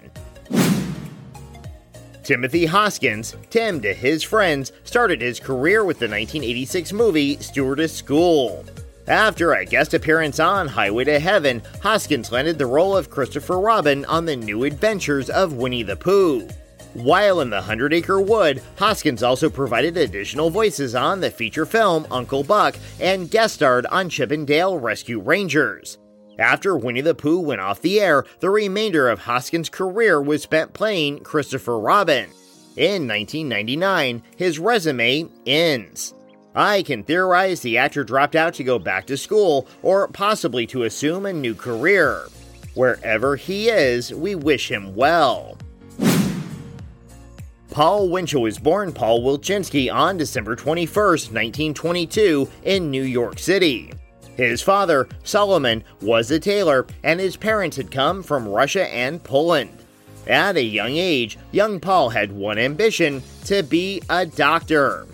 Timothy 2.24 2.66
Hoskins, 2.66 3.36
Tim 3.50 3.82
to 3.82 3.94
his 3.94 4.24
friends, 4.24 4.72
started 4.86 5.20
his 5.20 5.38
career 5.38 5.84
with 5.84 6.00
the 6.00 6.06
1986 6.06 6.94
movie 6.94 7.36
Stewardess 7.42 7.94
School. 7.94 8.64
After 9.06 9.52
a 9.52 9.66
guest 9.66 9.94
appearance 9.94 10.40
on 10.40 10.70
Highway 10.70 11.04
to 11.04 11.20
Heaven, 11.20 11.62
Hoskins 11.84 12.32
landed 12.32 12.58
the 12.58 12.66
role 12.66 12.96
of 12.96 13.10
Christopher 13.10 13.60
Robin 13.60 14.06
on 14.06 14.24
the 14.24 14.38
new 14.38 14.64
adventures 14.64 15.30
of 15.30 15.56
Winnie 15.56 15.84
the 15.84 15.98
Pooh. 15.98 16.48
While 16.96 17.42
in 17.42 17.50
the 17.50 17.62
Hundred 17.62 17.94
Acre 17.94 18.22
Wood, 18.22 18.62
Hoskins 18.78 19.22
also 19.22 19.50
provided 19.50 19.98
additional 19.98 20.50
voices 20.50 20.96
on 20.96 21.20
the 21.20 21.30
feature 21.30 21.66
film 21.66 22.08
Uncle 22.10 22.42
Buck 22.42 22.78
and 23.02 23.30
guest 23.30 23.56
starred 23.56 23.86
on 23.88 24.08
Chip 24.08 24.32
'n 24.32 24.46
Dale 24.46 24.78
Rescue 24.80 25.20
Rangers. 25.20 25.98
After 26.40 26.78
Winnie 26.78 27.02
the 27.02 27.14
Pooh 27.14 27.42
went 27.42 27.60
off 27.60 27.82
the 27.82 28.00
air, 28.00 28.24
the 28.40 28.50
remainder 28.50 29.10
of 29.10 29.20
Hoskins' 29.20 29.68
career 29.68 30.22
was 30.22 30.44
spent 30.44 30.72
playing 30.72 31.20
Christopher 31.20 31.78
Robin. 31.78 32.30
In 32.78 33.10
1999, 33.10 34.24
his 34.38 34.58
resume 34.58 35.28
ends. 35.46 36.14
I 36.56 36.82
can 36.82 37.04
theorize 37.04 37.60
the 37.60 37.78
actor 37.78 38.06
dropped 38.06 38.38
out 38.38 38.54
to 38.54 38.64
go 38.64 38.80
back 38.80 39.06
to 39.08 39.18
school 39.18 39.68
or 39.84 40.08
possibly 40.08 40.66
to 40.68 40.84
assume 40.84 41.26
a 41.26 41.34
new 41.34 41.56
career. 41.56 42.30
Wherever 42.74 43.36
he 43.36 43.68
is, 43.68 44.14
we 44.14 44.34
wish 44.34 44.72
him 44.72 44.96
well. 44.96 45.58
Paul 47.76 48.08
Winchell 48.08 48.44
was 48.44 48.58
born 48.58 48.94
Paul 48.94 49.22
Wilchinski 49.22 49.94
on 49.94 50.16
December 50.16 50.56
21, 50.56 50.96
1922, 50.96 52.50
in 52.64 52.90
New 52.90 53.04
York 53.04 53.38
City. 53.38 53.92
His 54.38 54.62
father, 54.62 55.10
Solomon, 55.26 55.84
was 56.02 56.32
a 56.32 56.40
tailor, 56.40 56.88
and 57.04 57.20
his 57.20 57.36
parents 57.36 57.76
had 57.76 57.92
come 57.92 58.24
from 58.24 58.48
Russia 58.48 58.88
and 58.94 59.22
Poland. 59.22 59.78
At 60.26 60.56
a 60.56 60.64
young 60.64 60.96
age, 60.96 61.38
young 61.52 61.82
Paul 61.82 62.08
had 62.08 62.32
one 62.32 62.58
ambition 62.58 63.22
to 63.44 63.62
be 63.62 64.02
a 64.10 64.26
doctor. 64.26 65.06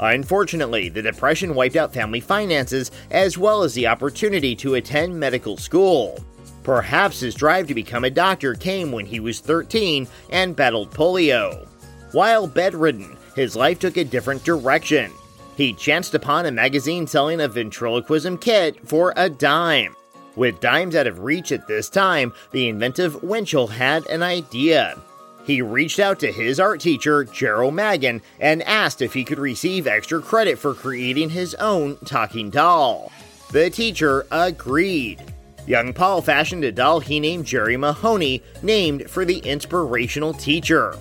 Unfortunately, 0.00 0.88
the 0.88 1.02
Depression 1.02 1.54
wiped 1.54 1.76
out 1.76 1.94
family 1.94 2.18
finances 2.18 2.90
as 3.12 3.38
well 3.38 3.62
as 3.62 3.74
the 3.74 3.86
opportunity 3.86 4.56
to 4.56 4.74
attend 4.74 5.20
medical 5.20 5.56
school. 5.56 6.18
Perhaps 6.64 7.20
his 7.20 7.36
drive 7.36 7.68
to 7.68 7.74
become 7.74 8.02
a 8.02 8.10
doctor 8.10 8.54
came 8.54 8.90
when 8.90 9.06
he 9.06 9.20
was 9.20 9.38
13 9.38 10.08
and 10.30 10.56
battled 10.56 10.90
polio. 10.90 11.67
While 12.12 12.46
bedridden, 12.46 13.16
his 13.34 13.54
life 13.54 13.78
took 13.78 13.96
a 13.96 14.04
different 14.04 14.44
direction. 14.44 15.12
He 15.56 15.74
chanced 15.74 16.14
upon 16.14 16.46
a 16.46 16.52
magazine 16.52 17.06
selling 17.06 17.40
a 17.40 17.48
ventriloquism 17.48 18.38
kit 18.38 18.88
for 18.88 19.12
a 19.16 19.28
dime. 19.28 19.94
With 20.36 20.60
dimes 20.60 20.94
out 20.94 21.06
of 21.06 21.18
reach 21.18 21.50
at 21.52 21.66
this 21.66 21.88
time, 21.88 22.32
the 22.52 22.68
inventive 22.68 23.22
Winchell 23.22 23.66
had 23.66 24.06
an 24.06 24.22
idea. 24.22 24.96
He 25.44 25.62
reached 25.62 25.98
out 25.98 26.20
to 26.20 26.30
his 26.30 26.60
art 26.60 26.80
teacher, 26.80 27.24
Gerald 27.24 27.74
Magan, 27.74 28.22
and 28.38 28.62
asked 28.62 29.02
if 29.02 29.14
he 29.14 29.24
could 29.24 29.38
receive 29.38 29.86
extra 29.86 30.22
credit 30.22 30.58
for 30.58 30.74
creating 30.74 31.30
his 31.30 31.54
own 31.56 31.96
talking 32.04 32.50
doll. 32.50 33.10
The 33.50 33.68
teacher 33.68 34.26
agreed. 34.30 35.22
Young 35.66 35.92
Paul 35.92 36.22
fashioned 36.22 36.64
a 36.64 36.72
doll 36.72 37.00
he 37.00 37.18
named 37.18 37.46
Jerry 37.46 37.76
Mahoney, 37.76 38.42
named 38.62 39.10
for 39.10 39.24
the 39.24 39.38
inspirational 39.38 40.34
teacher. 40.34 40.96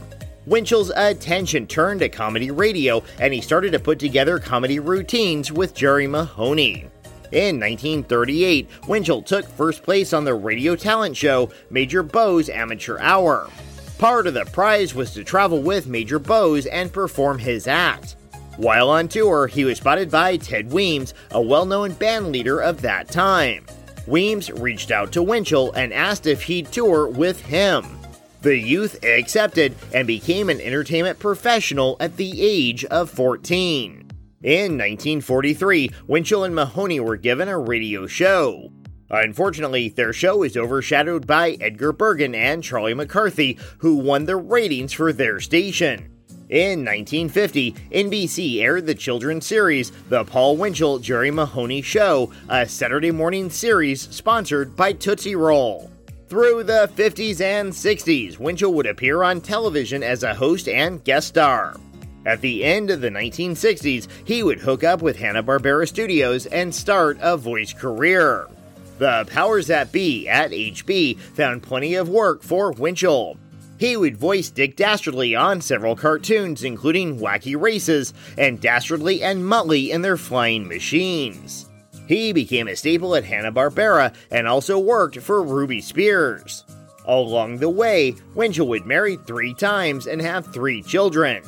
Winchell's 0.48 0.94
attention 0.96 1.68
turned 1.68 2.00
to 2.00 2.08
comedy 2.08 2.52
radio, 2.52 3.04
and 3.20 3.34
he 3.34 3.42
started 3.42 3.74
to 3.74 3.80
put 3.80 4.00
together 4.00 4.40
comedy 4.40 4.80
routines 4.80 5.52
with 5.52 5.74
Jerry 5.74 6.08
Mahoney. 6.08 6.88
In 7.34 7.60
1938, 7.60 8.70
Winchell 8.88 9.22
took 9.24 9.46
first 9.46 9.84
place 9.84 10.14
on 10.14 10.24
the 10.24 10.34
radio 10.34 10.78
talent 10.78 11.18
show 11.18 11.52
Major 11.70 12.02
Bowes 12.02 12.48
Amateur 12.48 12.98
Hour. 13.00 13.50
Part 13.98 14.26
of 14.26 14.36
the 14.36 14.46
prize 14.46 14.96
was 14.96 15.12
to 15.16 15.26
travel 15.26 15.62
with 15.62 15.86
Major 15.86 16.18
Bowes 16.18 16.66
and 16.66 16.94
perform 16.94 17.40
his 17.40 17.68
act. 17.68 18.16
While 18.56 18.90
on 18.90 19.10
tour, 19.10 19.48
he 19.48 19.66
was 19.66 19.80
spotted 19.80 20.10
by 20.10 20.38
Ted 20.38 20.72
Weems, 20.72 21.14
a 21.32 21.42
well 21.42 21.66
known 21.66 21.92
band 21.92 22.32
leader 22.32 22.62
of 22.62 22.82
that 22.84 23.10
time. 23.10 23.66
Weems 24.08 24.50
reached 24.50 24.92
out 24.92 25.12
to 25.12 25.22
Winchell 25.22 25.74
and 25.74 25.92
asked 25.92 26.26
if 26.26 26.42
he'd 26.44 26.72
tour 26.72 27.10
with 27.10 27.42
him. 27.42 27.97
The 28.41 28.58
youth 28.58 29.04
accepted 29.04 29.76
and 29.93 30.06
became 30.06 30.50
an 30.50 30.62
entertainment 30.62 31.19
professional 31.19 31.97
at 32.00 32.17
the 32.17 32.41
age 32.41 32.86
of 32.86 33.10
14. 33.10 34.08
In 34.43 34.78
1943, 34.78 35.89
Winchell 36.06 36.43
and 36.43 36.54
Mahoney 36.54 37.00
were 37.00 37.17
given 37.17 37.47
a 37.47 37.58
radio 37.58 38.06
show. 38.06 38.71
Unfortunately, 39.10 39.89
their 39.89 40.13
show 40.13 40.43
is 40.43 40.56
overshadowed 40.56 41.26
by 41.26 41.58
Edgar 41.60 41.91
Bergen 41.91 42.36
and 42.36 42.63
Charlie 42.63 42.93
McCarthy, 42.93 43.58
who 43.80 43.95
won 43.95 44.26
the 44.26 44.36
ratings 44.36 44.93
for 44.93 45.12
their 45.12 45.39
station. 45.39 46.12
In 46.50 46.86
1950, 46.86 47.73
NBC 47.91 48.62
aired 48.62 48.86
the 48.86 48.95
children's 48.95 49.45
series 49.45 49.91
The 50.10 50.23
Paul 50.23 50.56
Winchell 50.58 51.00
Jerry 51.00 51.32
Mahoney 51.32 51.82
Show, 51.82 52.32
a 52.47 52.67
Saturday 52.67 53.12
morning 53.12 53.50
series 53.50 54.02
sponsored 54.15 54.76
by 54.76 54.93
Tootsie 54.93 55.36
Roll. 55.36 55.91
Through 56.30 56.63
the 56.63 56.92
50s 56.94 57.40
and 57.40 57.72
60s, 57.72 58.38
Winchell 58.38 58.74
would 58.74 58.86
appear 58.86 59.24
on 59.24 59.40
television 59.40 60.04
as 60.04 60.24
a 60.24 60.36
host 60.36 60.68
and 60.68 61.02
guest 61.06 61.30
star. 61.30 61.78
At 62.26 62.42
the 62.42 62.66
end 62.66 62.90
of 62.90 63.00
the 63.00 63.10
1960s, 63.10 64.10
he 64.26 64.44
would 64.44 64.60
hook 64.60 64.84
up 64.84 65.02
with 65.02 65.16
Hanna-Barbera 65.16 65.88
Studios 65.88 66.46
and 66.48 66.76
start 66.76 67.18
a 67.22 67.38
voice 67.38 67.72
career. 67.72 68.50
The 68.98 69.26
powers 69.30 69.68
that 69.68 69.94
be 69.94 70.28
at 70.28 70.52
HB 70.52 71.18
found 71.18 71.63
plenty 71.63 71.96
of 71.96 72.10
work 72.10 72.44
for 72.44 72.74
Winchell. 72.74 73.38
He 73.80 73.96
would 73.96 74.18
voice 74.18 74.50
Dick 74.50 74.76
Dastardly 74.76 75.34
on 75.34 75.62
several 75.62 75.96
cartoons, 75.96 76.66
including 76.66 77.20
Wacky 77.20 77.56
Races 77.58 78.13
and 78.38 78.60
Dastardly 78.60 79.24
and 79.24 79.44
Muttley 79.44 79.92
in 79.92 80.02
their 80.02 80.18
flying 80.18 80.68
machines. 80.68 81.67
He 82.08 82.32
became 82.34 82.67
a 82.67 82.76
staple 82.76 83.15
at 83.15 83.26
Hanna-Barbera 83.26 84.13
and 84.32 84.48
also 84.48 84.80
worked 84.80 85.17
for 85.20 85.43
Ruby 85.43 85.82
Spears. 85.82 86.63
Along 87.06 87.58
the 87.58 87.70
way, 87.70 88.15
Winchell 88.36 88.67
would 88.67 88.86
marry 88.86 89.17
three 89.17 89.54
times 89.54 90.08
and 90.08 90.22
have 90.22 90.54
three 90.54 90.82
children. 90.84 91.43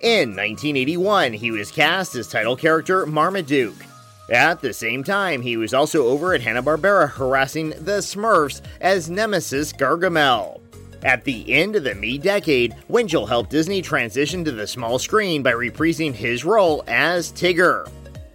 In 0.00 0.30
1981, 0.30 1.32
he 1.32 1.50
was 1.50 1.70
cast 1.70 2.14
as 2.14 2.28
title 2.28 2.56
character 2.56 3.04
Marmaduke. 3.06 3.84
At 4.30 4.60
the 4.60 4.74
same 4.74 5.02
time, 5.02 5.40
he 5.40 5.56
was 5.56 5.72
also 5.72 6.06
over 6.06 6.34
at 6.34 6.42
Hanna-Barbera 6.42 7.10
harassing 7.10 7.70
the 7.70 8.00
Smurfs 8.02 8.60
as 8.80 9.08
Nemesis 9.08 9.72
Gargamel. 9.72 10.60
At 11.02 11.24
the 11.24 11.52
end 11.52 11.76
of 11.76 11.84
the 11.84 11.94
me 11.94 12.18
decade, 12.18 12.74
Winchell 12.88 13.26
helped 13.26 13.50
Disney 13.50 13.80
transition 13.80 14.44
to 14.44 14.52
the 14.52 14.66
small 14.66 14.98
screen 14.98 15.42
by 15.42 15.52
reprising 15.52 16.12
his 16.12 16.44
role 16.44 16.84
as 16.86 17.32
Tigger. 17.32 17.88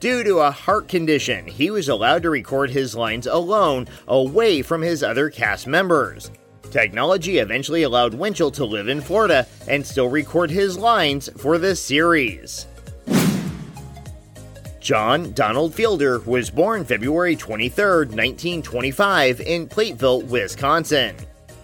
Due 0.03 0.21
to 0.21 0.39
a 0.39 0.51
heart 0.51 0.89
condition, 0.89 1.47
he 1.47 1.71
was 1.71 1.87
allowed 1.87 2.23
to 2.23 2.29
record 2.29 2.69
his 2.69 2.93
lines 2.93 3.25
alone, 3.25 3.87
away 4.09 4.61
from 4.61 4.81
his 4.81 5.01
other 5.01 5.29
cast 5.29 5.65
members. 5.65 6.29
Technology 6.71 7.37
eventually 7.37 7.83
allowed 7.83 8.13
Winchell 8.13 8.51
to 8.51 8.65
live 8.65 8.89
in 8.89 8.99
Florida 8.99 9.47
and 9.69 9.87
still 9.87 10.09
record 10.09 10.51
his 10.51 10.77
lines 10.77 11.29
for 11.37 11.57
the 11.57 11.73
series. 11.73 12.67
John 14.81 15.31
Donald 15.31 15.73
Fielder 15.73 16.19
was 16.19 16.49
born 16.49 16.83
February 16.83 17.37
23, 17.37 17.85
1925, 18.07 19.39
in 19.39 19.69
Platteville, 19.69 20.25
Wisconsin. 20.25 21.15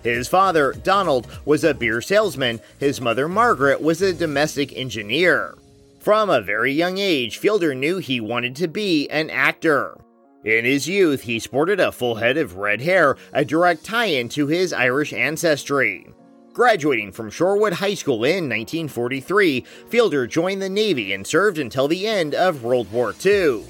His 0.01 0.29
father, 0.29 0.71
Donald, 0.81 1.27
was 1.43 1.65
a 1.65 1.73
beer 1.73 1.99
salesman, 1.99 2.61
his 2.79 3.01
mother, 3.01 3.27
Margaret, 3.27 3.81
was 3.81 4.01
a 4.01 4.13
domestic 4.13 4.77
engineer. 4.77 5.55
From 5.99 6.29
a 6.29 6.41
very 6.41 6.71
young 6.71 6.97
age, 6.97 7.37
Fielder 7.37 7.75
knew 7.75 7.97
he 7.97 8.21
wanted 8.21 8.55
to 8.55 8.69
be 8.69 9.09
an 9.09 9.29
actor. 9.29 9.97
In 10.45 10.63
his 10.63 10.87
youth, 10.87 11.23
he 11.23 11.39
sported 11.39 11.81
a 11.81 11.91
full 11.91 12.15
head 12.15 12.37
of 12.37 12.55
red 12.55 12.79
hair, 12.79 13.17
a 13.33 13.43
direct 13.43 13.83
tie 13.83 14.05
in 14.05 14.29
to 14.29 14.47
his 14.47 14.71
Irish 14.71 15.11
ancestry. 15.11 16.07
Graduating 16.53 17.11
from 17.11 17.29
Shorewood 17.29 17.73
High 17.73 17.95
School 17.95 18.23
in 18.23 18.45
1943, 18.45 19.61
Fielder 19.89 20.25
joined 20.25 20.61
the 20.61 20.69
Navy 20.69 21.11
and 21.11 21.27
served 21.27 21.57
until 21.57 21.89
the 21.89 22.07
end 22.07 22.33
of 22.33 22.63
World 22.63 22.89
War 22.93 23.13
II. 23.23 23.65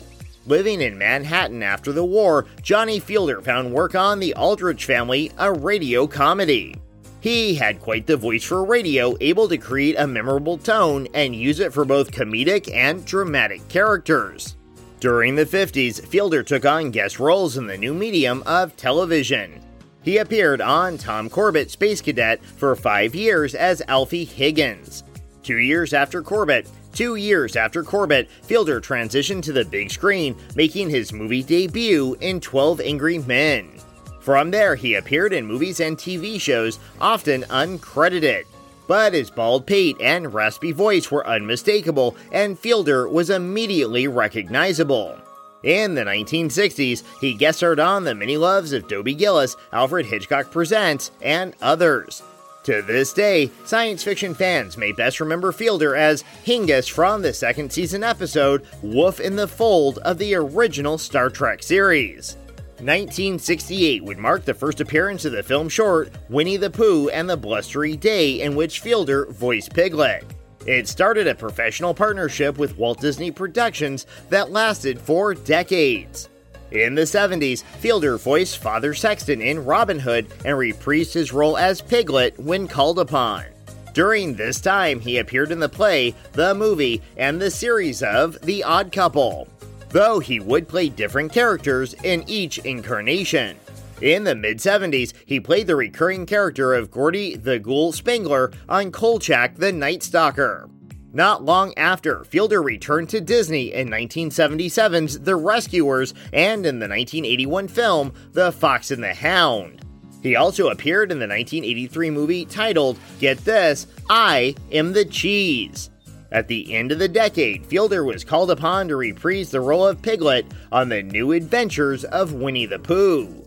Living 0.45 0.81
in 0.81 0.99
Manhattan 0.99 1.63
after 1.63 1.91
the 1.91 2.05
war, 2.05 2.45
Johnny 2.61 2.99
Fielder 2.99 3.41
found 3.41 3.73
work 3.73 3.95
on 3.95 4.19
The 4.19 4.35
Aldrich 4.35 4.85
Family, 4.85 5.31
a 5.39 5.51
radio 5.51 6.05
comedy. 6.05 6.75
He 7.21 7.55
had 7.55 7.81
quite 7.81 8.07
the 8.07 8.15
voice 8.15 8.43
for 8.43 8.63
radio, 8.63 9.15
able 9.19 9.49
to 9.49 9.57
create 9.57 9.95
a 9.97 10.07
memorable 10.07 10.57
tone 10.57 11.07
and 11.13 11.35
use 11.35 11.59
it 11.59 11.73
for 11.73 11.83
both 11.83 12.11
comedic 12.11 12.73
and 12.73 13.05
dramatic 13.05 13.67
characters. 13.67 14.55
During 15.01 15.35
the 15.35 15.45
50s, 15.45 16.05
Fielder 16.07 16.43
took 16.43 16.65
on 16.65 16.91
guest 16.91 17.19
roles 17.19 17.57
in 17.57 17.67
the 17.67 17.77
new 17.77 17.93
medium 17.93 18.43
of 18.45 18.75
television. 18.77 19.61
He 20.01 20.17
appeared 20.17 20.61
on 20.61 20.97
Tom 20.97 21.29
Corbett 21.29 21.71
Space 21.71 22.01
Cadet 22.01 22.43
for 22.43 22.75
five 22.75 23.13
years 23.13 23.53
as 23.53 23.81
Alfie 23.87 24.25
Higgins. 24.25 25.03
Two 25.43 25.57
years 25.57 25.93
after 25.93 26.21
Corbett, 26.21 26.69
two 26.93 27.15
years 27.15 27.55
after 27.55 27.83
Corbett, 27.83 28.29
Fielder 28.43 28.79
transitioned 28.79 29.43
to 29.43 29.53
the 29.53 29.65
big 29.65 29.91
screen, 29.91 30.37
making 30.55 30.89
his 30.89 31.11
movie 31.11 31.43
debut 31.43 32.15
in 32.21 32.39
12 32.39 32.79
Angry 32.79 33.19
Men. 33.19 33.71
From 34.19 34.51
there, 34.51 34.75
he 34.75 34.95
appeared 34.95 35.33
in 35.33 35.45
movies 35.45 35.79
and 35.79 35.97
TV 35.97 36.39
shows, 36.39 36.79
often 36.99 37.43
uncredited. 37.43 38.45
But 38.87 39.13
his 39.13 39.29
bald 39.29 39.65
pate 39.65 39.97
and 40.01 40.33
raspy 40.33 40.71
voice 40.71 41.11
were 41.11 41.27
unmistakable, 41.27 42.17
and 42.31 42.57
Fielder 42.57 43.07
was 43.07 43.29
immediately 43.29 44.07
recognizable. 44.07 45.15
In 45.63 45.93
the 45.93 46.03
1960s, 46.03 47.03
he 47.19 47.33
guest 47.33 47.57
starred 47.59 47.79
on 47.79 48.03
The 48.03 48.15
Many 48.15 48.37
Loves 48.37 48.71
of 48.71 48.87
Dobie 48.87 49.13
Gillis, 49.13 49.57
Alfred 49.73 50.05
Hitchcock 50.05 50.51
Presents, 50.51 51.11
and 51.21 51.53
others. 51.61 52.23
To 52.63 52.81
this 52.81 53.13
day, 53.13 53.51
science 53.65 54.03
fiction 54.03 54.33
fans 54.33 54.77
may 54.77 54.91
best 54.91 55.19
remember 55.19 55.51
Fielder 55.51 55.95
as 55.95 56.23
Hengist 56.45 56.91
from 56.91 57.21
the 57.21 57.33
second 57.33 57.71
season 57.71 58.03
episode 58.03 58.65
Wolf 58.81 59.19
in 59.19 59.35
the 59.35 59.47
Fold 59.47 59.97
of 59.99 60.17
the 60.17 60.33
original 60.35 60.97
Star 60.97 61.29
Trek 61.29 61.63
series. 61.63 62.37
1968 62.79 64.03
would 64.03 64.17
mark 64.17 64.45
the 64.45 64.53
first 64.53 64.79
appearance 64.79 65.25
of 65.25 65.33
the 65.33 65.43
film 65.43 65.67
short 65.67 66.11
Winnie 66.29 66.57
the 66.57 66.69
Pooh 66.69 67.09
and 67.09 67.29
the 67.29 67.35
Blustery 67.35 67.97
Day, 67.97 68.41
in 68.41 68.55
which 68.55 68.79
Fielder 68.79 69.25
voiced 69.25 69.73
Piglet. 69.73 70.23
It 70.65 70.87
started 70.87 71.27
a 71.27 71.35
professional 71.35 71.93
partnership 71.93 72.57
with 72.57 72.77
Walt 72.77 73.01
Disney 73.01 73.31
Productions 73.31 74.05
that 74.29 74.51
lasted 74.51 74.99
for 74.99 75.33
decades. 75.33 76.29
In 76.71 76.95
the 76.95 77.01
70s, 77.01 77.63
Fielder 77.63 78.17
voiced 78.17 78.59
Father 78.59 78.93
Sexton 78.93 79.41
in 79.41 79.65
Robin 79.65 79.99
Hood 79.99 80.27
and 80.45 80.55
reprised 80.55 81.13
his 81.13 81.33
role 81.33 81.57
as 81.57 81.81
Piglet 81.81 82.39
when 82.39 82.67
called 82.67 82.99
upon. 82.99 83.45
During 83.93 84.35
this 84.35 84.61
time, 84.61 84.99
he 84.99 85.17
appeared 85.17 85.51
in 85.51 85.59
the 85.59 85.67
play, 85.67 86.13
the 86.33 86.53
movie, 86.53 87.01
and 87.17 87.41
the 87.41 87.51
series 87.51 88.03
of 88.03 88.39
The 88.41 88.63
Odd 88.63 88.91
Couple 88.91 89.47
though 89.89 90.19
he 90.19 90.39
would 90.39 90.67
play 90.67 90.89
different 90.89 91.31
characters 91.31 91.93
in 92.03 92.23
each 92.27 92.59
incarnation. 92.59 93.57
In 94.01 94.23
the 94.23 94.35
mid 94.35 94.59
70s, 94.59 95.13
he 95.25 95.39
played 95.39 95.67
the 95.67 95.75
recurring 95.75 96.25
character 96.25 96.73
of 96.73 96.89
Gordy 96.89 97.35
the 97.35 97.59
Ghoul 97.59 97.91
Spangler 97.91 98.51
on 98.69 98.91
Kolchak 98.91 99.55
the 99.55 99.73
Night 99.73 100.03
Stalker. 100.03 100.69
Not 101.11 101.43
long 101.43 101.73
after, 101.75 102.23
Fielder 102.23 102.61
returned 102.61 103.09
to 103.09 103.19
Disney 103.19 103.73
in 103.73 103.89
1977's 103.89 105.19
The 105.19 105.35
Rescuers 105.35 106.13
and 106.31 106.65
in 106.65 106.79
the 106.79 106.87
1981 106.87 107.67
film 107.67 108.13
The 108.33 108.51
Fox 108.51 108.91
and 108.91 109.03
the 109.03 109.13
Hound. 109.13 109.83
He 110.21 110.35
also 110.35 110.69
appeared 110.69 111.11
in 111.11 111.17
the 111.17 111.27
1983 111.27 112.09
movie 112.11 112.45
titled, 112.45 112.99
Get 113.19 113.39
This, 113.39 113.87
I 114.09 114.53
Am 114.71 114.93
the 114.93 115.05
Cheese. 115.05 115.89
At 116.31 116.47
the 116.47 116.73
end 116.73 116.91
of 116.91 116.99
the 116.99 117.07
decade, 117.07 117.65
Fielder 117.65 118.03
was 118.03 118.23
called 118.23 118.51
upon 118.51 118.87
to 118.87 118.95
reprise 118.95 119.49
the 119.49 119.61
role 119.61 119.87
of 119.87 120.01
Piglet 120.01 120.45
on 120.71 120.89
the 120.89 121.01
new 121.01 121.31
adventures 121.31 122.03
of 122.03 122.33
Winnie 122.33 122.67
the 122.67 122.79
Pooh. 122.79 123.43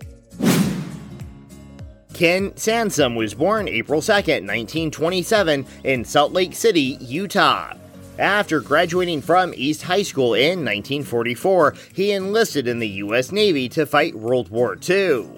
Ken 2.12 2.56
Sansom 2.56 3.14
was 3.14 3.34
born 3.34 3.68
April 3.68 4.02
2, 4.02 4.12
1927, 4.12 5.66
in 5.84 6.04
Salt 6.04 6.32
Lake 6.32 6.54
City, 6.54 6.98
Utah. 7.00 7.74
After 8.18 8.60
graduating 8.60 9.22
from 9.22 9.54
East 9.56 9.82
High 9.82 10.02
School 10.02 10.34
in 10.34 10.64
1944, 10.64 11.74
he 11.94 12.12
enlisted 12.12 12.68
in 12.68 12.78
the 12.78 12.88
U.S. 12.88 13.32
Navy 13.32 13.68
to 13.70 13.86
fight 13.86 14.14
World 14.14 14.50
War 14.50 14.76
II. 14.88 15.30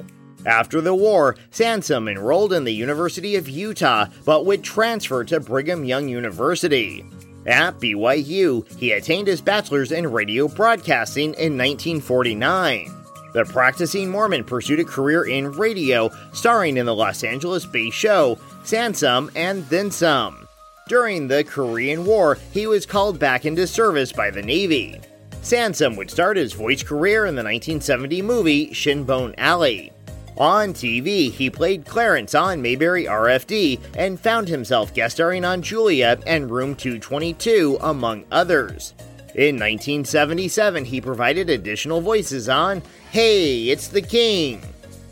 After 0.45 0.81
the 0.81 0.95
war, 0.95 1.37
Sansom 1.51 2.09
enrolled 2.09 2.53
in 2.53 2.65
the 2.65 2.75
University 2.75 3.37
of 3.37 3.49
Utah 3.49 4.07
but 4.25 4.45
would 4.45 4.63
transfer 4.63 5.25
to 5.25 5.41
Brigham 5.41 5.85
Young 5.85 6.09
University. 6.09 7.07
At 7.47 7.79
BYU, 7.79 8.67
he 8.79 8.93
attained 8.93 9.29
his 9.29 9.41
bachelor's 9.41 9.93
in 9.93 10.11
radio 10.11 10.49
broadcasting 10.49 11.35
in 11.35 11.59
1949. 11.59 12.91
The 13.35 13.45
practicing 13.45 14.09
Mormon 14.09 14.45
pursued 14.45 14.81
a 14.81 14.85
career 14.85 15.25
in 15.25 15.53
radio, 15.53 16.11
starring 16.33 16.77
in 16.77 16.87
the 16.87 16.95
Los 16.95 17.25
Angeles 17.25 17.67
based 17.67 17.97
show 17.97 18.39
Sansom 18.63 19.31
and 19.35 19.67
Then 19.69 19.91
Some. 19.91 20.49
During 20.89 21.29
the 21.29 21.45
Korean 21.45 22.05
War, 22.05 22.39
he 22.53 22.67
was 22.67 22.87
called 22.87 23.19
back 23.19 23.45
into 23.45 23.67
service 23.67 24.13
by 24.13 24.31
the 24.31 24.43
Navy. 24.43 25.01
Sansom 25.43 25.97
would 25.97 26.11
start 26.11 26.37
his 26.37 26.53
voice 26.53 26.83
career 26.83 27.27
in 27.27 27.35
the 27.35 27.43
1970 27.43 28.23
movie 28.23 28.73
Shinbone 28.73 29.35
Alley. 29.37 29.94
On 30.37 30.75
TV, 30.75 31.31
he 31.31 31.49
played 31.49 31.87
Clarence 31.87 32.35
on 32.35 32.61
Mayberry 32.61 33.05
RFD 33.05 33.81
and 33.97 34.19
found 34.19 34.49
himself 34.49 34.93
guest 34.93 35.15
starring 35.17 35.45
on 35.45 35.63
Julia 35.63 36.19
and 36.27 36.51
Room 36.51 36.75
222, 36.75 37.79
among 37.81 38.25
others. 38.33 38.95
In 39.37 39.57
1977, 39.57 40.85
he 40.85 41.01
provided 41.01 41.51
additional 41.51 42.01
voices 42.01 42.49
on 42.49 42.83
Hey, 43.11 43.69
It's 43.69 43.89
the 43.89 44.03
King. 44.03 44.63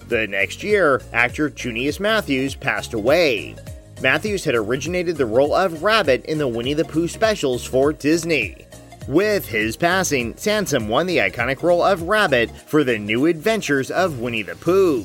The 0.08 0.26
next 0.26 0.62
year, 0.62 1.00
actor 1.12 1.48
Junius 1.48 2.00
Matthews 2.00 2.56
passed 2.56 2.92
away. 2.92 3.54
Matthews 4.00 4.44
had 4.44 4.56
originated 4.56 5.16
the 5.16 5.26
role 5.26 5.54
of 5.54 5.84
Rabbit 5.84 6.24
in 6.24 6.38
the 6.38 6.48
Winnie 6.48 6.74
the 6.74 6.84
Pooh 6.84 7.06
specials 7.06 7.64
for 7.64 7.92
Disney. 7.92 8.66
With 9.08 9.48
his 9.48 9.76
passing, 9.76 10.36
Sansom 10.36 10.88
won 10.88 11.06
the 11.06 11.18
iconic 11.18 11.62
role 11.62 11.82
of 11.82 12.02
Rabbit 12.02 12.50
for 12.68 12.84
the 12.84 12.98
new 12.98 13.26
adventures 13.26 13.90
of 13.90 14.20
Winnie 14.20 14.42
the 14.42 14.54
Pooh. 14.54 15.04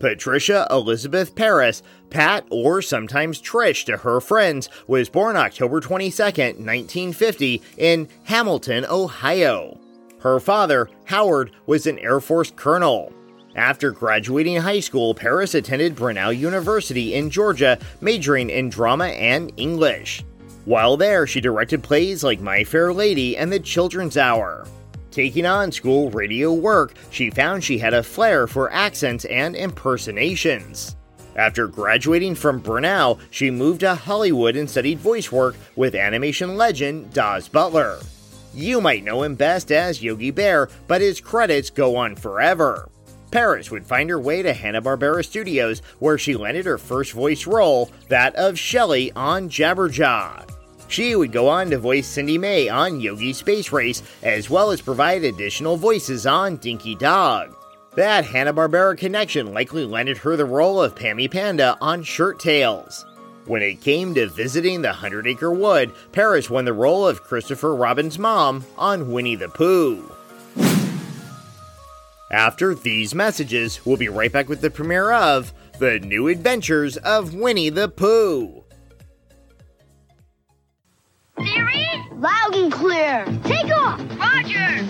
Patricia 0.00 0.66
Elizabeth 0.70 1.34
Parris, 1.34 1.82
Pat 2.08 2.46
or 2.50 2.80
sometimes 2.80 3.42
Trish 3.42 3.84
to 3.84 3.98
her 3.98 4.20
friends, 4.20 4.70
was 4.86 5.10
born 5.10 5.36
October 5.36 5.80
22, 5.80 6.22
1950, 6.22 7.62
in 7.76 8.08
Hamilton, 8.24 8.86
Ohio. 8.86 9.78
Her 10.20 10.40
father, 10.40 10.88
Howard, 11.04 11.50
was 11.66 11.86
an 11.86 11.98
Air 11.98 12.20
Force 12.20 12.50
colonel. 12.54 13.12
After 13.56 13.90
graduating 13.90 14.56
high 14.56 14.80
school, 14.80 15.14
Parris 15.14 15.54
attended 15.54 15.96
Brenau 15.96 16.30
University 16.30 17.14
in 17.14 17.28
Georgia, 17.28 17.78
majoring 18.00 18.48
in 18.48 18.70
drama 18.70 19.06
and 19.06 19.52
English. 19.56 20.24
While 20.68 20.98
there, 20.98 21.26
she 21.26 21.40
directed 21.40 21.82
plays 21.82 22.22
like 22.22 22.40
My 22.40 22.62
Fair 22.62 22.92
Lady 22.92 23.38
and 23.38 23.50
The 23.50 23.58
Children's 23.58 24.18
Hour. 24.18 24.66
Taking 25.10 25.46
on 25.46 25.72
school 25.72 26.10
radio 26.10 26.52
work, 26.52 26.92
she 27.10 27.30
found 27.30 27.64
she 27.64 27.78
had 27.78 27.94
a 27.94 28.02
flair 28.02 28.46
for 28.46 28.70
accents 28.70 29.24
and 29.24 29.56
impersonations. 29.56 30.94
After 31.36 31.68
graduating 31.68 32.34
from 32.34 32.60
Brenau, 32.60 33.18
she 33.30 33.50
moved 33.50 33.80
to 33.80 33.94
Hollywood 33.94 34.56
and 34.56 34.68
studied 34.68 34.98
voice 34.98 35.32
work 35.32 35.56
with 35.74 35.94
animation 35.94 36.58
legend 36.58 37.14
Daws 37.14 37.48
Butler. 37.48 38.00
You 38.52 38.82
might 38.82 39.04
know 39.04 39.22
him 39.22 39.36
best 39.36 39.72
as 39.72 40.02
Yogi 40.02 40.32
Bear, 40.32 40.68
but 40.86 41.00
his 41.00 41.18
credits 41.18 41.70
go 41.70 41.96
on 41.96 42.14
forever. 42.14 42.90
Parris 43.30 43.70
would 43.70 43.86
find 43.86 44.10
her 44.10 44.20
way 44.20 44.42
to 44.42 44.52
Hanna-Barbera 44.52 45.24
Studios, 45.24 45.80
where 45.98 46.18
she 46.18 46.36
landed 46.36 46.66
her 46.66 46.76
first 46.76 47.12
voice 47.12 47.46
role, 47.46 47.90
that 48.08 48.36
of 48.36 48.58
Shelley 48.58 49.10
on 49.12 49.48
Jabberjaw. 49.48 50.56
She 50.88 51.14
would 51.14 51.32
go 51.32 51.48
on 51.48 51.70
to 51.70 51.78
voice 51.78 52.06
Cindy 52.06 52.38
May 52.38 52.68
on 52.68 53.00
Yogi 53.00 53.32
Space 53.32 53.70
Race, 53.72 54.02
as 54.22 54.50
well 54.50 54.70
as 54.70 54.80
provide 54.80 55.22
additional 55.22 55.76
voices 55.76 56.26
on 56.26 56.56
Dinky 56.56 56.94
Dog. 56.94 57.54
That 57.94 58.24
Hanna-Barbera 58.24 58.96
connection 58.96 59.52
likely 59.52 59.84
landed 59.84 60.18
her 60.18 60.36
the 60.36 60.44
role 60.44 60.82
of 60.82 60.94
Pammy 60.94 61.30
Panda 61.30 61.76
on 61.80 62.02
Shirt 62.02 62.40
Tales. 62.40 63.04
When 63.44 63.62
it 63.62 63.80
came 63.80 64.14
to 64.14 64.28
visiting 64.28 64.82
the 64.82 64.92
Hundred 64.92 65.26
Acre 65.26 65.50
Wood, 65.50 65.92
Parris 66.12 66.50
won 66.50 66.64
the 66.64 66.72
role 66.72 67.08
of 67.08 67.22
Christopher 67.22 67.74
Robin's 67.74 68.18
mom 68.18 68.64
on 68.76 69.10
Winnie 69.10 69.36
the 69.36 69.48
Pooh. 69.48 70.12
After 72.30 72.74
these 72.74 73.14
messages, 73.14 73.84
we'll 73.86 73.96
be 73.96 74.10
right 74.10 74.30
back 74.30 74.50
with 74.50 74.60
the 74.60 74.70
premiere 74.70 75.12
of 75.12 75.52
The 75.78 75.98
New 75.98 76.28
Adventures 76.28 76.98
of 76.98 77.34
Winnie 77.34 77.70
the 77.70 77.88
Pooh. 77.88 78.64
Loud 82.18 82.56
and 82.56 82.72
clear. 82.72 83.24
Take 83.44 83.70
off. 83.76 84.00
Roger. 84.18 84.82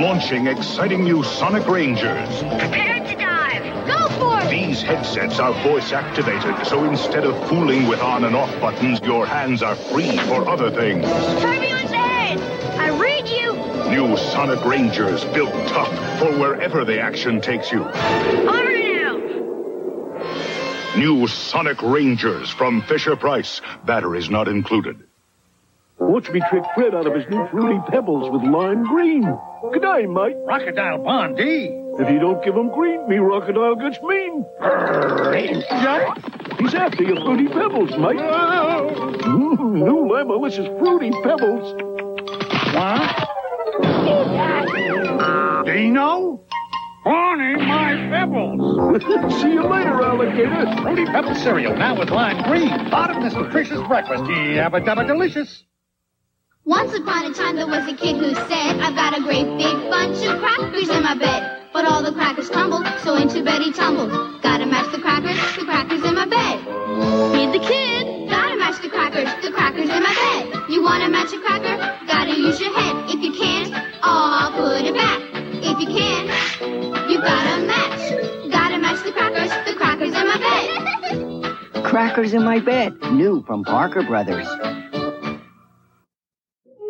Launching 0.00 0.46
exciting 0.46 1.04
new 1.04 1.22
Sonic 1.22 1.66
Rangers. 1.68 2.28
Prepare 2.38 3.06
to 3.06 3.16
dive. 3.16 3.86
Go 3.86 4.08
for 4.18 4.40
it. 4.40 4.50
These 4.50 4.80
headsets 4.80 5.38
are 5.38 5.52
voice 5.62 5.92
activated, 5.92 6.66
so 6.66 6.84
instead 6.84 7.24
of 7.24 7.36
fooling 7.50 7.86
with 7.86 8.00
on 8.00 8.24
and 8.24 8.34
off 8.34 8.48
buttons, 8.62 8.98
your 9.00 9.26
hands 9.26 9.62
are 9.62 9.76
free 9.76 10.16
for 10.16 10.48
other 10.48 10.70
things. 10.70 11.04
Turbulence 11.04 11.90
ahead. 11.90 12.40
I 12.80 12.88
read 12.98 13.28
you. 13.28 13.52
New 13.90 14.16
Sonic 14.16 14.64
Rangers 14.64 15.22
built 15.26 15.52
tough 15.68 16.18
for 16.18 16.32
wherever 16.38 16.86
the 16.86 16.98
action 16.98 17.42
takes 17.42 17.70
you. 17.70 17.84
Over 17.84 18.72
now. 18.72 19.18
New 20.96 21.26
Sonic 21.28 21.82
Rangers 21.82 22.48
from 22.48 22.80
Fisher 22.80 23.16
Price. 23.16 23.60
Batteries 23.84 24.30
not 24.30 24.48
included. 24.48 25.04
Watch 26.06 26.30
me 26.30 26.40
trick 26.50 26.64
Fred 26.74 26.94
out 26.94 27.06
of 27.06 27.14
his 27.14 27.26
new 27.28 27.46
fruity 27.48 27.80
pebbles 27.88 28.30
with 28.30 28.42
lime 28.42 28.84
green. 28.84 29.22
Good 29.72 29.82
day, 29.82 30.06
mate. 30.06 30.36
Crocodile 30.44 30.98
Bondi. 30.98 31.80
If 31.98 32.10
you 32.10 32.18
don't 32.18 32.44
give 32.44 32.54
him 32.54 32.70
green, 32.72 33.08
me 33.08 33.16
crocodile 33.18 33.76
gets 33.76 34.00
mean. 34.02 34.44
He's 36.58 36.74
after 36.74 37.02
your 37.02 37.20
fruity 37.24 37.48
pebbles, 37.48 37.90
mate. 37.90 38.18
Mmm, 39.24 39.74
new 39.74 40.08
Limalicious 40.10 40.78
fruity 40.78 41.10
pebbles. 41.22 41.74
What? 42.74 43.30
Dino? 45.66 46.40
Bonnie, 47.04 47.56
my 47.66 47.94
pebbles. 48.10 48.94
See 49.42 49.52
you 49.52 49.62
later, 49.62 50.02
alligator. 50.02 50.82
Fruity 50.82 51.04
Pebble 51.04 51.34
cereal 51.34 51.76
now 51.76 51.98
with 51.98 52.10
lime 52.10 52.42
green. 52.44 52.70
This 53.22 53.34
nutritious 53.34 53.80
breakfast. 53.86 54.24
Yabba 54.24 54.84
dabba 54.84 55.06
delicious. 55.06 55.64
Once 56.66 56.94
upon 56.94 57.26
a 57.26 57.34
time 57.34 57.56
there 57.56 57.66
was 57.66 57.86
a 57.92 57.94
kid 57.94 58.16
who 58.16 58.32
said, 58.48 58.80
I've 58.80 58.94
got 58.94 59.12
a 59.18 59.20
great 59.20 59.44
big 59.58 59.76
bunch 59.90 60.16
of 60.24 60.40
crackers 60.40 60.88
in 60.88 61.02
my 61.02 61.14
bed. 61.14 61.68
But 61.74 61.84
all 61.84 62.02
the 62.02 62.12
crackers 62.12 62.48
tumbled, 62.48 62.86
so 63.02 63.16
into 63.16 63.44
bed 63.44 63.60
he 63.60 63.70
tumbled. 63.70 64.40
Gotta 64.40 64.64
match 64.64 64.90
the 64.90 64.98
crackers, 64.98 65.36
the 65.56 65.66
crackers 65.66 66.02
in 66.02 66.14
my 66.14 66.24
bed. 66.24 66.64
Feed 67.34 67.52
the 67.52 67.58
kid. 67.58 68.30
Gotta 68.30 68.56
match 68.56 68.80
the 68.80 68.88
crackers, 68.88 69.28
the 69.44 69.52
crackers 69.52 69.90
in 69.90 70.02
my 70.02 70.14
bed. 70.14 70.70
You 70.70 70.82
wanna 70.82 71.10
match 71.10 71.34
a 71.34 71.40
cracker? 71.40 71.76
Gotta 72.06 72.34
use 72.34 72.58
your 72.58 72.72
head. 72.72 73.10
If 73.10 73.20
you 73.20 73.34
can't, 73.34 73.70
I'll 74.02 74.52
put 74.52 74.86
it 74.86 74.94
back. 74.94 75.20
If 75.60 75.78
you 75.80 75.86
can, 75.86 77.10
you 77.10 77.20
gotta 77.20 77.66
match. 77.66 78.50
Gotta 78.50 78.78
match 78.78 79.04
the 79.04 79.12
crackers, 79.12 79.50
the 79.68 79.76
crackers 79.76 80.14
in 80.14 80.26
my 80.26 80.38
bed. 80.38 81.84
Crackers 81.84 82.32
in 82.32 82.42
my 82.42 82.58
bed. 82.58 82.98
New 83.12 83.42
from 83.42 83.64
Parker 83.64 84.02
Brothers. 84.02 84.48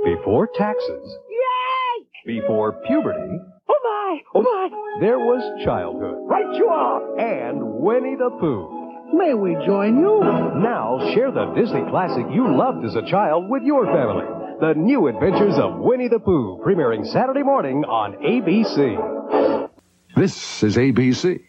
Before 0.04 0.48
taxes. 0.54 1.16
Yay! 1.30 2.40
Before 2.40 2.72
puberty. 2.86 3.38
Oh 3.68 3.80
my! 3.82 4.20
Oh 4.34 4.42
my! 4.42 5.00
There 5.00 5.18
was 5.18 5.64
childhood. 5.64 6.16
Right 6.28 6.54
you 6.56 6.66
are! 6.66 7.18
And 7.18 7.58
Winnie 7.80 8.16
the 8.16 8.30
Pooh. 8.38 8.84
May 9.14 9.32
we 9.32 9.54
join 9.64 9.98
you? 9.98 10.20
Now 10.20 10.98
share 11.14 11.30
the 11.30 11.54
Disney 11.54 11.82
classic 11.88 12.26
you 12.32 12.54
loved 12.54 12.84
as 12.84 12.94
a 12.96 13.08
child 13.10 13.48
with 13.48 13.62
your 13.62 13.86
family. 13.86 14.26
The 14.60 14.74
New 14.74 15.08
Adventures 15.08 15.54
of 15.56 15.78
Winnie 15.78 16.08
the 16.08 16.18
Pooh, 16.18 16.60
premiering 16.64 17.06
Saturday 17.06 17.42
morning 17.42 17.84
on 17.84 18.14
ABC. 18.14 19.70
This 20.16 20.62
is 20.62 20.76
ABC. 20.76 21.40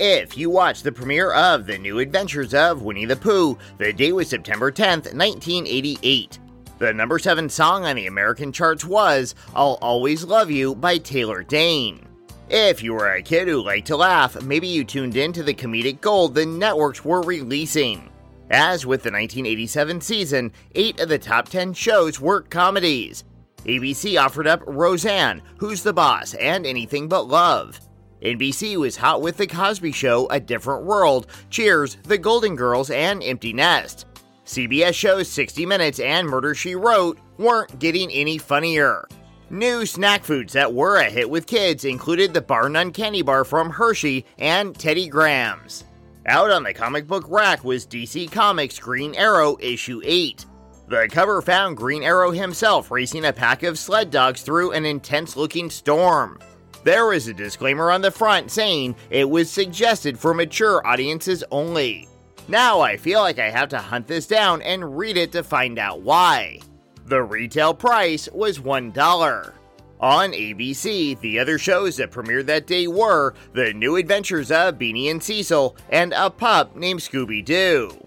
If 0.00 0.36
you 0.36 0.50
watched 0.50 0.82
the 0.82 0.90
premiere 0.90 1.32
of 1.32 1.66
The 1.66 1.78
New 1.78 2.00
Adventures 2.00 2.52
of 2.52 2.82
Winnie 2.82 3.04
the 3.04 3.14
Pooh, 3.14 3.56
the 3.78 3.92
date 3.92 4.12
was 4.12 4.28
September 4.28 4.72
10th, 4.72 5.14
1988. 5.14 6.40
The 6.80 6.92
number 6.92 7.20
7 7.20 7.48
song 7.48 7.84
on 7.84 7.94
the 7.94 8.08
American 8.08 8.50
charts 8.50 8.84
was 8.84 9.36
I'll 9.54 9.78
Always 9.80 10.24
Love 10.24 10.50
You 10.50 10.74
by 10.74 10.98
Taylor 10.98 11.44
Dayne. 11.44 12.08
If 12.50 12.82
you 12.82 12.92
were 12.92 13.12
a 13.12 13.22
kid 13.22 13.46
who 13.46 13.62
liked 13.62 13.86
to 13.86 13.96
laugh, 13.96 14.42
maybe 14.42 14.66
you 14.66 14.82
tuned 14.82 15.16
in 15.16 15.32
to 15.32 15.44
the 15.44 15.54
comedic 15.54 16.00
gold 16.00 16.34
the 16.34 16.44
networks 16.44 17.04
were 17.04 17.22
releasing. 17.22 18.10
As 18.50 18.84
with 18.84 19.04
the 19.04 19.12
1987 19.12 20.00
season, 20.00 20.50
8 20.74 20.98
of 20.98 21.08
the 21.08 21.18
top 21.20 21.48
10 21.48 21.72
shows 21.72 22.20
were 22.20 22.42
comedies. 22.42 23.22
ABC 23.64 24.20
offered 24.20 24.48
up 24.48 24.64
Roseanne, 24.66 25.40
Who's 25.58 25.84
the 25.84 25.92
Boss, 25.92 26.34
and 26.34 26.66
Anything 26.66 27.08
But 27.08 27.28
Love. 27.28 27.80
NBC 28.24 28.76
was 28.78 28.96
hot 28.96 29.20
with 29.20 29.36
The 29.36 29.46
Cosby 29.46 29.92
Show, 29.92 30.26
A 30.30 30.40
Different 30.40 30.84
World, 30.84 31.26
Cheers, 31.50 31.98
The 32.04 32.16
Golden 32.16 32.56
Girls, 32.56 32.90
and 32.90 33.22
Empty 33.22 33.52
Nest. 33.52 34.06
CBS 34.46 34.94
shows 34.94 35.28
60 35.28 35.66
Minutes 35.66 36.00
and 36.00 36.26
Murder 36.26 36.54
She 36.54 36.74
Wrote 36.74 37.18
weren't 37.36 37.78
getting 37.78 38.10
any 38.10 38.38
funnier. 38.38 39.06
New 39.50 39.84
snack 39.84 40.24
foods 40.24 40.54
that 40.54 40.72
were 40.72 40.96
a 40.96 41.04
hit 41.04 41.28
with 41.28 41.46
kids 41.46 41.84
included 41.84 42.32
the 42.32 42.40
Bar 42.40 42.70
None 42.70 42.92
candy 42.92 43.20
bar 43.20 43.44
from 43.44 43.68
Hershey 43.68 44.24
and 44.38 44.74
Teddy 44.74 45.06
Grahams. 45.06 45.84
Out 46.26 46.50
on 46.50 46.62
the 46.62 46.72
comic 46.72 47.06
book 47.06 47.26
rack 47.28 47.62
was 47.62 47.86
DC 47.86 48.32
Comics 48.32 48.78
Green 48.78 49.14
Arrow 49.16 49.58
issue 49.60 50.00
8. 50.02 50.46
The 50.88 51.08
cover 51.12 51.42
found 51.42 51.76
Green 51.76 52.02
Arrow 52.02 52.30
himself 52.30 52.90
racing 52.90 53.26
a 53.26 53.34
pack 53.34 53.62
of 53.64 53.78
sled 53.78 54.10
dogs 54.10 54.40
through 54.40 54.72
an 54.72 54.86
intense 54.86 55.36
looking 55.36 55.68
storm. 55.68 56.38
There 56.84 57.06
was 57.06 57.28
a 57.28 57.34
disclaimer 57.34 57.90
on 57.90 58.02
the 58.02 58.10
front 58.10 58.50
saying 58.50 58.96
it 59.08 59.28
was 59.28 59.50
suggested 59.50 60.18
for 60.18 60.34
mature 60.34 60.86
audiences 60.86 61.42
only. 61.50 62.06
Now 62.46 62.80
I 62.80 62.98
feel 62.98 63.20
like 63.20 63.38
I 63.38 63.48
have 63.48 63.70
to 63.70 63.78
hunt 63.78 64.06
this 64.06 64.26
down 64.26 64.60
and 64.60 64.98
read 64.98 65.16
it 65.16 65.32
to 65.32 65.42
find 65.42 65.78
out 65.78 66.02
why. 66.02 66.60
The 67.06 67.22
retail 67.22 67.72
price 67.72 68.28
was 68.32 68.58
$1. 68.58 69.52
On 70.00 70.32
ABC, 70.32 71.18
the 71.20 71.38
other 71.38 71.56
shows 71.56 71.96
that 71.96 72.10
premiered 72.10 72.44
that 72.46 72.66
day 72.66 72.86
were 72.86 73.32
The 73.54 73.72
New 73.72 73.96
Adventures 73.96 74.50
of 74.50 74.78
Beany 74.78 75.08
and 75.08 75.22
Cecil 75.22 75.76
and 75.88 76.12
a 76.12 76.28
pup 76.28 76.76
named 76.76 77.00
Scooby 77.00 77.42
Doo. 77.42 78.06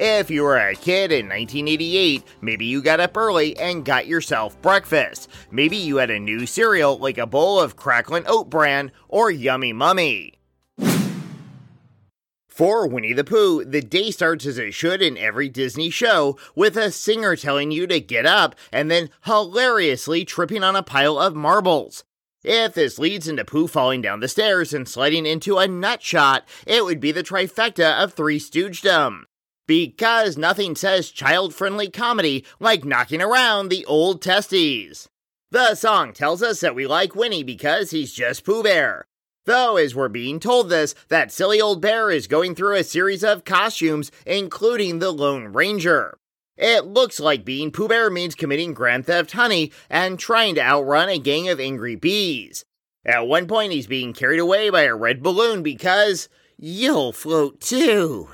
If 0.00 0.30
you 0.30 0.44
were 0.44 0.56
a 0.56 0.76
kid 0.76 1.10
in 1.10 1.26
1988, 1.26 2.22
maybe 2.40 2.64
you 2.66 2.80
got 2.80 3.00
up 3.00 3.16
early 3.16 3.56
and 3.58 3.84
got 3.84 4.06
yourself 4.06 4.60
breakfast. 4.62 5.28
Maybe 5.50 5.76
you 5.76 5.96
had 5.96 6.08
a 6.08 6.20
new 6.20 6.46
cereal 6.46 6.98
like 6.98 7.18
a 7.18 7.26
bowl 7.26 7.58
of 7.58 7.74
Cracklin' 7.74 8.22
Oat 8.28 8.48
Bran 8.48 8.92
or 9.08 9.28
Yummy 9.28 9.72
Mummy. 9.72 10.34
For 12.46 12.86
Winnie 12.86 13.12
the 13.12 13.24
Pooh, 13.24 13.64
the 13.64 13.80
day 13.80 14.12
starts 14.12 14.46
as 14.46 14.56
it 14.56 14.72
should 14.72 15.02
in 15.02 15.16
every 15.16 15.48
Disney 15.48 15.90
show, 15.90 16.38
with 16.54 16.76
a 16.76 16.92
singer 16.92 17.34
telling 17.34 17.72
you 17.72 17.88
to 17.88 18.00
get 18.00 18.24
up 18.24 18.54
and 18.72 18.88
then 18.88 19.10
hilariously 19.24 20.24
tripping 20.24 20.62
on 20.62 20.76
a 20.76 20.82
pile 20.84 21.18
of 21.18 21.34
marbles. 21.34 22.04
If 22.44 22.74
this 22.74 23.00
leads 23.00 23.26
into 23.26 23.44
Pooh 23.44 23.66
falling 23.66 24.02
down 24.02 24.20
the 24.20 24.28
stairs 24.28 24.72
and 24.72 24.88
sliding 24.88 25.26
into 25.26 25.58
a 25.58 25.66
nut 25.66 26.02
shot, 26.02 26.46
it 26.68 26.84
would 26.84 27.00
be 27.00 27.10
the 27.10 27.24
trifecta 27.24 28.00
of 28.00 28.12
Three 28.12 28.38
Stoogedom. 28.38 29.24
Because 29.68 30.38
nothing 30.38 30.74
says 30.74 31.10
child 31.10 31.54
friendly 31.54 31.90
comedy 31.90 32.44
like 32.58 32.86
knocking 32.86 33.20
around 33.20 33.68
the 33.68 33.84
old 33.84 34.22
testes. 34.22 35.08
The 35.50 35.74
song 35.74 36.14
tells 36.14 36.42
us 36.42 36.60
that 36.60 36.74
we 36.74 36.86
like 36.86 37.14
Winnie 37.14 37.44
because 37.44 37.90
he's 37.90 38.14
just 38.14 38.44
Pooh 38.44 38.62
Bear. 38.62 39.04
Though, 39.44 39.76
as 39.76 39.94
we're 39.94 40.08
being 40.08 40.40
told 40.40 40.70
this, 40.70 40.94
that 41.08 41.30
silly 41.30 41.60
old 41.60 41.82
bear 41.82 42.10
is 42.10 42.26
going 42.26 42.54
through 42.54 42.76
a 42.76 42.84
series 42.84 43.22
of 43.22 43.44
costumes, 43.44 44.10
including 44.24 45.00
the 45.00 45.10
Lone 45.10 45.52
Ranger. 45.52 46.16
It 46.56 46.86
looks 46.86 47.20
like 47.20 47.44
being 47.44 47.70
Pooh 47.70 47.88
Bear 47.88 48.08
means 48.08 48.34
committing 48.34 48.72
Grand 48.72 49.04
Theft 49.04 49.32
Honey 49.32 49.70
and 49.90 50.18
trying 50.18 50.54
to 50.54 50.62
outrun 50.62 51.10
a 51.10 51.18
gang 51.18 51.48
of 51.48 51.60
angry 51.60 51.94
bees. 51.94 52.64
At 53.04 53.26
one 53.26 53.46
point, 53.46 53.72
he's 53.72 53.86
being 53.86 54.14
carried 54.14 54.40
away 54.40 54.70
by 54.70 54.82
a 54.82 54.94
red 54.94 55.22
balloon 55.22 55.62
because 55.62 56.30
you'll 56.56 57.12
float 57.12 57.60
too. 57.60 58.28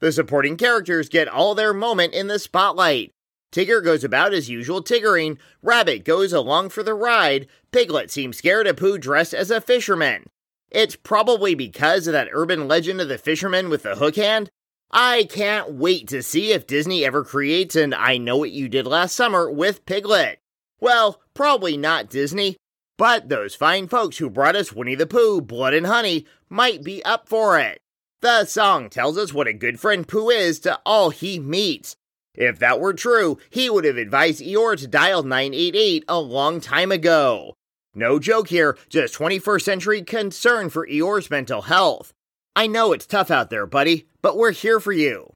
The 0.00 0.12
supporting 0.12 0.56
characters 0.56 1.08
get 1.08 1.28
all 1.28 1.54
their 1.54 1.72
moment 1.72 2.14
in 2.14 2.26
the 2.26 2.38
spotlight. 2.38 3.12
Tigger 3.52 3.82
goes 3.82 4.04
about 4.04 4.32
his 4.32 4.50
usual 4.50 4.82
tiggering, 4.82 5.38
Rabbit 5.62 6.04
goes 6.04 6.32
along 6.32 6.70
for 6.70 6.82
the 6.82 6.94
ride, 6.94 7.46
Piglet 7.72 8.10
seems 8.10 8.36
scared 8.36 8.66
of 8.66 8.76
Pooh 8.76 8.98
dressed 8.98 9.32
as 9.32 9.50
a 9.50 9.60
fisherman. 9.60 10.24
It's 10.70 10.96
probably 10.96 11.54
because 11.54 12.06
of 12.06 12.12
that 12.12 12.28
urban 12.32 12.68
legend 12.68 13.00
of 13.00 13.08
the 13.08 13.18
fisherman 13.18 13.70
with 13.70 13.84
the 13.84 13.96
hook 13.96 14.16
hand. 14.16 14.50
I 14.90 15.24
can't 15.30 15.72
wait 15.72 16.08
to 16.08 16.22
see 16.22 16.52
if 16.52 16.66
Disney 16.66 17.04
ever 17.04 17.24
creates 17.24 17.76
an 17.76 17.94
I 17.94 18.18
Know 18.18 18.36
What 18.36 18.50
You 18.50 18.68
Did 18.68 18.86
Last 18.86 19.16
Summer 19.16 19.50
with 19.50 19.86
Piglet. 19.86 20.38
Well, 20.80 21.20
probably 21.34 21.76
not 21.76 22.10
Disney. 22.10 22.56
But 22.98 23.28
those 23.28 23.54
fine 23.54 23.88
folks 23.88 24.18
who 24.18 24.30
brought 24.30 24.56
us 24.56 24.72
Winnie 24.72 24.94
the 24.94 25.06
Pooh, 25.06 25.40
Blood 25.40 25.74
and 25.74 25.86
Honey, 25.86 26.26
might 26.48 26.82
be 26.82 27.04
up 27.04 27.28
for 27.28 27.58
it. 27.58 27.80
The 28.22 28.46
song 28.46 28.88
tells 28.88 29.18
us 29.18 29.34
what 29.34 29.46
a 29.46 29.52
good 29.52 29.78
friend 29.78 30.08
Pooh 30.08 30.30
is 30.30 30.58
to 30.60 30.80
all 30.86 31.10
he 31.10 31.38
meets. 31.38 31.96
If 32.34 32.58
that 32.58 32.80
were 32.80 32.94
true, 32.94 33.38
he 33.50 33.68
would 33.68 33.84
have 33.84 33.98
advised 33.98 34.42
Eeyore 34.42 34.78
to 34.78 34.86
dial 34.86 35.22
988 35.22 36.04
a 36.08 36.20
long 36.20 36.60
time 36.60 36.90
ago. 36.90 37.54
No 37.94 38.18
joke 38.18 38.48
here, 38.48 38.76
just 38.88 39.14
21st 39.14 39.62
century 39.62 40.02
concern 40.02 40.70
for 40.70 40.86
Eeyore's 40.86 41.30
mental 41.30 41.62
health. 41.62 42.12
I 42.54 42.66
know 42.66 42.92
it's 42.92 43.06
tough 43.06 43.30
out 43.30 43.50
there, 43.50 43.66
buddy, 43.66 44.06
but 44.22 44.36
we're 44.36 44.52
here 44.52 44.80
for 44.80 44.92
you. 44.92 45.32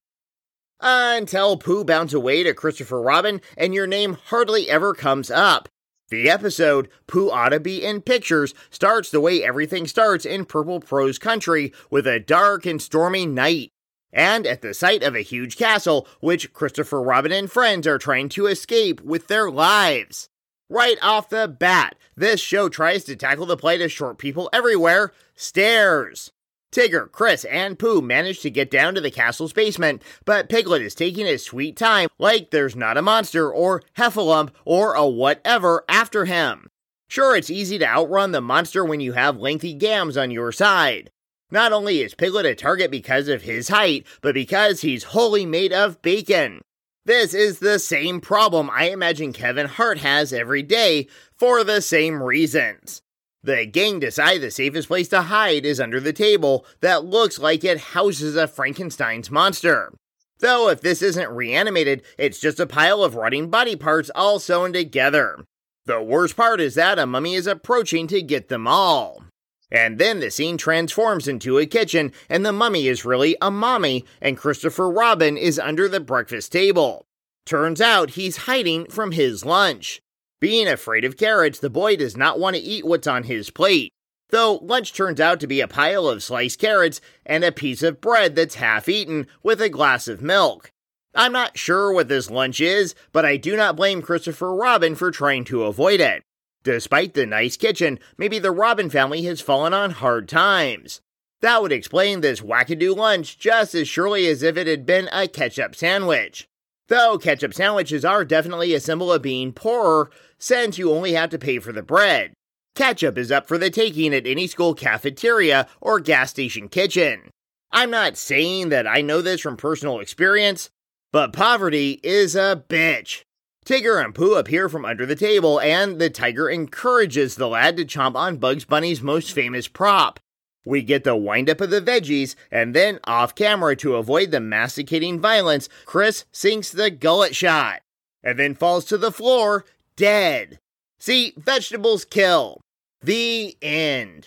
Until 0.80 1.58
Pooh 1.58 1.84
bounds 1.84 2.14
away 2.14 2.42
to 2.42 2.54
Christopher 2.54 3.00
Robin 3.00 3.42
and 3.56 3.74
your 3.74 3.86
name 3.86 4.16
hardly 4.26 4.70
ever 4.70 4.94
comes 4.94 5.30
up. 5.30 5.68
The 6.10 6.28
episode, 6.28 6.88
Pooh 7.06 7.30
Ought 7.30 7.50
to 7.50 7.60
Be 7.60 7.84
in 7.84 8.02
Pictures, 8.02 8.52
starts 8.68 9.10
the 9.10 9.20
way 9.20 9.44
everything 9.44 9.86
starts 9.86 10.24
in 10.24 10.44
Purple 10.44 10.80
Prose 10.80 11.20
Country 11.20 11.72
with 11.88 12.04
a 12.04 12.18
dark 12.18 12.66
and 12.66 12.82
stormy 12.82 13.26
night. 13.26 13.70
And 14.12 14.44
at 14.44 14.60
the 14.60 14.74
site 14.74 15.04
of 15.04 15.14
a 15.14 15.20
huge 15.20 15.56
castle, 15.56 16.08
which 16.18 16.52
Christopher 16.52 17.00
Robin 17.00 17.30
and 17.30 17.48
friends 17.48 17.86
are 17.86 17.96
trying 17.96 18.28
to 18.30 18.46
escape 18.46 19.00
with 19.02 19.28
their 19.28 19.52
lives. 19.52 20.28
Right 20.68 20.98
off 21.00 21.28
the 21.28 21.46
bat, 21.46 21.94
this 22.16 22.40
show 22.40 22.68
tries 22.68 23.04
to 23.04 23.14
tackle 23.14 23.46
the 23.46 23.56
plight 23.56 23.80
of 23.80 23.92
short 23.92 24.18
people 24.18 24.50
everywhere 24.52 25.12
stairs. 25.36 26.32
Tigger, 26.72 27.10
Chris, 27.10 27.44
and 27.46 27.78
Pooh 27.78 28.00
manage 28.00 28.40
to 28.40 28.50
get 28.50 28.70
down 28.70 28.94
to 28.94 29.00
the 29.00 29.10
castle's 29.10 29.52
basement, 29.52 30.02
but 30.24 30.48
Piglet 30.48 30.82
is 30.82 30.94
taking 30.94 31.26
his 31.26 31.44
sweet 31.44 31.76
time 31.76 32.08
like 32.18 32.50
there's 32.50 32.76
not 32.76 32.96
a 32.96 33.02
monster 33.02 33.50
or 33.50 33.82
heffalump 33.96 34.50
or 34.64 34.94
a 34.94 35.06
whatever 35.06 35.84
after 35.88 36.26
him. 36.26 36.68
Sure, 37.08 37.34
it's 37.34 37.50
easy 37.50 37.76
to 37.78 37.86
outrun 37.86 38.30
the 38.30 38.40
monster 38.40 38.84
when 38.84 39.00
you 39.00 39.14
have 39.14 39.36
lengthy 39.36 39.74
gams 39.74 40.16
on 40.16 40.30
your 40.30 40.52
side. 40.52 41.10
Not 41.50 41.72
only 41.72 42.00
is 42.00 42.14
Piglet 42.14 42.46
a 42.46 42.54
target 42.54 42.92
because 42.92 43.26
of 43.26 43.42
his 43.42 43.68
height, 43.68 44.06
but 44.20 44.34
because 44.34 44.82
he's 44.82 45.02
wholly 45.02 45.44
made 45.44 45.72
of 45.72 46.00
bacon. 46.02 46.60
This 47.04 47.34
is 47.34 47.58
the 47.58 47.80
same 47.80 48.20
problem 48.20 48.70
I 48.70 48.90
imagine 48.90 49.32
Kevin 49.32 49.66
Hart 49.66 49.98
has 49.98 50.32
every 50.32 50.62
day 50.62 51.08
for 51.36 51.64
the 51.64 51.80
same 51.80 52.22
reasons. 52.22 53.02
The 53.42 53.64
gang 53.64 54.00
decide 54.00 54.42
the 54.42 54.50
safest 54.50 54.88
place 54.88 55.08
to 55.08 55.22
hide 55.22 55.64
is 55.64 55.80
under 55.80 55.98
the 55.98 56.12
table 56.12 56.66
that 56.80 57.04
looks 57.04 57.38
like 57.38 57.64
it 57.64 57.78
houses 57.78 58.36
a 58.36 58.46
Frankenstein's 58.46 59.30
monster. 59.30 59.92
Though 60.40 60.68
if 60.68 60.80
this 60.80 61.00
isn't 61.00 61.30
reanimated, 61.30 62.02
it's 62.18 62.40
just 62.40 62.60
a 62.60 62.66
pile 62.66 63.02
of 63.02 63.14
rotting 63.14 63.48
body 63.48 63.76
parts 63.76 64.10
all 64.14 64.38
sewn 64.38 64.72
together. 64.72 65.44
The 65.86 66.02
worst 66.02 66.36
part 66.36 66.60
is 66.60 66.74
that 66.74 66.98
a 66.98 67.06
mummy 67.06 67.34
is 67.34 67.46
approaching 67.46 68.06
to 68.08 68.22
get 68.22 68.48
them 68.48 68.66
all. 68.66 69.24
And 69.70 69.98
then 69.98 70.20
the 70.20 70.30
scene 70.30 70.56
transforms 70.56 71.28
into 71.28 71.58
a 71.58 71.66
kitchen, 71.66 72.12
and 72.28 72.44
the 72.44 72.52
mummy 72.52 72.88
is 72.88 73.04
really 73.04 73.36
a 73.40 73.50
mommy, 73.50 74.04
and 74.20 74.36
Christopher 74.36 74.90
Robin 74.90 75.36
is 75.36 75.58
under 75.58 75.88
the 75.88 76.00
breakfast 76.00 76.52
table. 76.52 77.06
Turns 77.46 77.80
out 77.80 78.10
he's 78.10 78.38
hiding 78.38 78.86
from 78.86 79.12
his 79.12 79.44
lunch. 79.44 80.00
Being 80.40 80.68
afraid 80.68 81.04
of 81.04 81.18
carrots, 81.18 81.58
the 81.58 81.68
boy 81.68 81.96
does 81.96 82.16
not 82.16 82.40
want 82.40 82.56
to 82.56 82.62
eat 82.62 82.86
what's 82.86 83.06
on 83.06 83.24
his 83.24 83.50
plate. 83.50 83.92
Though 84.30 84.54
lunch 84.62 84.94
turns 84.94 85.20
out 85.20 85.38
to 85.40 85.46
be 85.46 85.60
a 85.60 85.68
pile 85.68 86.08
of 86.08 86.22
sliced 86.22 86.58
carrots 86.58 87.00
and 87.26 87.44
a 87.44 87.52
piece 87.52 87.82
of 87.82 88.00
bread 88.00 88.36
that's 88.36 88.54
half 88.54 88.88
eaten 88.88 89.26
with 89.42 89.60
a 89.60 89.68
glass 89.68 90.08
of 90.08 90.22
milk. 90.22 90.70
I'm 91.14 91.32
not 91.32 91.58
sure 91.58 91.92
what 91.92 92.08
this 92.08 92.30
lunch 92.30 92.60
is, 92.60 92.94
but 93.12 93.26
I 93.26 93.36
do 93.36 93.54
not 93.54 93.76
blame 93.76 94.00
Christopher 94.00 94.54
Robin 94.54 94.94
for 94.94 95.10
trying 95.10 95.44
to 95.46 95.64
avoid 95.64 96.00
it. 96.00 96.22
Despite 96.62 97.14
the 97.14 97.26
nice 97.26 97.56
kitchen, 97.56 97.98
maybe 98.16 98.38
the 98.38 98.52
Robin 98.52 98.88
family 98.88 99.22
has 99.22 99.40
fallen 99.40 99.74
on 99.74 99.90
hard 99.90 100.28
times. 100.28 101.00
That 101.40 101.60
would 101.60 101.72
explain 101.72 102.20
this 102.20 102.40
wackadoo 102.40 102.96
lunch 102.96 103.38
just 103.38 103.74
as 103.74 103.88
surely 103.88 104.26
as 104.28 104.42
if 104.42 104.56
it 104.56 104.66
had 104.66 104.86
been 104.86 105.08
a 105.12 105.26
ketchup 105.26 105.74
sandwich. 105.74 106.46
Though 106.88 107.18
ketchup 107.18 107.54
sandwiches 107.54 108.04
are 108.04 108.24
definitely 108.24 108.74
a 108.74 108.80
symbol 108.80 109.12
of 109.12 109.22
being 109.22 109.52
poorer, 109.52 110.10
since 110.40 110.78
you 110.78 110.90
only 110.90 111.12
have 111.12 111.30
to 111.30 111.38
pay 111.38 111.58
for 111.58 111.72
the 111.72 111.82
bread. 111.82 112.32
Ketchup 112.74 113.16
is 113.16 113.30
up 113.30 113.46
for 113.46 113.58
the 113.58 113.70
taking 113.70 114.14
at 114.14 114.26
any 114.26 114.46
school 114.46 114.74
cafeteria 114.74 115.68
or 115.80 116.00
gas 116.00 116.30
station 116.30 116.68
kitchen. 116.68 117.30
I'm 117.70 117.90
not 117.90 118.16
saying 118.16 118.70
that 118.70 118.86
I 118.86 119.00
know 119.00 119.22
this 119.22 119.40
from 119.40 119.56
personal 119.56 120.00
experience, 120.00 120.70
but 121.12 121.32
poverty 121.32 122.00
is 122.02 122.34
a 122.34 122.64
bitch. 122.68 123.22
Tigger 123.64 124.02
and 124.02 124.14
Pooh 124.14 124.34
appear 124.34 124.68
from 124.68 124.84
under 124.84 125.06
the 125.06 125.14
table, 125.14 125.60
and 125.60 126.00
the 126.00 126.10
tiger 126.10 126.48
encourages 126.48 127.36
the 127.36 127.46
lad 127.46 127.76
to 127.76 127.84
chomp 127.84 128.16
on 128.16 128.38
Bugs 128.38 128.64
Bunny's 128.64 129.02
most 129.02 129.32
famous 129.32 129.68
prop, 129.68 130.18
we 130.64 130.82
get 130.82 131.04
the 131.04 131.16
windup 131.16 131.60
of 131.60 131.70
the 131.70 131.80
veggies, 131.80 132.34
and 132.50 132.74
then 132.74 133.00
off 133.04 133.34
camera 133.34 133.74
to 133.76 133.96
avoid 133.96 134.30
the 134.30 134.40
masticating 134.40 135.18
violence, 135.18 135.68
Chris 135.86 136.26
sinks 136.32 136.70
the 136.70 136.90
gullet 136.90 137.34
shot 137.34 137.80
and 138.22 138.38
then 138.38 138.54
falls 138.54 138.84
to 138.84 138.98
the 138.98 139.12
floor 139.12 139.64
dead. 140.00 140.58
See, 140.98 141.34
vegetables 141.36 142.06
kill. 142.06 142.62
The 143.02 143.54
end. 143.60 144.26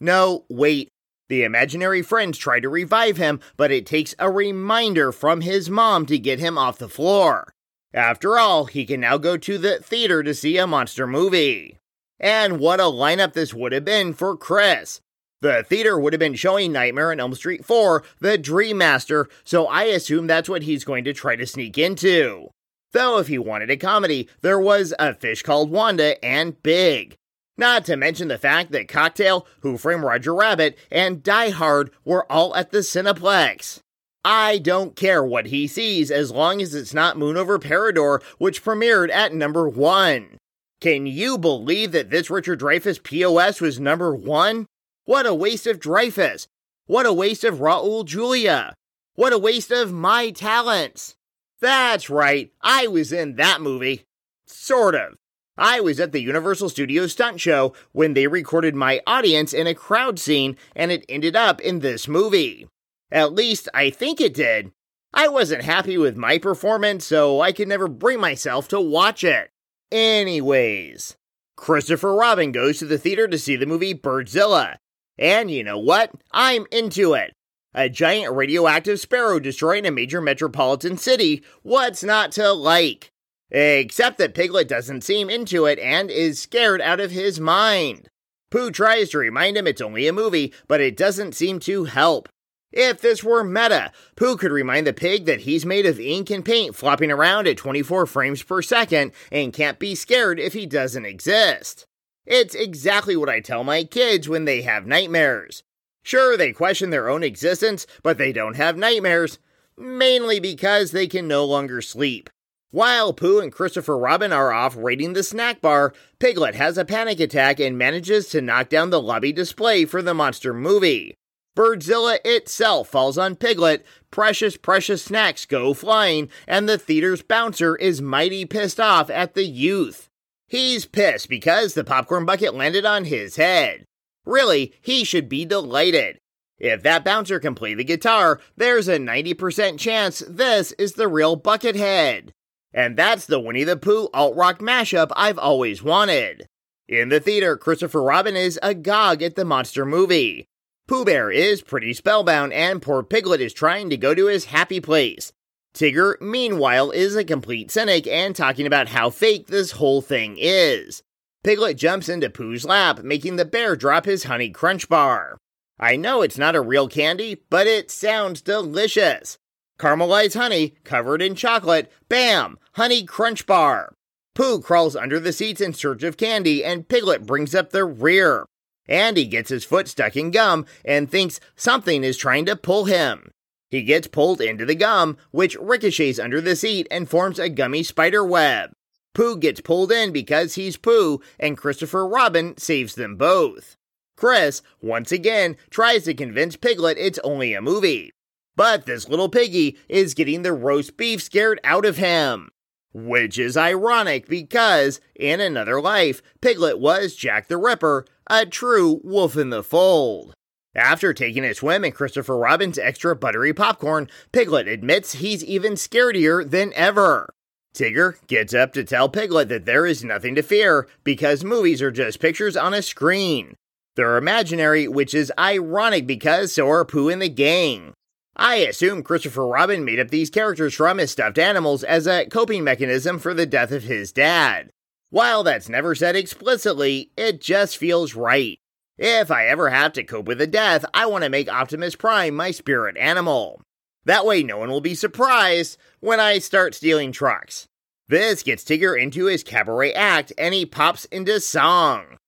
No, 0.00 0.44
wait. 0.50 0.90
The 1.30 1.44
imaginary 1.44 2.02
friends 2.02 2.36
try 2.36 2.60
to 2.60 2.68
revive 2.68 3.16
him, 3.16 3.40
but 3.56 3.72
it 3.72 3.86
takes 3.86 4.14
a 4.18 4.30
reminder 4.30 5.12
from 5.12 5.40
his 5.40 5.70
mom 5.70 6.04
to 6.06 6.18
get 6.18 6.38
him 6.38 6.58
off 6.58 6.76
the 6.76 6.90
floor. 6.90 7.54
After 7.94 8.38
all, 8.38 8.66
he 8.66 8.84
can 8.84 9.00
now 9.00 9.16
go 9.16 9.38
to 9.38 9.56
the 9.56 9.78
theater 9.78 10.22
to 10.22 10.34
see 10.34 10.58
a 10.58 10.66
monster 10.66 11.06
movie. 11.06 11.78
And 12.20 12.60
what 12.60 12.80
a 12.80 12.84
lineup 12.84 13.32
this 13.32 13.54
would 13.54 13.72
have 13.72 13.86
been 13.86 14.12
for 14.12 14.36
Chris. 14.36 15.00
The 15.40 15.64
theater 15.66 15.98
would 15.98 16.12
have 16.12 16.20
been 16.20 16.34
showing 16.34 16.72
Nightmare 16.72 17.12
on 17.12 17.20
Elm 17.20 17.34
Street 17.34 17.64
4, 17.64 18.04
The 18.20 18.36
Dream 18.36 18.76
Master, 18.76 19.26
so 19.42 19.66
I 19.66 19.84
assume 19.84 20.26
that's 20.26 20.50
what 20.50 20.64
he's 20.64 20.84
going 20.84 21.04
to 21.04 21.14
try 21.14 21.34
to 21.34 21.46
sneak 21.46 21.78
into. 21.78 22.50
Though, 22.92 23.18
if 23.18 23.28
he 23.28 23.38
wanted 23.38 23.70
a 23.70 23.76
comedy, 23.76 24.28
there 24.42 24.60
was 24.60 24.94
A 24.98 25.14
Fish 25.14 25.42
Called 25.42 25.70
Wanda 25.70 26.22
and 26.24 26.62
Big. 26.62 27.16
Not 27.56 27.84
to 27.86 27.96
mention 27.96 28.28
the 28.28 28.38
fact 28.38 28.72
that 28.72 28.88
Cocktail, 28.88 29.46
Who 29.60 29.76
Framed 29.76 30.04
Roger 30.04 30.34
Rabbit, 30.34 30.78
and 30.90 31.22
Die 31.22 31.50
Hard 31.50 31.90
were 32.04 32.30
all 32.30 32.54
at 32.54 32.70
the 32.70 32.78
Cineplex. 32.78 33.80
I 34.24 34.58
don't 34.58 34.94
care 34.94 35.24
what 35.24 35.46
he 35.46 35.66
sees 35.66 36.10
as 36.10 36.30
long 36.30 36.62
as 36.62 36.74
it's 36.74 36.94
not 36.94 37.18
Moon 37.18 37.36
Over 37.36 37.58
Parador, 37.58 38.22
which 38.38 38.64
premiered 38.64 39.10
at 39.10 39.34
number 39.34 39.68
one. 39.68 40.38
Can 40.80 41.06
you 41.06 41.38
believe 41.38 41.92
that 41.92 42.10
this 42.10 42.30
Richard 42.30 42.60
Dreyfuss 42.60 43.02
POS 43.02 43.60
was 43.60 43.80
number 43.80 44.14
one? 44.14 44.66
What 45.04 45.26
a 45.26 45.34
waste 45.34 45.66
of 45.66 45.80
Dreyfuss! 45.80 46.46
What 46.86 47.06
a 47.06 47.12
waste 47.12 47.44
of 47.44 47.58
Raul 47.58 48.04
Julia! 48.04 48.74
What 49.14 49.32
a 49.32 49.38
waste 49.38 49.70
of 49.70 49.92
my 49.92 50.30
talents! 50.30 51.16
That's 51.62 52.10
right, 52.10 52.52
I 52.60 52.88
was 52.88 53.12
in 53.12 53.36
that 53.36 53.60
movie. 53.60 54.04
Sort 54.46 54.96
of. 54.96 55.14
I 55.56 55.78
was 55.78 56.00
at 56.00 56.10
the 56.10 56.20
Universal 56.20 56.70
Studios 56.70 57.12
stunt 57.12 57.40
show 57.40 57.72
when 57.92 58.14
they 58.14 58.26
recorded 58.26 58.74
my 58.74 59.00
audience 59.06 59.52
in 59.52 59.68
a 59.68 59.74
crowd 59.74 60.18
scene, 60.18 60.56
and 60.74 60.90
it 60.90 61.06
ended 61.08 61.36
up 61.36 61.60
in 61.60 61.78
this 61.78 62.08
movie. 62.08 62.66
At 63.12 63.32
least 63.32 63.68
I 63.72 63.90
think 63.90 64.20
it 64.20 64.34
did. 64.34 64.72
I 65.14 65.28
wasn't 65.28 65.62
happy 65.62 65.96
with 65.96 66.16
my 66.16 66.38
performance, 66.38 67.06
so 67.06 67.40
I 67.40 67.52
could 67.52 67.68
never 67.68 67.86
bring 67.86 68.18
myself 68.18 68.66
to 68.68 68.80
watch 68.80 69.22
it. 69.22 69.50
Anyways, 69.92 71.16
Christopher 71.56 72.12
Robin 72.12 72.50
goes 72.50 72.80
to 72.80 72.86
the 72.86 72.98
theater 72.98 73.28
to 73.28 73.38
see 73.38 73.54
the 73.54 73.66
movie 73.66 73.94
Birdzilla. 73.94 74.78
And 75.16 75.48
you 75.48 75.62
know 75.62 75.78
what? 75.78 76.10
I'm 76.32 76.66
into 76.72 77.14
it. 77.14 77.34
A 77.74 77.88
giant 77.88 78.34
radioactive 78.34 79.00
sparrow 79.00 79.38
destroying 79.38 79.86
a 79.86 79.90
major 79.90 80.20
metropolitan 80.20 80.98
city. 80.98 81.42
What's 81.62 82.04
not 82.04 82.32
to 82.32 82.52
like? 82.52 83.10
Except 83.50 84.18
that 84.18 84.34
Piglet 84.34 84.68
doesn't 84.68 85.04
seem 85.04 85.30
into 85.30 85.66
it 85.66 85.78
and 85.78 86.10
is 86.10 86.40
scared 86.40 86.80
out 86.80 87.00
of 87.00 87.10
his 87.10 87.40
mind. 87.40 88.08
Pooh 88.50 88.70
tries 88.70 89.10
to 89.10 89.18
remind 89.18 89.56
him 89.56 89.66
it's 89.66 89.80
only 89.80 90.06
a 90.06 90.12
movie, 90.12 90.52
but 90.68 90.80
it 90.80 90.96
doesn't 90.96 91.34
seem 91.34 91.58
to 91.60 91.84
help. 91.84 92.28
If 92.72 93.00
this 93.00 93.24
were 93.24 93.44
meta, 93.44 93.92
Pooh 94.16 94.36
could 94.36 94.52
remind 94.52 94.86
the 94.86 94.92
pig 94.92 95.24
that 95.26 95.40
he's 95.40 95.66
made 95.66 95.86
of 95.86 96.00
ink 96.00 96.30
and 96.30 96.44
paint 96.44 96.74
flopping 96.74 97.10
around 97.10 97.46
at 97.46 97.56
24 97.56 98.06
frames 98.06 98.42
per 98.42 98.60
second 98.62 99.12
and 99.30 99.52
can't 99.52 99.78
be 99.78 99.94
scared 99.94 100.38
if 100.38 100.52
he 100.52 100.66
doesn't 100.66 101.06
exist. 101.06 101.86
It's 102.26 102.54
exactly 102.54 103.16
what 103.16 103.28
I 103.28 103.40
tell 103.40 103.64
my 103.64 103.84
kids 103.84 104.28
when 104.28 104.44
they 104.44 104.62
have 104.62 104.86
nightmares. 104.86 105.62
Sure, 106.02 106.36
they 106.36 106.52
question 106.52 106.90
their 106.90 107.08
own 107.08 107.22
existence, 107.22 107.86
but 108.02 108.18
they 108.18 108.32
don't 108.32 108.56
have 108.56 108.76
nightmares, 108.76 109.38
mainly 109.76 110.40
because 110.40 110.90
they 110.90 111.06
can 111.06 111.28
no 111.28 111.44
longer 111.44 111.80
sleep. 111.80 112.28
While 112.70 113.12
Pooh 113.12 113.38
and 113.38 113.52
Christopher 113.52 113.98
Robin 113.98 114.32
are 114.32 114.50
off 114.50 114.74
raiding 114.76 115.12
the 115.12 115.22
snack 115.22 115.60
bar, 115.60 115.92
Piglet 116.18 116.54
has 116.54 116.78
a 116.78 116.86
panic 116.86 117.20
attack 117.20 117.60
and 117.60 117.76
manages 117.76 118.28
to 118.30 118.40
knock 118.40 118.70
down 118.70 118.90
the 118.90 119.00
lobby 119.00 119.30
display 119.30 119.84
for 119.84 120.00
the 120.00 120.14
monster 120.14 120.54
movie. 120.54 121.14
Birdzilla 121.54 122.18
itself 122.24 122.88
falls 122.88 123.18
on 123.18 123.36
Piglet, 123.36 123.84
precious, 124.10 124.56
precious 124.56 125.04
snacks 125.04 125.44
go 125.44 125.74
flying, 125.74 126.30
and 126.46 126.66
the 126.66 126.78
theater's 126.78 127.20
bouncer 127.22 127.76
is 127.76 128.00
mighty 128.00 128.46
pissed 128.46 128.80
off 128.80 129.10
at 129.10 129.34
the 129.34 129.44
youth. 129.44 130.08
He's 130.48 130.86
pissed 130.86 131.28
because 131.28 131.74
the 131.74 131.84
popcorn 131.84 132.24
bucket 132.24 132.54
landed 132.54 132.86
on 132.86 133.04
his 133.04 133.36
head. 133.36 133.84
Really, 134.24 134.72
he 134.80 135.04
should 135.04 135.28
be 135.28 135.44
delighted. 135.44 136.18
If 136.58 136.82
that 136.84 137.04
bouncer 137.04 137.40
can 137.40 137.54
play 137.54 137.74
the 137.74 137.82
guitar, 137.82 138.40
there's 138.56 138.88
a 138.88 138.98
90% 138.98 139.78
chance 139.78 140.22
this 140.28 140.72
is 140.72 140.92
the 140.92 141.08
real 141.08 141.36
Buckethead. 141.36 142.30
And 142.72 142.96
that's 142.96 143.26
the 143.26 143.40
Winnie 143.40 143.64
the 143.64 143.76
Pooh 143.76 144.08
alt 144.14 144.36
rock 144.36 144.60
mashup 144.60 145.10
I've 145.16 145.38
always 145.38 145.82
wanted. 145.82 146.46
In 146.88 147.08
the 147.08 147.20
theater, 147.20 147.56
Christopher 147.56 148.02
Robin 148.02 148.36
is 148.36 148.58
agog 148.62 149.22
at 149.22 149.34
the 149.34 149.44
monster 149.44 149.84
movie. 149.84 150.46
Pooh 150.86 151.04
Bear 151.04 151.30
is 151.30 151.62
pretty 151.62 151.94
spellbound, 151.94 152.52
and 152.52 152.82
poor 152.82 153.02
Piglet 153.02 153.40
is 153.40 153.52
trying 153.52 153.88
to 153.90 153.96
go 153.96 154.14
to 154.14 154.26
his 154.26 154.46
happy 154.46 154.80
place. 154.80 155.32
Tigger, 155.74 156.20
meanwhile, 156.20 156.90
is 156.90 157.16
a 157.16 157.24
complete 157.24 157.70
cynic 157.70 158.06
and 158.06 158.36
talking 158.36 158.66
about 158.66 158.88
how 158.88 159.10
fake 159.10 159.46
this 159.46 159.72
whole 159.72 160.02
thing 160.02 160.36
is. 160.38 161.02
Piglet 161.44 161.76
jumps 161.76 162.08
into 162.08 162.30
Pooh's 162.30 162.64
lap, 162.64 163.02
making 163.02 163.36
the 163.36 163.44
bear 163.44 163.74
drop 163.74 164.04
his 164.04 164.24
honey 164.24 164.50
crunch 164.50 164.88
bar. 164.88 165.38
I 165.78 165.96
know 165.96 166.22
it's 166.22 166.38
not 166.38 166.54
a 166.54 166.60
real 166.60 166.88
candy, 166.88 167.42
but 167.50 167.66
it 167.66 167.90
sounds 167.90 168.40
delicious. 168.40 169.38
Caramelized 169.78 170.34
honey, 170.34 170.76
covered 170.84 171.20
in 171.20 171.34
chocolate, 171.34 171.90
bam! 172.08 172.58
Honey 172.74 173.02
crunch 173.04 173.46
bar. 173.46 173.92
Pooh 174.34 174.60
crawls 174.60 174.94
under 174.94 175.18
the 175.18 175.32
seats 175.32 175.60
in 175.60 175.74
search 175.74 176.04
of 176.04 176.16
candy, 176.16 176.64
and 176.64 176.88
Piglet 176.88 177.26
brings 177.26 177.54
up 177.54 177.70
the 177.70 177.84
rear. 177.84 178.46
Andy 178.86 179.26
gets 179.26 179.50
his 179.50 179.64
foot 179.64 179.88
stuck 179.88 180.16
in 180.16 180.30
gum 180.30 180.66
and 180.84 181.10
thinks 181.10 181.40
something 181.56 182.04
is 182.04 182.16
trying 182.16 182.46
to 182.46 182.56
pull 182.56 182.84
him. 182.84 183.30
He 183.68 183.82
gets 183.82 184.06
pulled 184.06 184.40
into 184.40 184.64
the 184.64 184.74
gum, 184.74 185.16
which 185.30 185.56
ricochets 185.56 186.18
under 186.18 186.40
the 186.40 186.54
seat 186.54 186.86
and 186.90 187.08
forms 187.08 187.38
a 187.38 187.48
gummy 187.48 187.82
spider 187.82 188.24
web. 188.24 188.70
Pooh 189.14 189.36
gets 189.36 189.60
pulled 189.60 189.92
in 189.92 190.12
because 190.12 190.54
he's 190.54 190.76
Pooh, 190.76 191.20
and 191.38 191.56
Christopher 191.56 192.06
Robin 192.06 192.56
saves 192.56 192.94
them 192.94 193.16
both. 193.16 193.76
Chris, 194.16 194.62
once 194.80 195.12
again, 195.12 195.56
tries 195.70 196.04
to 196.04 196.14
convince 196.14 196.56
Piglet 196.56 196.96
it's 196.98 197.18
only 197.24 197.54
a 197.54 197.60
movie. 197.60 198.12
But 198.54 198.86
this 198.86 199.08
little 199.08 199.28
piggy 199.28 199.78
is 199.88 200.14
getting 200.14 200.42
the 200.42 200.52
roast 200.52 200.96
beef 200.96 201.22
scared 201.22 201.60
out 201.64 201.84
of 201.84 201.96
him. 201.96 202.50
Which 202.94 203.38
is 203.38 203.56
ironic 203.56 204.28
because, 204.28 205.00
in 205.14 205.40
another 205.40 205.80
life, 205.80 206.22
Piglet 206.40 206.78
was 206.78 207.16
Jack 207.16 207.48
the 207.48 207.56
Ripper, 207.56 208.04
a 208.28 208.44
true 208.44 209.00
wolf 209.02 209.36
in 209.36 209.50
the 209.50 209.62
fold. 209.62 210.34
After 210.74 211.12
taking 211.12 211.44
a 211.44 211.54
swim 211.54 211.84
in 211.84 211.92
Christopher 211.92 212.36
Robin's 212.36 212.78
extra 212.78 213.16
buttery 213.16 213.52
popcorn, 213.52 214.08
Piglet 214.32 214.68
admits 214.68 215.14
he's 215.14 215.44
even 215.44 215.72
scarier 215.74 216.48
than 216.48 216.72
ever. 216.74 217.32
Tigger 217.74 218.16
gets 218.26 218.52
up 218.52 218.72
to 218.74 218.84
tell 218.84 219.08
Piglet 219.08 219.48
that 219.48 219.64
there 219.64 219.86
is 219.86 220.04
nothing 220.04 220.34
to 220.34 220.42
fear 220.42 220.86
because 221.04 221.44
movies 221.44 221.80
are 221.80 221.90
just 221.90 222.20
pictures 222.20 222.56
on 222.56 222.74
a 222.74 222.82
screen. 222.82 223.54
They're 223.96 224.16
imaginary, 224.16 224.88
which 224.88 225.14
is 225.14 225.32
ironic 225.38 226.06
because 226.06 226.52
so 226.52 226.68
are 226.70 226.84
Pooh 226.84 227.08
and 227.08 227.20
the 227.20 227.28
gang. 227.28 227.94
I 228.36 228.56
assume 228.56 229.02
Christopher 229.02 229.46
Robin 229.46 229.84
made 229.84 230.00
up 230.00 230.08
these 230.08 230.30
characters 230.30 230.74
from 230.74 230.98
his 230.98 231.10
stuffed 231.10 231.38
animals 231.38 231.84
as 231.84 232.06
a 232.06 232.26
coping 232.26 232.64
mechanism 232.64 233.18
for 233.18 233.34
the 233.34 233.46
death 233.46 233.70
of 233.72 233.82
his 233.82 234.12
dad. 234.12 234.70
While 235.10 235.42
that's 235.42 235.68
never 235.68 235.94
said 235.94 236.16
explicitly, 236.16 237.10
it 237.16 237.40
just 237.40 237.76
feels 237.76 238.14
right. 238.14 238.58
If 238.96 239.30
I 239.30 239.46
ever 239.46 239.68
have 239.68 239.92
to 239.94 240.04
cope 240.04 240.26
with 240.26 240.40
a 240.40 240.46
death, 240.46 240.84
I 240.94 241.06
want 241.06 241.24
to 241.24 241.30
make 241.30 241.52
Optimus 241.52 241.96
Prime 241.96 242.34
my 242.34 242.50
spirit 242.50 242.96
animal. 242.96 243.60
That 244.04 244.26
way, 244.26 244.42
no 244.42 244.58
one 244.58 244.70
will 244.70 244.80
be 244.80 244.94
surprised 244.94 245.78
when 246.00 246.18
I 246.18 246.38
start 246.38 246.74
stealing 246.74 247.12
trucks. 247.12 247.68
This 248.08 248.42
gets 248.42 248.64
Tigger 248.64 249.00
into 249.00 249.26
his 249.26 249.44
cabaret 249.44 249.92
act 249.92 250.32
and 250.36 250.52
he 250.54 250.66
pops 250.66 251.04
into 251.06 251.40
song. 251.40 252.18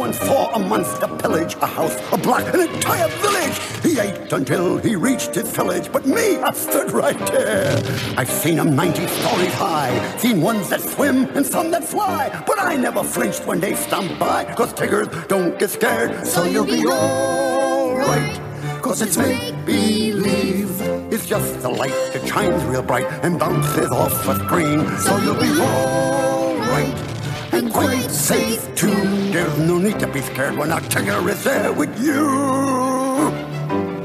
Once 0.00 0.18
saw 0.20 0.50
a 0.54 0.58
monster 0.58 1.06
pillage 1.18 1.54
a 1.56 1.66
house, 1.66 1.94
a 2.10 2.16
block, 2.16 2.42
an 2.54 2.60
entire 2.60 3.08
village. 3.18 3.56
He 3.82 4.00
ate 4.00 4.32
until 4.32 4.78
he 4.78 4.96
reached 4.96 5.34
his 5.34 5.50
village, 5.54 5.92
but 5.92 6.06
me, 6.06 6.38
I 6.38 6.52
stood 6.52 6.90
right 6.90 7.18
there. 7.26 7.76
I've 8.16 8.30
seen 8.30 8.56
them 8.56 8.74
90 8.74 9.06
stories 9.06 9.52
high, 9.52 10.16
seen 10.16 10.40
ones 10.40 10.70
that 10.70 10.80
swim 10.80 11.26
and 11.36 11.44
some 11.44 11.70
that 11.72 11.84
fly, 11.84 12.42
but 12.46 12.58
I 12.58 12.76
never 12.76 13.04
flinched 13.04 13.46
when 13.46 13.60
they 13.60 13.74
stomped 13.74 14.18
by, 14.18 14.46
cause 14.54 14.72
tigers 14.72 15.08
don't 15.28 15.58
get 15.58 15.68
scared, 15.68 16.26
so 16.26 16.44
you'll 16.44 16.64
be 16.64 16.86
alright. 16.86 18.40
Cause 18.80 19.02
it's 19.02 19.18
make 19.18 19.54
believe. 19.66 20.80
It's 21.12 21.26
just 21.26 21.60
the 21.60 21.68
light 21.68 21.98
that 22.14 22.26
shines 22.26 22.64
real 22.64 22.82
bright 22.82 23.06
and 23.22 23.38
bounces 23.38 23.90
off 23.90 24.26
a 24.26 24.34
screen, 24.46 24.78
so 24.96 25.18
you'll 25.18 25.34
be 25.34 25.50
alright 25.60 27.19
and 27.52 27.72
quite 27.72 28.10
safe 28.10 28.74
too. 28.74 28.94
There's 29.32 29.58
no 29.58 29.78
need 29.78 29.98
to 30.00 30.06
be 30.06 30.20
scared 30.20 30.56
when 30.56 30.72
a 30.72 30.80
tiger 30.80 31.28
is 31.28 31.44
there 31.44 31.72
with 31.72 31.92
you. 32.00 32.26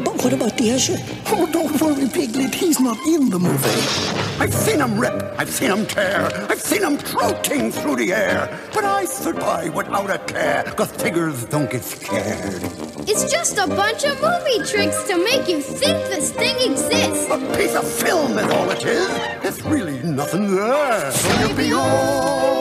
But 0.03 0.23
what 0.23 0.33
about 0.33 0.57
the 0.57 0.71
usher? 0.71 0.97
Oh, 1.27 1.49
don't 1.51 1.79
worry, 1.81 2.07
Piglet. 2.07 2.53
He's 2.53 2.79
not 2.79 2.97
in 3.07 3.29
the 3.29 3.39
movie. 3.39 4.15
I've 4.39 4.53
seen 4.53 4.79
him 4.81 4.99
rip, 4.99 5.23
I've 5.39 5.49
seen 5.49 5.71
him 5.71 5.85
tear, 5.85 6.29
I've 6.49 6.59
seen 6.59 6.83
him 6.83 6.97
throw 6.97 7.31
through 7.71 7.95
the 7.95 8.13
air. 8.13 8.59
But 8.73 8.83
I 8.83 9.05
stood 9.05 9.37
by 9.37 9.69
without 9.69 10.09
a 10.09 10.19
care, 10.19 10.63
cause 10.75 10.91
tigers 10.97 11.45
don't 11.45 11.69
get 11.69 11.83
scared. 11.83 12.61
It's 13.07 13.31
just 13.31 13.57
a 13.57 13.67
bunch 13.67 14.03
of 14.03 14.19
movie 14.21 14.59
tricks 14.69 15.03
to 15.03 15.17
make 15.23 15.47
you 15.47 15.61
think 15.61 15.97
this 16.09 16.31
thing 16.31 16.71
exists. 16.71 17.29
A 17.29 17.37
piece 17.55 17.75
of 17.75 17.87
film 17.87 18.37
is 18.37 18.51
all 18.51 18.69
it 18.71 18.83
is. 18.83 19.07
There's 19.41 19.63
really 19.63 19.99
nothing 20.03 20.55
there. 20.55 21.11
So 21.11 21.39
you'll 21.39 21.55
be 21.55 21.73
alright. 21.73 22.54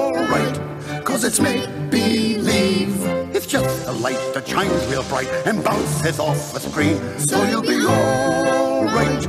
Cause 1.14 1.22
it's 1.22 1.38
make 1.38 1.62
believe. 1.90 2.92
It's 3.32 3.46
just 3.46 3.86
a 3.86 3.92
light 3.92 4.18
that 4.34 4.48
shines 4.48 4.84
real 4.88 5.04
bright 5.04 5.28
and 5.46 5.62
bounces 5.62 6.18
off 6.18 6.56
a 6.56 6.58
screen. 6.58 6.98
So 7.20 7.40
you'll 7.44 7.62
be 7.62 7.86
alright 7.86 9.24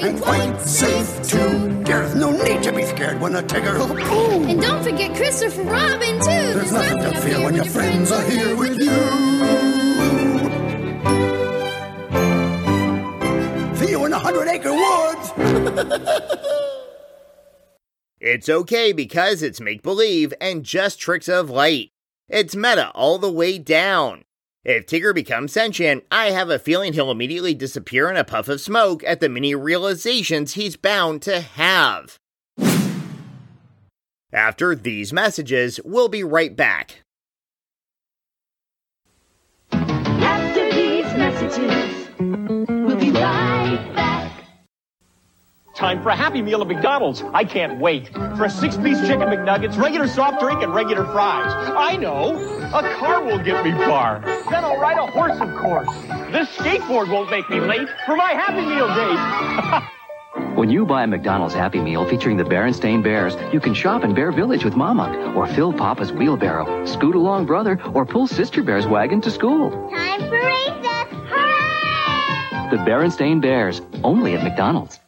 and 0.00 0.18
quite 0.18 0.58
safe 0.62 1.22
too. 1.28 1.82
There's 1.84 2.14
no 2.14 2.30
need 2.30 2.62
to 2.62 2.72
be 2.72 2.86
scared 2.86 3.20
when 3.20 3.36
a 3.36 3.42
tiger. 3.42 3.76
Oh, 3.78 4.46
And 4.48 4.62
don't 4.62 4.82
forget 4.82 5.14
Christopher 5.14 5.64
Robin, 5.64 6.18
too. 6.20 6.24
There's 6.24 6.72
nothing 6.72 7.00
to 7.00 7.20
fear 7.20 7.44
when 7.44 7.54
your 7.54 7.66
friends 7.66 8.10
are 8.12 8.22
here 8.22 8.56
with 8.56 8.78
you. 8.78 8.96
See 13.76 13.90
you 13.90 14.02
in 14.06 14.10
the 14.10 14.18
hundred 14.18 14.48
acre 14.48 14.72
woods. 14.72 15.32
It's 18.28 18.48
okay 18.48 18.90
because 18.90 19.40
it's 19.40 19.60
make 19.60 19.84
believe 19.84 20.34
and 20.40 20.64
just 20.64 20.98
tricks 20.98 21.28
of 21.28 21.48
light. 21.48 21.90
It's 22.28 22.56
meta 22.56 22.90
all 22.90 23.18
the 23.18 23.30
way 23.30 23.56
down. 23.56 24.24
If 24.64 24.86
Tigger 24.86 25.14
becomes 25.14 25.52
sentient, 25.52 26.02
I 26.10 26.32
have 26.32 26.50
a 26.50 26.58
feeling 26.58 26.92
he'll 26.92 27.12
immediately 27.12 27.54
disappear 27.54 28.10
in 28.10 28.16
a 28.16 28.24
puff 28.24 28.48
of 28.48 28.60
smoke 28.60 29.04
at 29.04 29.20
the 29.20 29.28
many 29.28 29.54
realizations 29.54 30.54
he's 30.54 30.74
bound 30.74 31.22
to 31.22 31.40
have. 31.40 32.18
After 34.32 34.74
these 34.74 35.12
messages, 35.12 35.78
we'll 35.84 36.08
be 36.08 36.24
right 36.24 36.56
back. 36.56 37.02
After 39.70 40.68
these 40.72 41.04
messages, 41.14 42.08
we'll 42.18 42.96
be 42.96 43.12
right 43.12 43.92
back. 43.94 44.15
Time 45.76 46.02
for 46.02 46.08
a 46.08 46.16
Happy 46.16 46.40
Meal 46.40 46.62
at 46.62 46.68
McDonald's. 46.68 47.22
I 47.34 47.44
can't 47.44 47.78
wait. 47.78 48.08
For 48.08 48.44
a 48.44 48.50
six-piece 48.50 49.00
chicken 49.02 49.28
McNuggets, 49.28 49.76
regular 49.76 50.08
soft 50.08 50.40
drink, 50.40 50.62
and 50.62 50.74
regular 50.74 51.04
fries. 51.04 51.52
I 51.76 51.98
know. 51.98 52.34
A 52.72 52.94
car 52.94 53.22
will 53.22 53.38
get 53.44 53.62
me 53.62 53.72
far. 53.72 54.20
Then 54.50 54.64
I'll 54.64 54.80
ride 54.80 54.96
a 54.96 55.06
horse, 55.06 55.38
of 55.38 55.54
course. 55.54 55.88
This 56.32 56.48
skateboard 56.56 57.10
won't 57.10 57.30
make 57.30 57.50
me 57.50 57.60
late 57.60 57.88
for 58.06 58.16
my 58.16 58.32
Happy 58.32 58.64
Meal 58.64 58.88
date. 58.88 59.82
When 60.56 60.70
you 60.70 60.86
buy 60.86 61.02
a 61.02 61.06
McDonald's 61.06 61.54
Happy 61.54 61.80
Meal 61.80 62.08
featuring 62.08 62.38
the 62.38 62.44
Berenstain 62.44 63.02
Bears, 63.02 63.36
you 63.52 63.60
can 63.60 63.74
shop 63.74 64.04
in 64.04 64.14
Bear 64.14 64.32
Village 64.32 64.64
with 64.64 64.74
Mama, 64.74 65.34
or 65.34 65.46
fill 65.46 65.72
Papa's 65.72 66.12
wheelbarrow, 66.12 66.86
scoot 66.86 67.14
along 67.14 67.44
brother, 67.44 67.78
or 67.92 68.06
pull 68.06 68.26
Sister 68.26 68.62
Bear's 68.62 68.86
wagon 68.86 69.20
to 69.22 69.30
school. 69.30 69.70
Time 69.90 70.20
for 70.20 70.36
recess. 70.36 71.08
Hooray! 71.28 72.70
The 72.70 72.76
Berenstain 72.90 73.42
Bears, 73.42 73.82
only 74.02 74.34
at 74.34 74.42
McDonald's. 74.42 75.00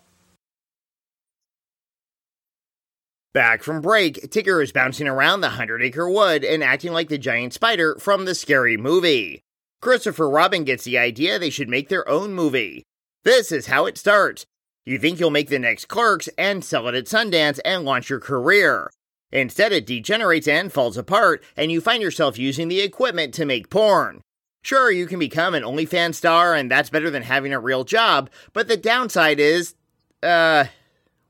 Back 3.39 3.63
from 3.63 3.81
break, 3.81 4.33
Tigger 4.33 4.61
is 4.61 4.73
bouncing 4.73 5.07
around 5.07 5.43
the 5.43 5.51
Hundred 5.51 5.81
Acre 5.81 6.11
Wood 6.11 6.43
and 6.43 6.61
acting 6.61 6.93
like 6.93 7.09
the 7.09 7.19
giant 7.19 7.55
spider 7.55 7.95
from 8.01 8.25
the 8.25 8.35
scary 8.35 8.77
movie. 8.77 9.45
Christopher 9.81 10.29
Robin 10.29 10.65
gets 10.65 10.83
the 10.83 10.99
idea 10.99 11.39
they 11.39 11.49
should 11.49 11.69
make 11.69 11.89
their 11.89 12.09
own 12.09 12.33
movie. 12.33 12.83
This 13.23 13.53
is 13.53 13.69
how 13.69 13.87
it 13.87 13.97
starts. 13.97 14.45
You 14.85 14.99
think 14.99 15.21
you'll 15.21 15.31
make 15.31 15.51
the 15.51 15.61
next 15.61 15.85
Clerks 15.85 16.29
and 16.37 16.65
sell 16.65 16.89
it 16.89 16.97
at 16.97 17.05
Sundance 17.05 17.61
and 17.65 17.85
launch 17.85 18.11
your 18.11 18.19
career. 18.19 18.91
Instead, 19.31 19.71
it 19.71 19.87
degenerates 19.87 20.49
and 20.49 20.73
falls 20.73 20.97
apart, 20.97 21.45
and 21.57 21.71
you 21.71 21.81
find 21.81 22.03
yourself 22.03 22.39
using 22.39 22.67
the 22.67 22.81
equipment 22.81 23.33
to 23.35 23.45
make 23.45 23.71
porn. 23.71 24.21
Sure, 24.65 24.91
you 24.91 25.07
can 25.07 25.21
become 25.21 25.55
an 25.55 25.63
OnlyFans 25.63 26.17
star, 26.17 26.57
and 26.57 26.69
that's 26.69 26.91
better 26.91 27.09
than 27.09 27.23
having 27.23 27.53
a 27.53 27.61
real 27.61 27.85
job, 27.85 28.31
but 28.53 28.67
the 28.67 28.77
downside 28.77 29.39
is, 29.39 29.77
uh, 30.25 30.65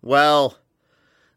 well, 0.01 0.57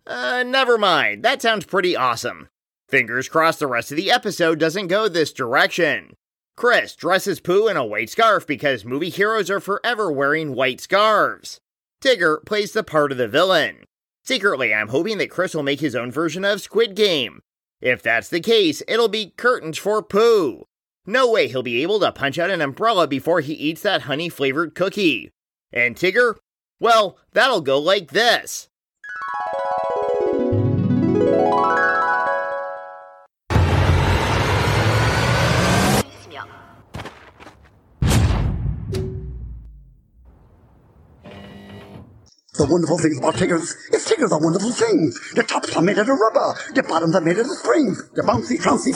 uh, 0.07 0.43
never 0.45 0.77
mind. 0.77 1.23
That 1.23 1.41
sounds 1.41 1.65
pretty 1.65 1.95
awesome. 1.95 2.49
Fingers 2.89 3.29
crossed 3.29 3.59
the 3.59 3.67
rest 3.67 3.91
of 3.91 3.97
the 3.97 4.11
episode 4.11 4.59
doesn't 4.59 4.87
go 4.87 5.07
this 5.07 5.31
direction. 5.31 6.15
Chris 6.57 6.95
dresses 6.95 7.39
Pooh 7.39 7.67
in 7.67 7.77
a 7.77 7.85
white 7.85 8.09
scarf 8.09 8.45
because 8.45 8.83
movie 8.85 9.09
heroes 9.09 9.49
are 9.49 9.59
forever 9.59 10.11
wearing 10.11 10.53
white 10.53 10.81
scarves. 10.81 11.59
Tigger 12.01 12.45
plays 12.45 12.73
the 12.73 12.83
part 12.83 13.11
of 13.11 13.17
the 13.17 13.27
villain. 13.27 13.85
Secretly, 14.23 14.73
I'm 14.73 14.89
hoping 14.89 15.17
that 15.19 15.31
Chris 15.31 15.55
will 15.55 15.63
make 15.63 15.79
his 15.79 15.95
own 15.95 16.11
version 16.11 16.43
of 16.45 16.61
Squid 16.61 16.95
Game. 16.95 17.41
If 17.79 18.03
that's 18.03 18.29
the 18.29 18.41
case, 18.41 18.83
it'll 18.87 19.07
be 19.07 19.33
curtains 19.37 19.77
for 19.77 20.03
Pooh. 20.03 20.65
No 21.05 21.31
way 21.31 21.47
he'll 21.47 21.63
be 21.63 21.81
able 21.81 21.99
to 22.01 22.11
punch 22.11 22.37
out 22.37 22.51
an 22.51 22.61
umbrella 22.61 23.07
before 23.07 23.39
he 23.41 23.53
eats 23.53 23.81
that 23.81 24.03
honey 24.03 24.29
flavored 24.29 24.75
cookie. 24.75 25.31
And 25.73 25.95
Tigger? 25.95 26.35
Well, 26.79 27.17
that'll 27.31 27.61
go 27.61 27.79
like 27.79 28.11
this. 28.11 28.69
The 42.61 42.67
wonderful 42.67 42.99
thing 42.99 43.17
about 43.17 43.37
Tiggers 43.37 43.75
is 43.91 44.05
Tigger's 44.05 44.31
are 44.31 44.39
wonderful 44.39 44.69
things. 44.69 45.19
The 45.33 45.41
tops 45.41 45.75
are 45.75 45.81
made 45.81 45.97
out 45.97 46.07
of 46.07 46.19
rubber. 46.19 46.53
The 46.75 46.83
bottoms 46.83 47.15
are 47.15 47.21
made 47.21 47.39
out 47.39 47.45
of 47.45 47.57
spring. 47.57 47.95
The 48.13 48.21
bouncy, 48.21 48.61
trouncy. 48.61 48.91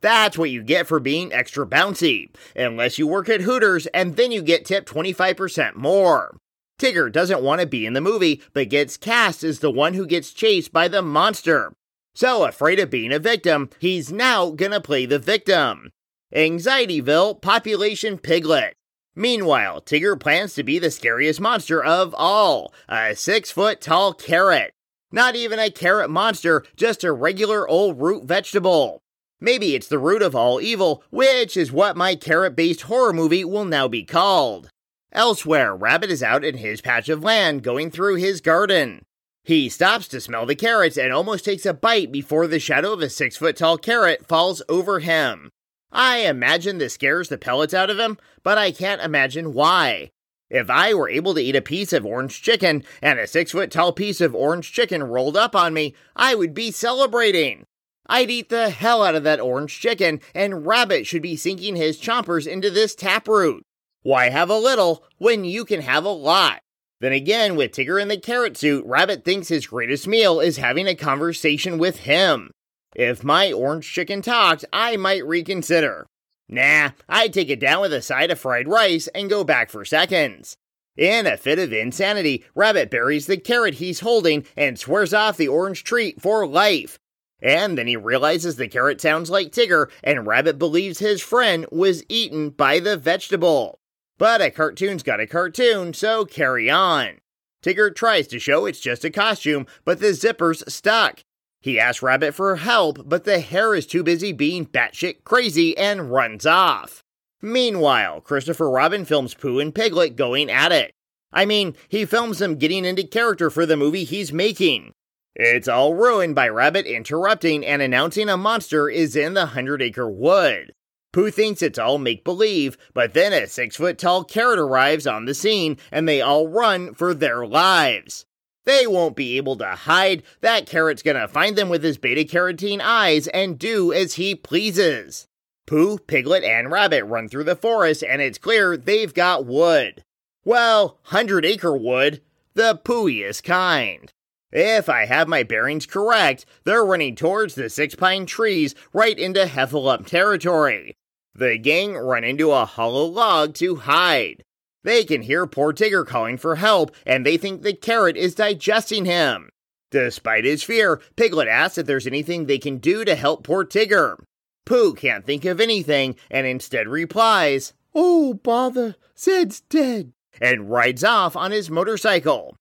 That's 0.00 0.38
what 0.38 0.48
you 0.48 0.62
get 0.62 0.86
for 0.86 0.98
being 0.98 1.30
extra 1.30 1.66
bouncy, 1.66 2.30
unless 2.56 2.98
you 2.98 3.06
work 3.06 3.28
at 3.28 3.42
Hooters 3.42 3.86
and 3.88 4.16
then 4.16 4.32
you 4.32 4.40
get 4.40 4.64
tipped 4.64 4.88
25% 4.88 5.76
more. 5.76 6.38
Tigger 6.80 7.12
doesn't 7.12 7.42
want 7.42 7.60
to 7.60 7.66
be 7.66 7.84
in 7.84 7.92
the 7.92 8.00
movie, 8.00 8.40
but 8.54 8.70
gets 8.70 8.96
cast 8.96 9.44
as 9.44 9.58
the 9.58 9.70
one 9.70 9.92
who 9.92 10.06
gets 10.06 10.32
chased 10.32 10.72
by 10.72 10.88
the 10.88 11.02
monster. 11.02 11.74
So 12.16 12.46
afraid 12.46 12.80
of 12.80 12.88
being 12.88 13.12
a 13.12 13.18
victim, 13.18 13.68
he's 13.78 14.10
now 14.10 14.48
gonna 14.48 14.80
play 14.80 15.04
the 15.04 15.18
victim. 15.18 15.90
Anxietyville 16.34 17.42
Population 17.42 18.16
Piglet. 18.16 18.72
Meanwhile, 19.14 19.82
Tigger 19.82 20.18
plans 20.18 20.54
to 20.54 20.62
be 20.62 20.78
the 20.78 20.90
scariest 20.90 21.42
monster 21.42 21.84
of 21.84 22.14
all 22.16 22.72
a 22.88 23.14
six 23.14 23.50
foot 23.50 23.82
tall 23.82 24.14
carrot. 24.14 24.72
Not 25.12 25.36
even 25.36 25.58
a 25.58 25.70
carrot 25.70 26.08
monster, 26.08 26.64
just 26.74 27.04
a 27.04 27.12
regular 27.12 27.68
old 27.68 28.00
root 28.00 28.24
vegetable. 28.24 29.02
Maybe 29.38 29.74
it's 29.74 29.88
the 29.88 29.98
root 29.98 30.22
of 30.22 30.34
all 30.34 30.58
evil, 30.58 31.04
which 31.10 31.54
is 31.54 31.70
what 31.70 31.98
my 31.98 32.14
carrot 32.14 32.56
based 32.56 32.82
horror 32.82 33.12
movie 33.12 33.44
will 33.44 33.66
now 33.66 33.88
be 33.88 34.04
called. 34.04 34.70
Elsewhere, 35.12 35.76
Rabbit 35.76 36.10
is 36.10 36.22
out 36.22 36.46
in 36.46 36.56
his 36.56 36.80
patch 36.80 37.10
of 37.10 37.22
land 37.22 37.62
going 37.62 37.90
through 37.90 38.14
his 38.14 38.40
garden. 38.40 39.05
He 39.46 39.68
stops 39.68 40.08
to 40.08 40.20
smell 40.20 40.44
the 40.44 40.56
carrots 40.56 40.98
and 40.98 41.12
almost 41.12 41.44
takes 41.44 41.64
a 41.64 41.72
bite 41.72 42.10
before 42.10 42.48
the 42.48 42.58
shadow 42.58 42.92
of 42.92 43.00
a 43.00 43.08
six 43.08 43.36
foot 43.36 43.56
tall 43.56 43.78
carrot 43.78 44.26
falls 44.26 44.60
over 44.68 44.98
him. 44.98 45.52
I 45.92 46.18
imagine 46.26 46.78
this 46.78 46.94
scares 46.94 47.28
the 47.28 47.38
pellets 47.38 47.72
out 47.72 47.88
of 47.88 47.96
him, 47.96 48.18
but 48.42 48.58
I 48.58 48.72
can't 48.72 49.00
imagine 49.00 49.52
why. 49.52 50.10
If 50.50 50.68
I 50.68 50.94
were 50.94 51.08
able 51.08 51.32
to 51.34 51.40
eat 51.40 51.54
a 51.54 51.62
piece 51.62 51.92
of 51.92 52.04
orange 52.04 52.42
chicken 52.42 52.82
and 53.00 53.20
a 53.20 53.26
six 53.28 53.52
foot 53.52 53.70
tall 53.70 53.92
piece 53.92 54.20
of 54.20 54.34
orange 54.34 54.72
chicken 54.72 55.04
rolled 55.04 55.36
up 55.36 55.54
on 55.54 55.72
me, 55.72 55.94
I 56.16 56.34
would 56.34 56.52
be 56.52 56.72
celebrating. 56.72 57.66
I'd 58.08 58.32
eat 58.32 58.48
the 58.48 58.70
hell 58.70 59.04
out 59.04 59.14
of 59.14 59.22
that 59.22 59.38
orange 59.38 59.78
chicken, 59.78 60.20
and 60.34 60.66
Rabbit 60.66 61.06
should 61.06 61.22
be 61.22 61.36
sinking 61.36 61.76
his 61.76 62.00
chompers 62.00 62.48
into 62.48 62.68
this 62.68 62.96
taproot. 62.96 63.62
Why 64.02 64.28
have 64.30 64.50
a 64.50 64.58
little 64.58 65.04
when 65.18 65.44
you 65.44 65.64
can 65.64 65.82
have 65.82 66.04
a 66.04 66.08
lot? 66.08 66.62
Then 67.00 67.12
again, 67.12 67.56
with 67.56 67.72
Tigger 67.72 68.00
in 68.00 68.08
the 68.08 68.16
carrot 68.16 68.56
suit, 68.56 68.84
Rabbit 68.86 69.24
thinks 69.24 69.48
his 69.48 69.66
greatest 69.66 70.06
meal 70.06 70.40
is 70.40 70.56
having 70.56 70.86
a 70.86 70.94
conversation 70.94 71.76
with 71.78 72.00
him. 72.00 72.50
If 72.94 73.22
my 73.22 73.52
orange 73.52 73.92
chicken 73.92 74.22
talked, 74.22 74.64
I 74.72 74.96
might 74.96 75.26
reconsider. 75.26 76.06
Nah, 76.48 76.90
I'd 77.08 77.34
take 77.34 77.50
it 77.50 77.60
down 77.60 77.82
with 77.82 77.92
a 77.92 78.00
side 78.00 78.30
of 78.30 78.38
fried 78.38 78.68
rice 78.68 79.08
and 79.08 79.28
go 79.28 79.44
back 79.44 79.68
for 79.68 79.84
seconds. 79.84 80.56
In 80.96 81.26
a 81.26 81.36
fit 81.36 81.58
of 81.58 81.74
insanity, 81.74 82.44
Rabbit 82.54 82.90
buries 82.90 83.26
the 83.26 83.36
carrot 83.36 83.74
he's 83.74 84.00
holding 84.00 84.46
and 84.56 84.78
swears 84.78 85.12
off 85.12 85.36
the 85.36 85.48
orange 85.48 85.84
treat 85.84 86.22
for 86.22 86.46
life. 86.46 86.98
And 87.42 87.76
then 87.76 87.86
he 87.86 87.96
realizes 87.96 88.56
the 88.56 88.68
carrot 88.68 89.02
sounds 89.02 89.28
like 89.28 89.52
Tigger, 89.52 89.90
and 90.02 90.26
Rabbit 90.26 90.58
believes 90.58 91.00
his 91.00 91.20
friend 91.20 91.66
was 91.70 92.02
eaten 92.08 92.48
by 92.48 92.80
the 92.80 92.96
vegetable. 92.96 93.78
But 94.18 94.40
a 94.40 94.50
cartoon's 94.50 95.02
got 95.02 95.20
a 95.20 95.26
cartoon, 95.26 95.92
so 95.92 96.24
carry 96.24 96.70
on. 96.70 97.18
Tigger 97.62 97.94
tries 97.94 98.26
to 98.28 98.38
show 98.38 98.64
it's 98.64 98.80
just 98.80 99.04
a 99.04 99.10
costume, 99.10 99.66
but 99.84 100.00
the 100.00 100.14
zipper's 100.14 100.62
stuck. 100.72 101.24
He 101.60 101.80
asks 101.80 102.02
Rabbit 102.02 102.34
for 102.34 102.56
help, 102.56 103.08
but 103.08 103.24
the 103.24 103.40
hare 103.40 103.74
is 103.74 103.86
too 103.86 104.02
busy 104.02 104.32
being 104.32 104.66
batshit 104.66 105.24
crazy 105.24 105.76
and 105.76 106.12
runs 106.12 106.46
off. 106.46 107.02
Meanwhile, 107.42 108.20
Christopher 108.22 108.70
Robin 108.70 109.04
films 109.04 109.34
Pooh 109.34 109.58
and 109.58 109.74
Piglet 109.74 110.16
going 110.16 110.50
at 110.50 110.72
it. 110.72 110.92
I 111.32 111.44
mean, 111.44 111.74
he 111.88 112.04
films 112.06 112.38
them 112.38 112.56
getting 112.56 112.84
into 112.84 113.06
character 113.06 113.50
for 113.50 113.66
the 113.66 113.76
movie 113.76 114.04
he's 114.04 114.32
making. 114.32 114.92
It's 115.34 115.68
all 115.68 115.94
ruined 115.94 116.34
by 116.34 116.48
Rabbit 116.48 116.86
interrupting 116.86 117.66
and 117.66 117.82
announcing 117.82 118.30
a 118.30 118.38
monster 118.38 118.88
is 118.88 119.14
in 119.14 119.34
the 119.34 119.46
Hundred 119.46 119.82
Acre 119.82 120.08
Wood. 120.08 120.72
Pooh 121.16 121.30
thinks 121.30 121.62
it's 121.62 121.78
all 121.78 121.96
make 121.96 122.24
believe, 122.24 122.76
but 122.92 123.14
then 123.14 123.32
a 123.32 123.46
six 123.46 123.76
foot 123.76 123.96
tall 123.96 124.22
carrot 124.22 124.58
arrives 124.58 125.06
on 125.06 125.24
the 125.24 125.32
scene 125.32 125.78
and 125.90 126.06
they 126.06 126.20
all 126.20 126.46
run 126.46 126.92
for 126.92 127.14
their 127.14 127.46
lives. 127.46 128.26
They 128.66 128.86
won't 128.86 129.16
be 129.16 129.38
able 129.38 129.56
to 129.56 129.66
hide. 129.66 130.24
That 130.42 130.66
carrot's 130.66 131.00
gonna 131.02 131.26
find 131.26 131.56
them 131.56 131.70
with 131.70 131.82
his 131.82 131.96
beta 131.96 132.24
carotene 132.30 132.82
eyes 132.82 133.28
and 133.28 133.58
do 133.58 133.94
as 133.94 134.16
he 134.16 134.34
pleases. 134.34 135.26
Pooh, 135.66 135.96
Piglet, 135.96 136.44
and 136.44 136.70
Rabbit 136.70 137.04
run 137.04 137.30
through 137.30 137.44
the 137.44 137.56
forest 137.56 138.04
and 138.04 138.20
it's 138.20 138.36
clear 138.36 138.76
they've 138.76 139.14
got 139.14 139.46
wood. 139.46 140.04
Well, 140.44 140.98
hundred 141.04 141.46
acre 141.46 141.74
wood, 141.74 142.20
the 142.52 142.78
pooiest 142.84 143.42
kind. 143.42 144.12
If 144.52 144.90
I 144.90 145.06
have 145.06 145.28
my 145.28 145.44
bearings 145.44 145.86
correct, 145.86 146.44
they're 146.64 146.84
running 146.84 147.16
towards 147.16 147.54
the 147.54 147.70
six 147.70 147.94
pine 147.94 148.26
trees 148.26 148.74
right 148.92 149.18
into 149.18 149.46
Heffalump 149.46 150.04
territory. 150.04 150.94
The 151.36 151.58
gang 151.58 151.94
run 151.94 152.24
into 152.24 152.50
a 152.50 152.64
hollow 152.64 153.04
log 153.04 153.52
to 153.56 153.76
hide. 153.76 154.42
They 154.84 155.04
can 155.04 155.20
hear 155.20 155.46
poor 155.46 155.74
Tigger 155.74 156.06
calling 156.06 156.38
for 156.38 156.56
help, 156.56 156.94
and 157.04 157.26
they 157.26 157.36
think 157.36 157.60
the 157.60 157.74
carrot 157.74 158.16
is 158.16 158.34
digesting 158.34 159.04
him. 159.04 159.50
Despite 159.90 160.44
his 160.44 160.62
fear, 160.62 161.00
Piglet 161.14 161.46
asks 161.46 161.76
if 161.76 161.86
there's 161.86 162.06
anything 162.06 162.46
they 162.46 162.58
can 162.58 162.78
do 162.78 163.04
to 163.04 163.14
help 163.14 163.44
poor 163.44 163.66
Tigger. 163.66 164.16
Pooh 164.64 164.94
can't 164.94 165.26
think 165.26 165.44
of 165.44 165.60
anything 165.60 166.16
and 166.30 166.46
instead 166.46 166.88
replies, 166.88 167.74
Oh, 167.94 168.34
bother, 168.34 168.96
Zed's 169.18 169.60
dead, 169.60 170.12
and 170.40 170.70
rides 170.70 171.04
off 171.04 171.36
on 171.36 171.50
his 171.50 171.70
motorcycle. 171.70 172.56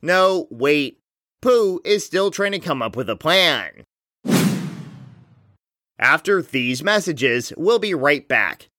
No, 0.00 0.48
wait, 0.50 1.00
Pooh 1.42 1.80
is 1.84 2.04
still 2.04 2.30
trying 2.30 2.52
to 2.52 2.58
come 2.58 2.80
up 2.80 2.96
with 2.96 3.10
a 3.10 3.16
plan. 3.16 3.84
After 6.00 6.40
these 6.40 6.82
messages, 6.82 7.52
we'll 7.58 7.78
be 7.78 7.92
right 7.92 8.26
back. 8.26 8.70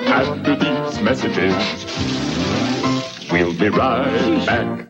After 0.00 0.56
these 0.56 1.00
messages, 1.00 1.54
we'll 3.30 3.56
be 3.56 3.68
right 3.68 4.46
back. 4.46 4.88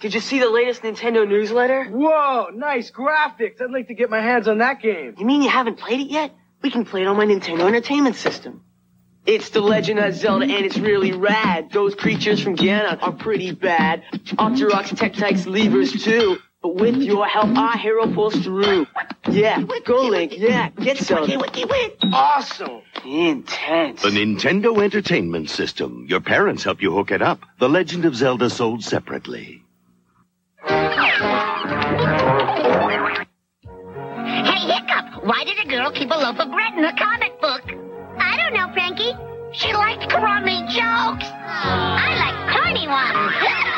Did 0.00 0.14
you 0.14 0.20
see 0.20 0.40
the 0.40 0.50
latest 0.50 0.82
Nintendo 0.82 1.28
newsletter? 1.28 1.84
Whoa, 1.84 2.48
nice 2.52 2.90
graphics. 2.90 3.62
I'd 3.62 3.70
like 3.70 3.86
to 3.86 3.94
get 3.94 4.10
my 4.10 4.20
hands 4.20 4.48
on 4.48 4.58
that 4.58 4.82
game. 4.82 5.14
You 5.16 5.24
mean 5.24 5.42
you 5.42 5.48
haven't 5.48 5.78
played 5.78 6.00
it 6.00 6.10
yet? 6.10 6.32
We 6.62 6.72
can 6.72 6.84
play 6.84 7.02
it 7.02 7.06
on 7.06 7.16
my 7.16 7.24
Nintendo 7.24 7.68
Entertainment 7.68 8.16
System. 8.16 8.64
It's 9.26 9.50
The 9.50 9.60
Legend 9.60 10.00
of 10.00 10.12
Zelda, 10.14 10.44
and 10.44 10.66
it's 10.66 10.76
really 10.76 11.12
rad. 11.12 11.70
Those 11.70 11.94
creatures 11.94 12.42
from 12.42 12.56
Ganon 12.56 13.00
are 13.00 13.12
pretty 13.12 13.52
bad. 13.52 14.02
Octoroks, 14.12 14.90
Tektites, 14.96 15.46
Leevers, 15.46 16.02
too. 16.02 16.38
But 16.66 16.74
with 16.74 16.96
your 16.96 17.28
help, 17.28 17.56
our 17.56 17.78
hero 17.78 18.12
pulls 18.12 18.34
through. 18.42 18.88
Yeah, 19.30 19.62
go 19.84 20.02
Link, 20.08 20.36
yeah, 20.36 20.70
get 20.70 20.98
Zelda. 20.98 21.38
Awesome. 22.12 22.82
Intense. 23.04 24.02
The 24.02 24.08
Nintendo 24.08 24.82
Entertainment 24.82 25.48
System. 25.48 26.06
Your 26.08 26.18
parents 26.18 26.64
help 26.64 26.82
you 26.82 26.92
hook 26.92 27.12
it 27.12 27.22
up. 27.22 27.38
The 27.60 27.68
Legend 27.68 28.04
of 28.04 28.16
Zelda 28.16 28.50
sold 28.50 28.82
separately. 28.82 29.62
Hey, 30.66 30.88
Hiccup, 34.66 35.22
why 35.24 35.44
did 35.44 35.64
a 35.64 35.68
girl 35.68 35.92
keep 35.92 36.10
a 36.10 36.14
loaf 36.14 36.40
of 36.40 36.50
bread 36.50 36.72
in 36.76 36.82
her 36.82 36.96
comic 36.98 37.40
book? 37.40 37.62
I 38.18 38.36
don't 38.42 38.54
know, 38.54 38.72
Frankie. 38.72 39.12
She 39.52 39.72
liked 39.72 40.10
crummy 40.10 40.62
jokes. 40.62 41.30
I 41.30 42.16
like 42.18 42.34
corny 42.58 42.88
ones. 42.88 43.72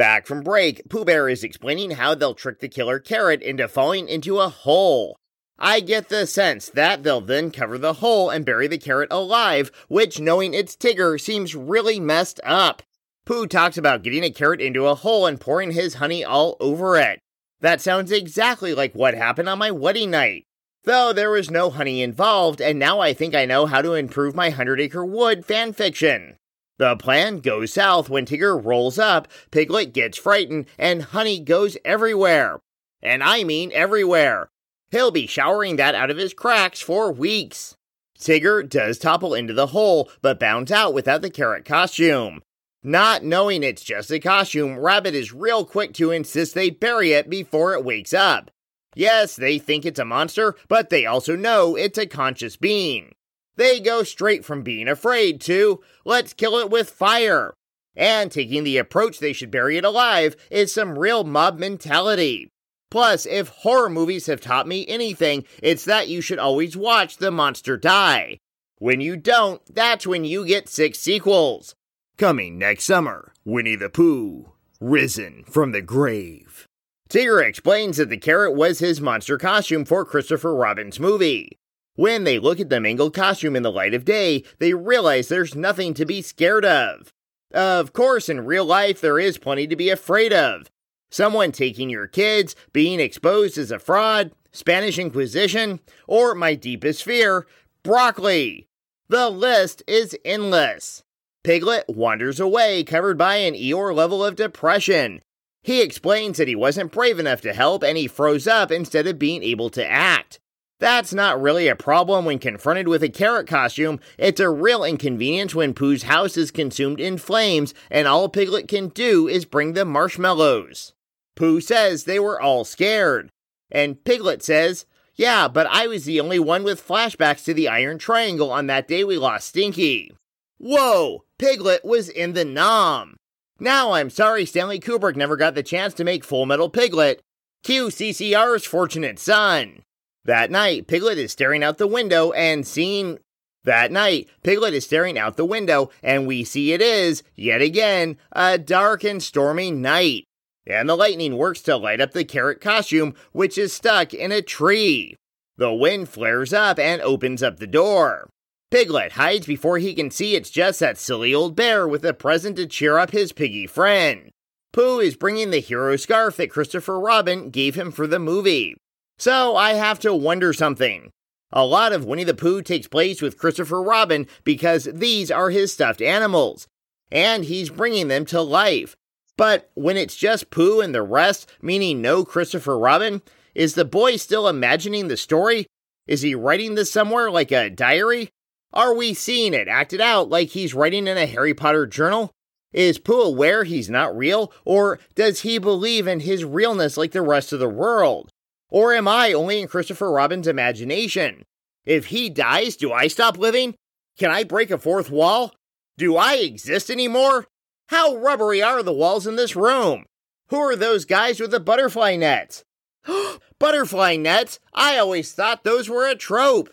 Back 0.00 0.26
from 0.26 0.40
break, 0.40 0.88
Pooh 0.88 1.04
Bear 1.04 1.28
is 1.28 1.44
explaining 1.44 1.90
how 1.90 2.14
they'll 2.14 2.32
trick 2.32 2.60
the 2.60 2.70
killer 2.70 2.98
carrot 2.98 3.42
into 3.42 3.68
falling 3.68 4.08
into 4.08 4.38
a 4.38 4.48
hole. 4.48 5.18
I 5.58 5.80
get 5.80 6.08
the 6.08 6.26
sense 6.26 6.70
that 6.70 7.02
they'll 7.02 7.20
then 7.20 7.50
cover 7.50 7.76
the 7.76 7.92
hole 7.92 8.30
and 8.30 8.42
bury 8.42 8.66
the 8.66 8.78
carrot 8.78 9.08
alive, 9.12 9.70
which, 9.88 10.18
knowing 10.18 10.54
it's 10.54 10.74
Tigger, 10.74 11.20
seems 11.20 11.54
really 11.54 12.00
messed 12.00 12.40
up. 12.44 12.82
Pooh 13.26 13.46
talks 13.46 13.76
about 13.76 14.02
getting 14.02 14.24
a 14.24 14.30
carrot 14.30 14.62
into 14.62 14.86
a 14.86 14.94
hole 14.94 15.26
and 15.26 15.38
pouring 15.38 15.72
his 15.72 15.96
honey 15.96 16.24
all 16.24 16.56
over 16.60 16.96
it. 16.96 17.20
That 17.60 17.82
sounds 17.82 18.10
exactly 18.10 18.72
like 18.72 18.94
what 18.94 19.12
happened 19.12 19.50
on 19.50 19.58
my 19.58 19.70
wedding 19.70 20.12
night. 20.12 20.44
Though 20.84 21.12
there 21.12 21.30
was 21.30 21.50
no 21.50 21.68
honey 21.68 22.00
involved, 22.00 22.62
and 22.62 22.78
now 22.78 23.00
I 23.00 23.12
think 23.12 23.34
I 23.34 23.44
know 23.44 23.66
how 23.66 23.82
to 23.82 23.92
improve 23.92 24.34
my 24.34 24.48
Hundred 24.48 24.80
Acre 24.80 25.04
Wood 25.04 25.46
fanfiction. 25.46 26.36
The 26.80 26.96
plan 26.96 27.40
goes 27.40 27.74
south 27.74 28.08
when 28.08 28.24
Tigger 28.24 28.58
rolls 28.58 28.98
up, 28.98 29.28
Piglet 29.50 29.92
gets 29.92 30.16
frightened, 30.16 30.64
and 30.78 31.02
honey 31.02 31.38
goes 31.38 31.76
everywhere. 31.84 32.60
And 33.02 33.22
I 33.22 33.44
mean 33.44 33.70
everywhere. 33.74 34.48
He'll 34.90 35.10
be 35.10 35.26
showering 35.26 35.76
that 35.76 35.94
out 35.94 36.08
of 36.08 36.16
his 36.16 36.32
cracks 36.32 36.80
for 36.80 37.12
weeks. 37.12 37.76
Tigger 38.18 38.66
does 38.66 38.98
topple 38.98 39.34
into 39.34 39.52
the 39.52 39.66
hole, 39.66 40.10
but 40.22 40.40
bounds 40.40 40.72
out 40.72 40.94
without 40.94 41.20
the 41.20 41.28
carrot 41.28 41.66
costume. 41.66 42.40
Not 42.82 43.24
knowing 43.24 43.62
it's 43.62 43.84
just 43.84 44.10
a 44.10 44.18
costume, 44.18 44.78
Rabbit 44.78 45.14
is 45.14 45.34
real 45.34 45.66
quick 45.66 45.92
to 45.94 46.12
insist 46.12 46.54
they 46.54 46.70
bury 46.70 47.12
it 47.12 47.28
before 47.28 47.74
it 47.74 47.84
wakes 47.84 48.14
up. 48.14 48.50
Yes, 48.94 49.36
they 49.36 49.58
think 49.58 49.84
it's 49.84 50.00
a 50.00 50.06
monster, 50.06 50.56
but 50.66 50.88
they 50.88 51.04
also 51.04 51.36
know 51.36 51.76
it's 51.76 51.98
a 51.98 52.06
conscious 52.06 52.56
being. 52.56 53.12
They 53.60 53.78
go 53.78 54.04
straight 54.04 54.42
from 54.42 54.62
being 54.62 54.88
afraid 54.88 55.38
to, 55.42 55.82
let's 56.06 56.32
kill 56.32 56.56
it 56.56 56.70
with 56.70 56.88
fire. 56.88 57.52
And 57.94 58.32
taking 58.32 58.64
the 58.64 58.78
approach 58.78 59.18
they 59.18 59.34
should 59.34 59.50
bury 59.50 59.76
it 59.76 59.84
alive 59.84 60.34
is 60.50 60.72
some 60.72 60.98
real 60.98 61.24
mob 61.24 61.58
mentality. 61.58 62.48
Plus, 62.90 63.26
if 63.26 63.48
horror 63.48 63.90
movies 63.90 64.24
have 64.24 64.40
taught 64.40 64.66
me 64.66 64.86
anything, 64.88 65.44
it's 65.62 65.84
that 65.84 66.08
you 66.08 66.22
should 66.22 66.38
always 66.38 66.74
watch 66.74 67.18
the 67.18 67.30
monster 67.30 67.76
die. 67.76 68.38
When 68.78 69.02
you 69.02 69.18
don't, 69.18 69.60
that's 69.68 70.06
when 70.06 70.24
you 70.24 70.46
get 70.46 70.70
six 70.70 70.98
sequels. 70.98 71.74
Coming 72.16 72.56
next 72.56 72.84
summer, 72.84 73.34
Winnie 73.44 73.76
the 73.76 73.90
Pooh, 73.90 74.52
risen 74.80 75.44
from 75.44 75.72
the 75.72 75.82
grave. 75.82 76.66
Tigger 77.10 77.46
explains 77.46 77.98
that 77.98 78.08
the 78.08 78.16
carrot 78.16 78.54
was 78.54 78.78
his 78.78 79.02
monster 79.02 79.36
costume 79.36 79.84
for 79.84 80.06
Christopher 80.06 80.54
Robin's 80.54 80.98
movie. 80.98 81.59
When 81.96 82.24
they 82.24 82.38
look 82.38 82.60
at 82.60 82.70
the 82.70 82.80
mangled 82.80 83.14
costume 83.14 83.56
in 83.56 83.62
the 83.62 83.72
light 83.72 83.94
of 83.94 84.04
day, 84.04 84.44
they 84.58 84.74
realize 84.74 85.28
there's 85.28 85.54
nothing 85.54 85.94
to 85.94 86.06
be 86.06 86.22
scared 86.22 86.64
of. 86.64 87.12
Of 87.52 87.92
course, 87.92 88.28
in 88.28 88.46
real 88.46 88.64
life, 88.64 89.00
there 89.00 89.18
is 89.18 89.38
plenty 89.38 89.66
to 89.66 89.76
be 89.76 89.90
afraid 89.90 90.32
of, 90.32 90.70
someone 91.10 91.52
taking 91.52 91.90
your 91.90 92.06
kids, 92.06 92.54
being 92.72 93.00
exposed 93.00 93.58
as 93.58 93.70
a 93.70 93.78
fraud, 93.78 94.32
Spanish 94.52 94.98
Inquisition, 94.98 95.80
or 96.06 96.34
my 96.34 96.54
deepest 96.54 97.02
fear, 97.02 97.46
broccoli. 97.82 98.68
The 99.08 99.28
list 99.28 99.82
is 99.88 100.16
endless. 100.24 101.02
Piglet 101.42 101.86
wanders 101.88 102.38
away, 102.38 102.84
covered 102.84 103.18
by 103.18 103.36
an 103.36 103.54
Eeyore 103.54 103.94
level 103.94 104.24
of 104.24 104.36
depression. 104.36 105.22
He 105.62 105.82
explains 105.82 106.38
that 106.38 106.48
he 106.48 106.54
wasn't 106.54 106.92
brave 106.92 107.18
enough 107.18 107.40
to 107.42 107.52
help 107.52 107.82
and 107.82 107.98
he 107.98 108.06
froze 108.06 108.46
up 108.46 108.70
instead 108.70 109.06
of 109.06 109.18
being 109.18 109.42
able 109.42 109.70
to 109.70 109.86
act. 109.86 110.38
That's 110.80 111.12
not 111.12 111.40
really 111.40 111.68
a 111.68 111.76
problem 111.76 112.24
when 112.24 112.38
confronted 112.38 112.88
with 112.88 113.02
a 113.02 113.10
carrot 113.10 113.46
costume. 113.46 114.00
It's 114.16 114.40
a 114.40 114.48
real 114.48 114.82
inconvenience 114.82 115.54
when 115.54 115.74
Pooh's 115.74 116.04
house 116.04 116.38
is 116.38 116.50
consumed 116.50 117.00
in 117.00 117.18
flames 117.18 117.74
and 117.90 118.08
all 118.08 118.30
Piglet 118.30 118.66
can 118.66 118.88
do 118.88 119.28
is 119.28 119.44
bring 119.44 119.74
the 119.74 119.84
marshmallows. 119.84 120.94
Pooh 121.36 121.60
says 121.60 122.04
they 122.04 122.18
were 122.18 122.40
all 122.40 122.64
scared. 122.64 123.28
And 123.70 124.02
Piglet 124.04 124.42
says, 124.42 124.86
Yeah, 125.14 125.48
but 125.48 125.66
I 125.66 125.86
was 125.86 126.06
the 126.06 126.18
only 126.18 126.38
one 126.38 126.64
with 126.64 126.86
flashbacks 126.86 127.44
to 127.44 127.52
the 127.52 127.68
Iron 127.68 127.98
Triangle 127.98 128.50
on 128.50 128.66
that 128.68 128.88
day 128.88 129.04
we 129.04 129.18
lost 129.18 129.48
Stinky. 129.48 130.16
Whoa, 130.56 131.24
Piglet 131.38 131.84
was 131.84 132.08
in 132.08 132.32
the 132.32 132.46
Nom. 132.46 133.16
Now 133.58 133.92
I'm 133.92 134.08
sorry 134.08 134.46
Stanley 134.46 134.80
Kubrick 134.80 135.14
never 135.14 135.36
got 135.36 135.54
the 135.54 135.62
chance 135.62 135.92
to 135.94 136.04
make 136.04 136.24
Full 136.24 136.46
Metal 136.46 136.70
Piglet. 136.70 137.20
Cue 137.62 137.88
CCR's 137.88 138.64
Fortunate 138.64 139.18
Son. 139.18 139.82
That 140.24 140.50
night, 140.50 140.86
Piglet 140.86 141.18
is 141.18 141.32
staring 141.32 141.62
out 141.62 141.78
the 141.78 141.86
window 141.86 142.32
and 142.32 142.66
seeing. 142.66 143.18
That 143.64 143.92
night, 143.92 144.28
Piglet 144.42 144.74
is 144.74 144.84
staring 144.84 145.18
out 145.18 145.36
the 145.36 145.44
window, 145.44 145.90
and 146.02 146.26
we 146.26 146.44
see 146.44 146.72
it 146.72 146.80
is, 146.80 147.22
yet 147.36 147.60
again, 147.60 148.16
a 148.32 148.56
dark 148.56 149.04
and 149.04 149.22
stormy 149.22 149.70
night 149.70 150.24
and 150.66 150.88
the 150.88 150.96
lightning 150.96 151.36
works 151.36 151.62
to 151.62 151.76
light 151.76 152.00
up 152.00 152.12
the 152.12 152.24
carrot 152.24 152.60
costume, 152.60 153.14
which 153.32 153.58
is 153.58 153.72
stuck 153.72 154.14
in 154.14 154.32
a 154.32 154.42
tree. 154.42 155.16
The 155.56 155.72
wind 155.72 156.08
flares 156.08 156.52
up 156.52 156.78
and 156.78 157.02
opens 157.02 157.42
up 157.42 157.58
the 157.58 157.66
door. 157.66 158.30
Piglet 158.70 159.12
hides 159.12 159.46
before 159.46 159.78
he 159.78 159.94
can 159.94 160.10
see 160.10 160.34
it's 160.36 160.50
just 160.50 160.80
that 160.80 160.96
silly 160.96 161.34
old 161.34 161.56
bear 161.56 161.88
with 161.88 162.04
a 162.04 162.14
present 162.14 162.56
to 162.56 162.66
cheer 162.66 162.98
up 162.98 163.10
his 163.10 163.32
piggy 163.32 163.66
friend. 163.66 164.30
Pooh 164.72 165.00
is 165.00 165.16
bringing 165.16 165.50
the 165.50 165.58
hero 165.58 165.96
scarf 165.96 166.36
that 166.36 166.50
Christopher 166.50 167.00
Robin 167.00 167.50
gave 167.50 167.74
him 167.74 167.90
for 167.90 168.06
the 168.06 168.20
movie. 168.20 168.76
So 169.20 169.54
I 169.54 169.74
have 169.74 169.98
to 169.98 170.14
wonder 170.14 170.54
something. 170.54 171.12
A 171.52 171.66
lot 171.66 171.92
of 171.92 172.06
Winnie 172.06 172.24
the 172.24 172.32
Pooh 172.32 172.62
takes 172.62 172.88
place 172.88 173.20
with 173.20 173.36
Christopher 173.36 173.82
Robin 173.82 174.26
because 174.44 174.88
these 174.94 175.30
are 175.30 175.50
his 175.50 175.74
stuffed 175.74 176.00
animals, 176.00 176.66
and 177.12 177.44
he's 177.44 177.68
bringing 177.68 178.08
them 178.08 178.24
to 178.24 178.40
life. 178.40 178.96
But 179.36 179.70
when 179.74 179.98
it's 179.98 180.16
just 180.16 180.48
Pooh 180.48 180.80
and 180.80 180.94
the 180.94 181.02
rest, 181.02 181.52
meaning 181.60 182.00
no 182.00 182.24
Christopher 182.24 182.78
Robin, 182.78 183.20
is 183.54 183.74
the 183.74 183.84
boy 183.84 184.16
still 184.16 184.48
imagining 184.48 185.08
the 185.08 185.18
story? 185.18 185.66
Is 186.06 186.22
he 186.22 186.34
writing 186.34 186.74
this 186.74 186.90
somewhere 186.90 187.30
like 187.30 187.52
a 187.52 187.68
diary? 187.68 188.30
Are 188.72 188.94
we 188.94 189.12
seeing 189.12 189.52
it 189.52 189.68
acted 189.68 190.00
out 190.00 190.30
like 190.30 190.48
he's 190.48 190.72
writing 190.72 191.06
in 191.06 191.18
a 191.18 191.26
Harry 191.26 191.52
Potter 191.52 191.86
journal? 191.86 192.30
Is 192.72 192.98
Pooh 192.98 193.20
aware 193.20 193.64
he's 193.64 193.90
not 193.90 194.16
real, 194.16 194.50
or 194.64 194.98
does 195.14 195.42
he 195.42 195.58
believe 195.58 196.06
in 196.06 196.20
his 196.20 196.42
realness 196.42 196.96
like 196.96 197.12
the 197.12 197.20
rest 197.20 197.52
of 197.52 197.60
the 197.60 197.68
world? 197.68 198.30
Or 198.70 198.94
am 198.94 199.08
I 199.08 199.32
only 199.32 199.60
in 199.60 199.68
Christopher 199.68 200.10
Robin's 200.10 200.46
imagination? 200.48 201.44
If 201.84 202.06
he 202.06 202.30
dies, 202.30 202.76
do 202.76 202.92
I 202.92 203.08
stop 203.08 203.36
living? 203.36 203.74
Can 204.18 204.30
I 204.30 204.44
break 204.44 204.70
a 204.70 204.78
fourth 204.78 205.10
wall? 205.10 205.54
Do 205.98 206.16
I 206.16 206.34
exist 206.34 206.90
anymore? 206.90 207.46
How 207.88 208.16
rubbery 208.16 208.62
are 208.62 208.82
the 208.82 208.92
walls 208.92 209.26
in 209.26 209.36
this 209.36 209.56
room? 209.56 210.04
Who 210.48 210.58
are 210.58 210.76
those 210.76 211.04
guys 211.04 211.40
with 211.40 211.50
the 211.50 211.60
butterfly 211.60 212.16
nets? 212.16 212.64
butterfly 213.58 214.16
nets? 214.16 214.60
I 214.72 214.98
always 214.98 215.32
thought 215.32 215.64
those 215.64 215.88
were 215.88 216.06
a 216.06 216.14
trope. 216.14 216.70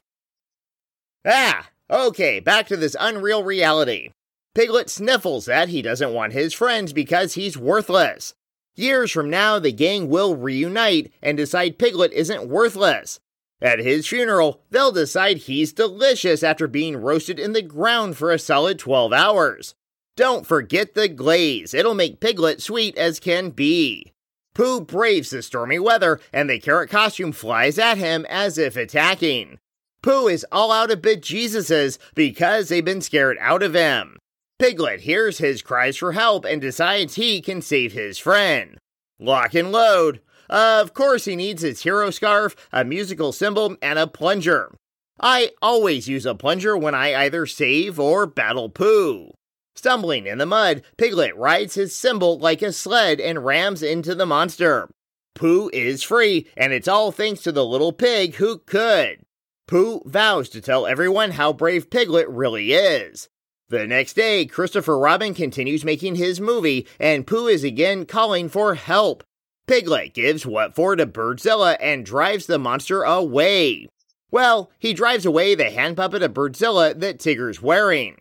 Ah, 1.26 1.70
okay, 1.90 2.40
back 2.40 2.68
to 2.68 2.78
this 2.78 2.96
unreal 3.00 3.44
reality. 3.44 4.12
Piglet 4.54 4.90
sniffles 4.90 5.46
that 5.46 5.70
he 5.70 5.82
doesn't 5.82 6.14
want 6.14 6.34
his 6.34 6.54
friends 6.54 6.94
because 6.94 7.34
he's 7.34 7.58
worthless. 7.58 8.34
Years 8.78 9.12
from 9.12 9.30
now, 9.32 9.58
the 9.58 9.72
gang 9.72 10.08
will 10.08 10.36
reunite 10.36 11.12
and 11.22 11.36
decide 11.36 11.80
Piglet 11.80 12.14
isn't 12.14 12.48
worthless. 12.48 13.20
At 13.60 13.80
his 13.80 14.08
funeral, 14.08 14.62
they'll 14.70 14.92
decide 14.92 15.38
he's 15.38 15.74
delicious 15.74 16.44
after 16.44 16.68
being 16.68 16.96
roasted 16.96 17.40
in 17.40 17.54
the 17.54 17.64
ground 17.64 18.18
for 18.18 18.32
a 18.32 18.38
solid 18.38 18.78
12 18.78 19.12
hours. 19.12 19.74
Don't 20.16 20.46
forget 20.46 20.94
the 20.94 21.08
glaze, 21.08 21.74
it'll 21.74 21.96
make 21.96 22.20
Piglet 22.20 22.62
sweet 22.62 22.96
as 22.98 23.20
can 23.20 23.50
be. 23.50 24.14
Pooh 24.54 24.82
braves 24.82 25.32
the 25.32 25.42
stormy 25.42 25.80
weather, 25.80 26.20
and 26.32 26.48
the 26.48 26.60
carrot 26.60 26.92
costume 26.92 27.32
flies 27.32 27.80
at 27.80 27.98
him 27.98 28.28
as 28.30 28.60
if 28.60 28.76
attacking. 28.76 29.58
Pooh 30.04 30.28
is 30.28 30.46
all 30.52 30.72
out 30.72 30.92
of 30.92 31.02
bejesuses 31.02 31.98
because 32.14 32.70
they've 32.70 32.86
been 32.86 33.02
scared 33.02 33.38
out 33.40 33.64
of 33.64 33.74
him. 33.74 34.18
Piglet 34.60 35.02
hears 35.02 35.38
his 35.38 35.62
cries 35.62 35.98
for 35.98 36.14
help 36.14 36.44
and 36.44 36.60
decides 36.60 37.16
he 37.16 37.42
can 37.42 37.62
save 37.62 37.94
his 37.94 38.18
friend. 38.18 38.78
Lock 39.20 39.54
and 39.54 39.72
load. 39.72 40.22
Of 40.50 40.94
course, 40.94 41.26
he 41.26 41.36
needs 41.36 41.62
his 41.62 41.84
hero 41.84 42.10
scarf, 42.10 42.56
a 42.72 42.84
musical 42.84 43.32
cymbal, 43.32 43.78
and 43.82 44.00
a 44.00 44.08
plunger. 44.08 44.74
I 45.20 45.52
always 45.62 46.08
use 46.08 46.26
a 46.26 46.36
plunger 46.36 46.76
when 46.76 46.96
I 46.96 47.26
either 47.26 47.46
save 47.46 48.00
or 48.00 48.26
battle 48.26 48.70
Pooh. 48.70 49.32
Stumbling 49.76 50.26
in 50.26 50.40
the 50.40 50.46
mud, 50.46 50.82
Piglet 50.98 51.36
rides 51.36 51.76
his 51.76 51.96
cymbal 51.96 52.40
like 52.40 52.64
a 52.64 52.74
sled 52.74 53.20
and 53.20 53.46
rams 53.46 53.84
into 53.84 54.16
the 54.16 54.26
monster. 54.26 54.90
Pooh 55.36 55.70
is 55.72 56.02
free, 56.02 56.48
and 56.58 56.74
it's 56.74 56.88
all 56.88 57.12
thanks 57.12 57.44
to 57.44 57.52
the 57.52 57.66
little 57.66 57.92
pig 57.92 58.36
who 58.36 58.58
could. 58.58 59.20
Pooh 59.68 60.02
vows 60.06 60.50
to 60.50 60.62
tell 60.62 60.88
everyone 60.88 61.32
how 61.32 61.54
brave 61.54 61.92
Piglet 61.92 62.28
really 62.28 62.74
is. 62.74 63.30
The 63.70 63.86
next 63.86 64.14
day, 64.14 64.46
Christopher 64.46 64.98
Robin 64.98 65.34
continues 65.34 65.84
making 65.84 66.16
his 66.16 66.40
movie, 66.40 66.88
and 67.02 67.28
Pooh 67.28 67.48
is 67.48 67.66
again 67.66 68.06
calling 68.06 68.48
for 68.48 68.76
help. 68.76 69.26
Piglet 69.68 70.14
gives 70.14 70.46
what 70.46 70.74
for 70.74 70.96
to 70.96 71.06
Birdzilla 71.06 71.76
and 71.82 72.06
drives 72.06 72.46
the 72.46 72.58
monster 72.58 73.04
away. 73.04 73.88
Well, 74.32 74.72
he 74.80 74.94
drives 74.94 75.26
away 75.26 75.54
the 75.54 75.70
hand 75.70 75.98
puppet 75.98 76.24
of 76.24 76.34
Birdzilla 76.34 76.98
that 76.98 77.20
Tigger's 77.20 77.62
wearing. 77.62 78.18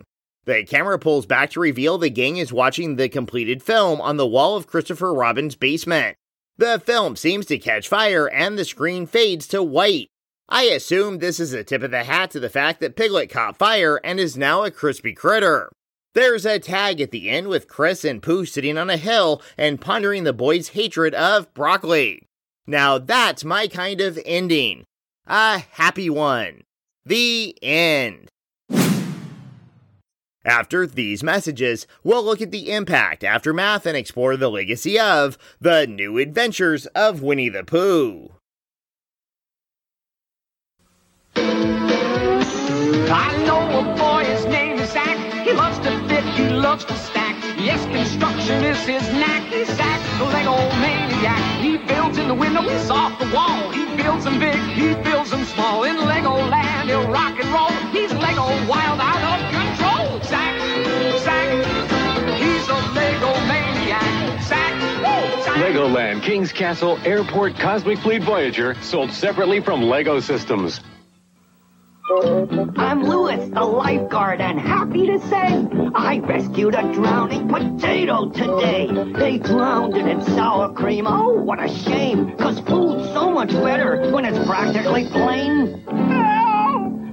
The 0.47 0.65
camera 0.65 0.99
pulls 0.99 1.27
back 1.27 1.51
to 1.51 1.61
reveal 1.61 1.97
the 1.97 2.11
gang 2.11 2.39
is 2.39 2.53
watching 2.53 2.97
the 2.97 3.09
completed 3.09 3.63
film 3.63 4.01
on 4.01 4.17
the 4.17 4.27
wall 4.27 4.57
of 4.57 4.67
Christopher 4.67 5.15
Robin's 5.15 5.55
basement. 5.55 6.17
The 6.59 6.83
film 6.85 7.15
seems 7.15 7.47
to 7.47 7.59
catch 7.59 7.87
fire 7.87 8.29
and 8.29 8.59
the 8.59 8.65
screen 8.65 9.07
fades 9.07 9.47
to 9.49 9.63
white. 9.63 10.09
I 10.49 10.65
assume 10.65 11.19
this 11.19 11.41
is 11.41 11.53
a 11.53 11.65
tip 11.65 11.83
of 11.83 11.91
the 11.91 12.05
hat 12.05 12.31
to 12.31 12.41
the 12.41 12.49
fact 12.49 12.81
that 12.81 12.95
Piglet 12.95 13.31
caught 13.31 13.59
fire 13.59 14.01
and 14.05 14.21
is 14.21 14.37
now 14.37 14.63
a 14.63 14.71
crispy 14.71 15.13
critter. 15.13 15.71
There's 16.15 16.47
a 16.47 16.59
tag 16.59 17.01
at 17.01 17.11
the 17.11 17.29
end 17.29 17.49
with 17.49 17.69
Chris 17.69 18.05
and 18.05 18.23
Pooh 18.23 18.47
sitting 18.47 18.79
on 18.79 18.89
a 18.89 18.97
hill 18.97 19.43
and 19.59 19.81
pondering 19.81 20.25
the 20.25 20.33
boy's 20.33 20.69
hatred 20.69 21.15
of 21.15 21.53
broccoli. 21.53 22.23
Now 22.67 22.97
that's 22.99 23.45
my 23.45 23.67
kind 23.67 24.01
of 24.01 24.19
ending. 24.25 24.85
A 25.27 25.59
happy 25.59 26.09
one. 26.09 26.63
The 27.05 27.59
end. 27.61 28.31
After 30.45 30.87
these 30.87 31.25
messages, 31.25 31.89
we'll 32.05 32.23
look 32.23 32.41
at 32.41 32.53
the 32.53 32.71
impact, 32.71 33.25
aftermath, 33.25 33.85
and 33.85 33.97
explore 33.97 34.37
the 34.37 34.49
legacy 34.49 34.97
of 34.97 35.37
the 35.61 35.89
new 35.89 36.19
adventures 36.19 36.87
of 36.95 37.21
Winnie 37.21 37.49
the 37.49 37.65
Pooh. 37.65 38.36
I 43.09 43.37
know 43.47 43.81
a 43.81 43.97
boy, 43.97 44.25
his 44.25 44.45
name 44.47 44.79
is 44.79 44.91
Zach. 44.91 45.17
He 45.47 45.53
loves 45.53 45.79
to 45.81 46.09
fit, 46.09 46.25
he 46.35 46.49
loves 46.49 46.85
to 46.87 46.97
stack. 46.97 47.37
Yes, 47.59 47.85
construction 47.87 48.65
is 48.65 48.79
his 48.87 49.03
knack. 49.13 49.43
He's 49.53 49.69
Zach, 49.77 50.01
the 50.19 50.25
Lego 50.25 50.57
maniac. 50.81 51.41
He 51.61 51.77
builds 51.77 52.19
in 52.19 52.29
the 52.29 52.35
window, 52.35 52.63
he's 52.63 52.91
off 52.91 53.19
the 53.19 53.27
wall. 53.35 53.71
He 53.71 53.85
builds 53.97 54.25
them 54.25 54.39
big, 54.39 54.57
he 54.57 54.95
builds 55.03 55.31
them 55.31 55.45
small. 55.45 55.85
In 55.85 55.97
Lego 56.07 56.35
land, 56.35 56.89
he'll 56.89 57.09
rock 57.09 57.39
and 57.39 57.49
roll. 57.53 57.71
He's 57.93 58.13
Lego 58.13 58.47
wild 58.67 59.01
out 59.01 59.23
of 59.33 59.41
control. 59.53 60.21
Zach, 60.23 60.55
Zach, 61.21 61.49
he's 62.39 62.69
a 62.69 62.81
Lego 62.95 63.33
maniac. 63.47 64.43
Zach, 64.43 64.75
woo, 65.03 65.43
Zach. 65.45 65.57
Legoland, 65.57 66.23
King's 66.23 66.53
Castle, 66.53 66.99
Airport, 67.05 67.59
Cosmic 67.59 67.99
Fleet 67.99 68.23
Voyager, 68.23 68.75
sold 68.83 69.13
separately 69.13 69.61
from 69.61 69.83
Lego 69.83 70.21
Systems. 70.21 70.81
I'm 72.09 73.03
Lewis, 73.03 73.49
the 73.49 73.65
lifeguard, 73.65 74.41
and 74.41 74.61
happy 74.61 75.09
to 75.09 75.19
say 75.29 75.67
I 75.93 76.19
rescued 76.19 76.77
a 76.77 76.93
drowning 76.93 77.49
potato 77.49 78.31
today. 78.31 78.87
They 79.13 79.39
drowned 79.39 79.97
it 79.97 80.07
in 80.07 80.23
sour 80.23 80.73
cream. 80.73 81.09
Oh, 81.09 81.33
what 81.33 81.61
a 81.61 81.69
shame, 81.69 82.37
cause 82.37 82.61
food's 82.61 83.13
so 83.13 83.33
much 83.33 83.51
better 83.51 84.13
when 84.13 84.25
it's 84.25 84.39
practically 84.47 85.09
plain. 85.09 85.83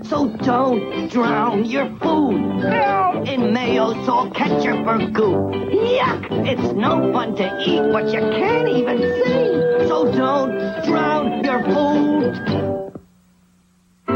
So 0.03 0.29
don't 0.37 1.09
drown 1.09 1.65
your 1.65 1.87
food 1.97 2.63
in 3.27 3.51
mayo, 3.51 4.05
salt, 4.05 4.35
ketchup, 4.35 4.85
or 4.85 4.99
goo. 5.07 5.49
Yuck! 5.71 6.47
It's 6.47 6.73
no 6.73 7.11
fun 7.11 7.35
to 7.37 7.59
eat 7.67 7.81
what 7.81 8.13
you 8.13 8.19
can't 8.19 8.69
even 8.69 8.99
see. 8.99 9.87
So 9.87 10.11
don't 10.11 10.85
drown 10.85 11.43
your 11.43 11.63
food. 11.63 12.72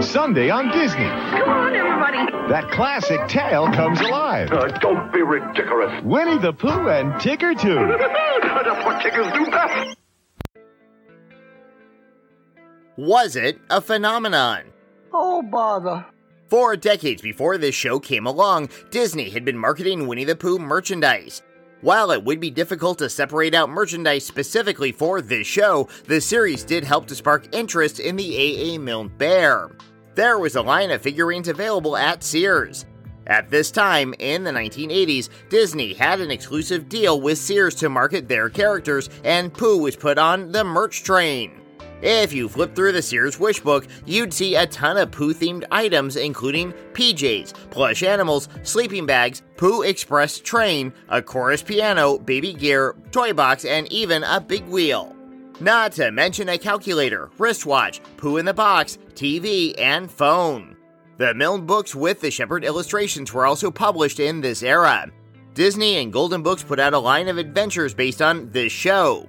Sunday 0.01 0.49
on 0.49 0.69
Disney. 0.71 1.05
Come 1.05 1.49
on, 1.49 1.75
everybody. 1.75 2.47
That 2.49 2.69
classic 2.71 3.27
tale 3.27 3.71
comes 3.71 3.99
alive. 4.01 4.51
Uh, 4.51 4.67
don't 4.79 5.11
be 5.11 5.21
ridiculous. 5.21 6.01
Winnie 6.03 6.37
the 6.37 6.53
Pooh 6.53 6.89
and 6.89 7.13
Tigger 7.13 7.59
Too. 7.59 7.75
That's 7.75 8.85
what 8.85 9.01
chickens 9.01 9.31
do 9.33 9.51
best. 9.51 9.97
Was 12.97 13.35
it 13.35 13.59
a 13.69 13.81
phenomenon? 13.81 14.63
Oh, 15.13 15.41
bother. 15.41 16.05
Four 16.49 16.77
decades 16.77 17.21
before 17.21 17.57
this 17.57 17.75
show 17.75 17.99
came 17.99 18.25
along, 18.25 18.69
Disney 18.89 19.29
had 19.29 19.43
been 19.43 19.57
marketing 19.57 20.07
Winnie 20.07 20.23
the 20.23 20.35
Pooh 20.35 20.57
merchandise. 20.57 21.41
While 21.81 22.09
it 22.09 22.23
would 22.23 22.39
be 22.39 22.49
difficult 22.49 22.97
to 22.99 23.09
separate 23.09 23.53
out 23.53 23.69
merchandise 23.69 24.25
specifically 24.25 24.91
for 24.91 25.21
this 25.21 25.45
show, 25.45 25.87
the 26.05 26.19
series 26.19 26.63
did 26.63 26.83
help 26.83 27.05
to 27.07 27.15
spark 27.15 27.53
interest 27.55 27.99
in 27.99 28.15
the 28.15 28.35
A.A. 28.35 28.79
Milne 28.79 29.09
Bear. 29.09 29.69
There 30.15 30.39
was 30.39 30.55
a 30.55 30.61
line 30.63 30.89
of 30.89 31.03
figurines 31.03 31.47
available 31.47 31.95
at 31.95 32.23
Sears. 32.23 32.85
At 33.27 33.51
this 33.51 33.69
time, 33.69 34.15
in 34.17 34.43
the 34.43 34.51
1980s, 34.51 35.29
Disney 35.49 35.93
had 35.93 36.19
an 36.19 36.31
exclusive 36.31 36.89
deal 36.89 37.21
with 37.21 37.37
Sears 37.37 37.75
to 37.75 37.89
market 37.89 38.27
their 38.27 38.49
characters, 38.49 39.09
and 39.23 39.53
Pooh 39.53 39.77
was 39.77 39.95
put 39.95 40.17
on 40.17 40.51
the 40.51 40.63
merch 40.63 41.03
train. 41.03 41.61
If 42.01 42.31
you 42.31 42.47
flip 42.47 42.75
through 42.75 42.91
the 42.91 43.01
Sears 43.01 43.39
wish 43.39 43.59
book, 43.59 43.87
you'd 44.05 44.33
see 44.33 44.55
a 44.55 44.67
ton 44.67 44.97
of 44.97 45.11
Pooh 45.11 45.33
themed 45.33 45.65
items, 45.71 46.15
including 46.15 46.73
PJs, 46.93 47.53
plush 47.71 48.03
animals, 48.03 48.49
sleeping 48.61 49.07
bags, 49.07 49.41
Pooh 49.57 49.81
Express 49.81 50.39
train, 50.39 50.93
a 51.09 51.21
chorus 51.21 51.63
piano, 51.63 52.19
baby 52.19 52.53
gear, 52.53 52.95
toy 53.11 53.33
box, 53.33 53.65
and 53.65 53.91
even 53.91 54.23
a 54.23 54.39
big 54.39 54.65
wheel. 54.67 55.15
Not 55.59 55.93
to 55.93 56.11
mention 56.11 56.49
a 56.49 56.57
calculator, 56.59 57.31
wristwatch, 57.39 57.99
Pooh 58.17 58.37
in 58.37 58.45
the 58.45 58.53
box, 58.53 58.99
TV, 59.15 59.73
and 59.79 60.11
phone. 60.11 60.77
The 61.17 61.33
Milne 61.33 61.65
books 61.65 61.95
with 61.95 62.21
the 62.21 62.29
Shepard 62.29 62.63
illustrations 62.63 63.33
were 63.33 63.47
also 63.47 63.71
published 63.71 64.19
in 64.19 64.39
this 64.39 64.61
era. 64.61 65.11
Disney 65.55 65.97
and 65.97 66.13
Golden 66.13 66.43
Books 66.43 66.61
put 66.61 66.79
out 66.79 66.93
a 66.93 66.99
line 66.99 67.27
of 67.27 67.39
adventures 67.39 67.95
based 67.95 68.21
on 68.21 68.51
this 68.51 68.71
show. 68.71 69.27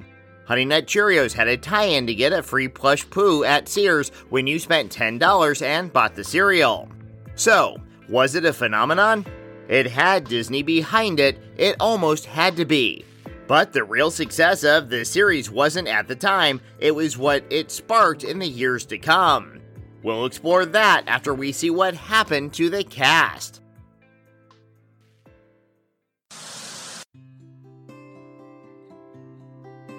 Honey 0.49 0.65
Nut 0.65 0.87
Cheerios 0.87 1.35
had 1.35 1.47
a 1.47 1.59
tie 1.59 1.85
in 1.85 2.07
to 2.07 2.15
get 2.15 2.33
a 2.33 2.43
free 2.43 2.69
plush 2.69 3.09
Pooh 3.11 3.45
at 3.45 3.69
Sears 3.69 4.09
when 4.31 4.47
you 4.47 4.59
spent 4.59 4.91
$10 4.91 5.61
and 5.61 5.93
bought 5.93 6.15
the 6.15 6.25
cereal. 6.25 6.89
So, 7.35 7.77
was 8.09 8.35
it 8.35 8.47
a 8.47 8.53
phenomenon? 8.55 9.27
It 9.69 9.87
had 9.89 10.25
Disney 10.25 10.63
behind 10.63 11.21
it, 11.21 11.39
it 11.59 11.77
almost 11.79 12.25
had 12.25 12.57
to 12.57 12.65
be. 12.65 13.05
But 13.47 13.75
the 13.75 13.85
real 13.85 14.11
success 14.11 14.65
of 14.65 14.89
the 14.89 15.05
series 15.05 15.51
wasn't 15.51 15.87
at 15.87 16.09
the 16.09 16.17
time, 16.17 16.63
it 16.79 16.95
was 16.95 17.19
what 17.19 17.45
it 17.51 17.71
sparked 17.71 18.25
in 18.25 18.39
the 18.39 18.49
years 18.49 18.87
to 18.87 18.97
come. 18.97 19.61
We'll 20.03 20.25
explore 20.25 20.65
that 20.65 21.05
after 21.07 21.35
we 21.35 21.53
see 21.53 21.69
what 21.69 21.93
happened 21.93 22.55
to 22.55 22.71
the 22.71 22.85
cast. 22.85 23.61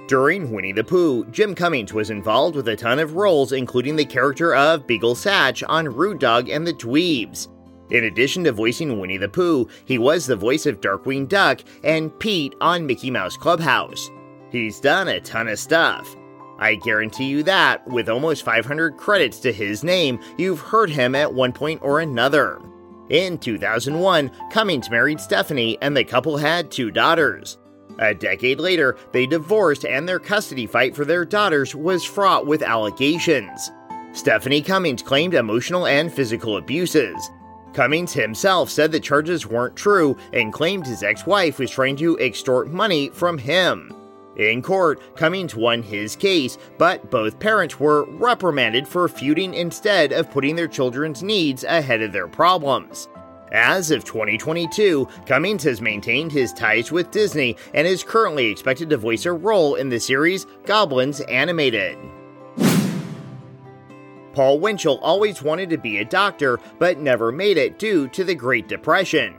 During 0.09 0.49
Winnie 0.51 0.71
the 0.71 0.83
Pooh, 0.83 1.23
Jim 1.25 1.53
Cummings 1.53 1.93
was 1.93 2.09
involved 2.09 2.55
with 2.55 2.67
a 2.67 2.75
ton 2.75 2.97
of 2.97 3.13
roles, 3.13 3.51
including 3.51 3.95
the 3.95 4.03
character 4.03 4.55
of 4.55 4.87
Beagle 4.87 5.13
Satch 5.13 5.63
on 5.69 5.87
Rude 5.87 6.17
Dog 6.17 6.49
and 6.49 6.65
the 6.65 6.73
Dweebs. 6.73 7.47
In 7.91 8.05
addition 8.05 8.43
to 8.45 8.51
voicing 8.51 8.99
Winnie 8.99 9.19
the 9.19 9.29
Pooh, 9.29 9.69
he 9.85 9.99
was 9.99 10.25
the 10.25 10.35
voice 10.35 10.65
of 10.65 10.81
Darkwing 10.81 11.27
Duck 11.27 11.61
and 11.83 12.17
Pete 12.17 12.55
on 12.59 12.87
Mickey 12.87 13.11
Mouse 13.11 13.37
Clubhouse. 13.37 14.09
He's 14.51 14.79
done 14.79 15.09
a 15.09 15.21
ton 15.21 15.47
of 15.47 15.59
stuff. 15.59 16.15
I 16.57 16.73
guarantee 16.73 17.25
you 17.25 17.43
that, 17.43 17.87
with 17.87 18.09
almost 18.09 18.43
500 18.43 18.97
credits 18.97 19.37
to 19.41 19.53
his 19.53 19.83
name, 19.83 20.19
you've 20.39 20.59
heard 20.59 20.89
him 20.89 21.13
at 21.13 21.35
one 21.35 21.53
point 21.53 21.83
or 21.83 21.99
another. 21.99 22.59
In 23.09 23.37
2001, 23.37 24.31
Cummings 24.51 24.89
married 24.89 25.19
Stephanie 25.19 25.77
and 25.83 25.95
the 25.95 26.03
couple 26.03 26.35
had 26.35 26.71
two 26.71 26.89
daughters. 26.89 27.59
A 27.99 28.13
decade 28.13 28.59
later, 28.59 28.95
they 29.11 29.25
divorced 29.25 29.85
and 29.85 30.07
their 30.07 30.19
custody 30.19 30.65
fight 30.65 30.95
for 30.95 31.03
their 31.03 31.25
daughters 31.25 31.75
was 31.75 32.03
fraught 32.03 32.47
with 32.47 32.61
allegations. 32.61 33.71
Stephanie 34.13 34.61
Cummings 34.61 35.03
claimed 35.03 35.33
emotional 35.33 35.85
and 35.85 36.11
physical 36.11 36.57
abuses. 36.57 37.29
Cummings 37.73 38.13
himself 38.13 38.69
said 38.69 38.91
the 38.91 38.99
charges 38.99 39.45
weren't 39.45 39.75
true 39.75 40.17
and 40.33 40.53
claimed 40.53 40.87
his 40.87 41.03
ex 41.03 41.25
wife 41.25 41.59
was 41.59 41.69
trying 41.69 41.97
to 41.97 42.17
extort 42.19 42.69
money 42.69 43.09
from 43.09 43.37
him. 43.37 43.93
In 44.37 44.61
court, 44.61 45.17
Cummings 45.17 45.53
won 45.53 45.83
his 45.83 46.15
case, 46.15 46.57
but 46.77 47.11
both 47.11 47.39
parents 47.39 47.79
were 47.79 48.05
reprimanded 48.11 48.87
for 48.87 49.07
feuding 49.09 49.53
instead 49.53 50.13
of 50.13 50.31
putting 50.31 50.55
their 50.55 50.67
children's 50.67 51.21
needs 51.21 51.65
ahead 51.65 52.01
of 52.01 52.13
their 52.13 52.27
problems. 52.29 53.09
As 53.51 53.89
of 53.89 54.03
2022, 54.03 55.07
Cummings 55.25 55.63
has 55.63 55.81
maintained 55.81 56.31
his 56.31 56.53
ties 56.53 56.91
with 56.91 57.09
Disney 57.09 57.55
and 57.73 57.87
is 57.87 58.03
currently 58.03 58.47
expected 58.47 58.89
to 58.91 58.97
voice 58.97 59.25
a 59.25 59.33
role 59.33 59.75
in 59.75 59.89
the 59.89 59.99
series 59.99 60.45
Goblins 60.65 61.21
Animated. 61.21 61.97
Paul 64.33 64.59
Winchell 64.59 64.99
always 64.99 65.41
wanted 65.41 65.71
to 65.71 65.77
be 65.77 65.97
a 65.97 66.05
doctor, 66.05 66.59
but 66.77 66.99
never 66.99 67.31
made 67.31 67.57
it 67.57 67.79
due 67.79 68.07
to 68.09 68.23
the 68.23 68.35
Great 68.35 68.67
Depression. 68.67 69.33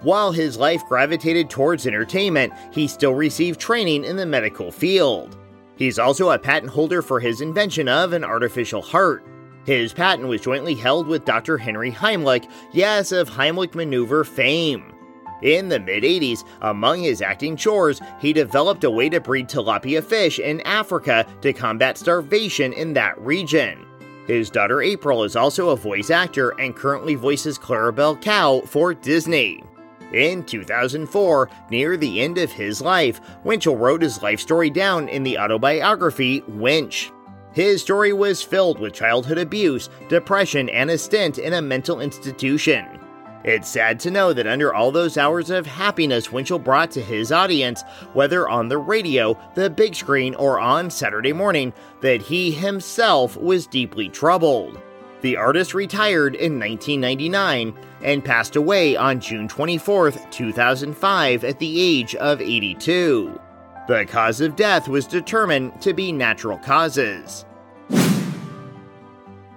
While 0.00 0.32
his 0.32 0.56
life 0.56 0.82
gravitated 0.88 1.50
towards 1.50 1.86
entertainment, 1.86 2.54
he 2.72 2.88
still 2.88 3.12
received 3.12 3.60
training 3.60 4.04
in 4.04 4.16
the 4.16 4.24
medical 4.24 4.72
field. 4.72 5.36
He's 5.76 5.98
also 5.98 6.30
a 6.30 6.38
patent 6.38 6.72
holder 6.72 7.02
for 7.02 7.20
his 7.20 7.42
invention 7.42 7.86
of 7.86 8.14
an 8.14 8.24
artificial 8.24 8.80
heart. 8.80 9.22
His 9.64 9.92
patent 9.92 10.28
was 10.28 10.40
jointly 10.40 10.74
held 10.74 11.06
with 11.06 11.24
Dr. 11.24 11.58
Henry 11.58 11.92
Heimlich, 11.92 12.50
yes, 12.72 13.12
of 13.12 13.28
Heimlich 13.28 13.74
maneuver 13.74 14.24
fame. 14.24 14.94
In 15.42 15.68
the 15.68 15.80
mid 15.80 16.02
80s, 16.02 16.44
among 16.60 17.00
his 17.00 17.22
acting 17.22 17.56
chores, 17.56 18.00
he 18.20 18.32
developed 18.32 18.84
a 18.84 18.90
way 18.90 19.08
to 19.08 19.20
breed 19.20 19.48
tilapia 19.48 20.02
fish 20.02 20.38
in 20.38 20.60
Africa 20.62 21.26
to 21.40 21.52
combat 21.52 21.96
starvation 21.96 22.72
in 22.72 22.92
that 22.94 23.18
region. 23.20 23.86
His 24.26 24.50
daughter 24.50 24.82
April 24.82 25.24
is 25.24 25.36
also 25.36 25.70
a 25.70 25.76
voice 25.76 26.10
actor 26.10 26.50
and 26.60 26.76
currently 26.76 27.14
voices 27.14 27.58
Clarabelle 27.58 28.20
Cow 28.20 28.60
for 28.66 28.94
Disney. 28.94 29.64
In 30.12 30.44
2004, 30.44 31.50
near 31.70 31.96
the 31.96 32.20
end 32.20 32.36
of 32.36 32.50
his 32.50 32.80
life, 32.82 33.20
Winchell 33.44 33.76
wrote 33.76 34.02
his 34.02 34.22
life 34.22 34.40
story 34.40 34.68
down 34.68 35.08
in 35.08 35.22
the 35.22 35.38
autobiography 35.38 36.42
Winch. 36.48 37.12
His 37.52 37.82
story 37.82 38.12
was 38.12 38.42
filled 38.42 38.78
with 38.78 38.92
childhood 38.92 39.38
abuse, 39.38 39.88
depression, 40.08 40.68
and 40.68 40.90
a 40.90 40.98
stint 40.98 41.38
in 41.38 41.52
a 41.52 41.62
mental 41.62 42.00
institution. 42.00 43.00
It's 43.42 43.68
sad 43.68 43.98
to 44.00 44.10
know 44.10 44.34
that 44.34 44.46
under 44.46 44.74
all 44.74 44.92
those 44.92 45.16
hours 45.16 45.48
of 45.48 45.66
happiness 45.66 46.30
Winchell 46.30 46.58
brought 46.58 46.90
to 46.92 47.00
his 47.00 47.32
audience, 47.32 47.82
whether 48.12 48.48
on 48.48 48.68
the 48.68 48.78
radio, 48.78 49.36
the 49.54 49.70
big 49.70 49.94
screen, 49.94 50.34
or 50.34 50.60
on 50.60 50.90
Saturday 50.90 51.32
morning, 51.32 51.72
that 52.02 52.20
he 52.20 52.50
himself 52.50 53.36
was 53.38 53.66
deeply 53.66 54.10
troubled. 54.10 54.78
The 55.22 55.36
artist 55.36 55.74
retired 55.74 56.34
in 56.34 56.58
1999 56.58 57.74
and 58.02 58.24
passed 58.24 58.56
away 58.56 58.96
on 58.96 59.20
June 59.20 59.48
24, 59.48 60.12
2005, 60.30 61.44
at 61.44 61.58
the 61.58 61.80
age 61.80 62.14
of 62.14 62.40
82. 62.40 63.40
The 63.88 64.06
cause 64.06 64.40
of 64.40 64.56
death 64.56 64.88
was 64.88 65.06
determined 65.06 65.80
to 65.82 65.92
be 65.92 66.12
natural 66.12 66.58
causes. 66.58 67.44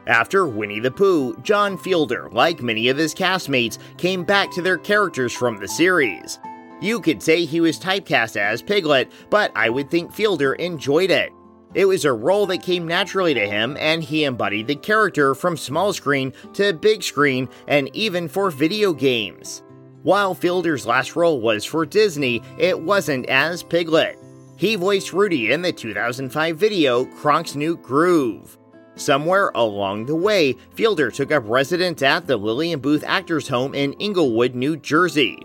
After 0.06 0.46
Winnie 0.46 0.80
the 0.82 0.92
Pooh, 0.92 1.38
John 1.44 1.78
Fielder, 1.78 2.30
like 2.32 2.62
many 2.62 2.90
of 2.90 2.98
his 2.98 3.16
castmates, 3.16 3.78
came 3.98 4.24
back 4.24 4.52
to 4.52 4.62
their 4.62 4.78
characters 4.78 5.32
from 5.32 5.58
the 5.58 5.68
series. 5.68 6.40
You 6.82 7.00
could 7.00 7.24
say 7.24 7.46
he 7.46 7.62
was 7.62 7.80
typecast 7.80 8.36
as 8.36 8.62
Piglet, 8.62 9.10
but 9.30 9.52
I 9.56 9.70
would 9.70 9.90
think 9.90 10.12
Fielder 10.12 10.54
enjoyed 10.56 11.12
it. 11.12 11.32
It 11.74 11.86
was 11.86 12.06
a 12.06 12.14
role 12.14 12.46
that 12.48 12.62
came 12.62 12.86
naturally 12.86 13.34
to 13.34 13.48
him, 13.48 13.78
and 13.80 14.04
he 14.04 14.26
embodied 14.26 14.68
the 14.68 14.76
character 14.76 15.34
from 15.34 15.56
small 15.58 15.94
screen 15.94 16.34
to 16.54 16.74
big 16.74 17.02
screen 17.02 17.48
and 17.68 17.90
even 17.96 18.28
for 18.28 18.52
video 18.52 18.94
games. 18.94 19.63
While 20.04 20.36
Fielder's 20.36 20.86
last 20.86 21.16
role 21.16 21.40
was 21.40 21.64
for 21.64 21.86
Disney, 21.86 22.44
it 22.58 22.78
wasn't 22.78 23.26
as 23.28 23.64
Piglet. 23.64 24.20
He 24.58 24.76
voiced 24.76 25.14
Rudy 25.14 25.54
in 25.54 25.62
the 25.62 25.72
2005 25.72 26.58
video 26.58 27.06
Kronk's 27.06 27.56
New 27.56 27.78
Groove. 27.78 28.58
Somewhere 28.96 29.50
along 29.56 30.06
the 30.06 30.16
way, 30.16 30.58
Fielder 30.76 31.10
took 31.10 31.32
up 31.32 31.44
residence 31.48 32.02
at 32.02 32.28
the 32.28 32.36
Lillian 32.36 32.82
Booth 32.82 33.06
Actors 33.08 33.48
Home 33.48 33.74
in 33.74 33.94
Englewood, 33.94 34.56
New 34.56 34.76
Jersey. 34.76 35.40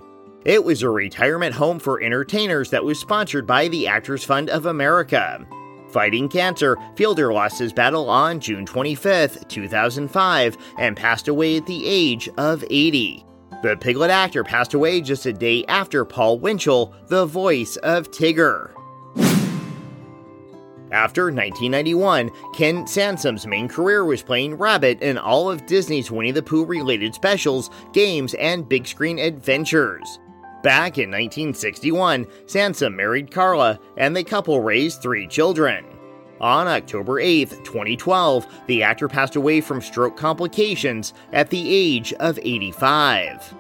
It 0.45 0.65
was 0.65 0.83
a 0.83 0.91
retirement 0.91 1.55
home 1.55 1.79
for 1.79 2.03
entertainers 2.03 2.71
that 2.71 2.85
was 2.85 2.99
sponsored 2.99 3.47
by 3.47 3.69
the 3.69 3.87
Actors 3.87 4.25
Fund 4.25 4.51
of 4.51 4.67
America. 4.67 5.47
Fighting 5.91 6.29
cancer, 6.29 6.77
Fielder 6.97 7.33
lost 7.33 7.61
his 7.61 7.73
battle 7.73 8.11
on 8.11 8.41
June 8.41 8.67
25, 8.67 9.47
2005, 9.47 10.57
and 10.79 10.97
passed 10.97 11.29
away 11.29 11.59
at 11.59 11.67
the 11.67 11.87
age 11.87 12.29
of 12.37 12.65
80. 12.69 13.25
The 13.61 13.77
Piglet 13.77 14.11
actor 14.11 14.45
passed 14.45 14.75
away 14.75 15.01
just 15.01 15.27
a 15.27 15.33
day 15.33 15.65
after 15.67 16.05
Paul 16.05 16.39
Winchell, 16.39 16.95
the 17.09 17.27
voice 17.27 17.77
of 17.79 18.11
Tigger. 18.13 18.71
After 20.93 21.25
1991, 21.25 22.31
Ken 22.55 22.87
Sansom's 22.87 23.47
main 23.49 23.69
career 23.69 24.05
was 24.05 24.23
playing 24.23 24.55
Rabbit 24.55 25.03
in 25.03 25.19
all 25.19 25.51
of 25.51 25.67
Disney's 25.67 26.11
Winnie 26.11 26.31
the 26.31 26.43
Pooh 26.43 26.65
related 26.65 27.15
specials, 27.15 27.69
games, 27.93 28.33
and 28.35 28.69
big 28.69 28.87
screen 28.87 29.19
adventures. 29.19 30.21
Back 30.63 30.97
in 30.97 31.11
1961, 31.11 32.27
Sansom 32.47 32.95
married 32.95 33.31
Carla, 33.31 33.81
and 33.97 34.17
the 34.17 34.25
couple 34.25 34.61
raised 34.61 35.03
three 35.03 35.27
children. 35.27 35.85
On 36.41 36.69
October 36.69 37.19
8, 37.19 37.51
2012, 37.65 38.47
the 38.67 38.83
actor 38.83 39.09
passed 39.09 39.37
away 39.37 39.61
from 39.61 39.81
stroke 39.81 40.17
complications 40.17 41.13
at 41.33 41.51
the 41.51 41.75
age 41.75 42.13
of 42.15 42.39
85. 42.39 43.55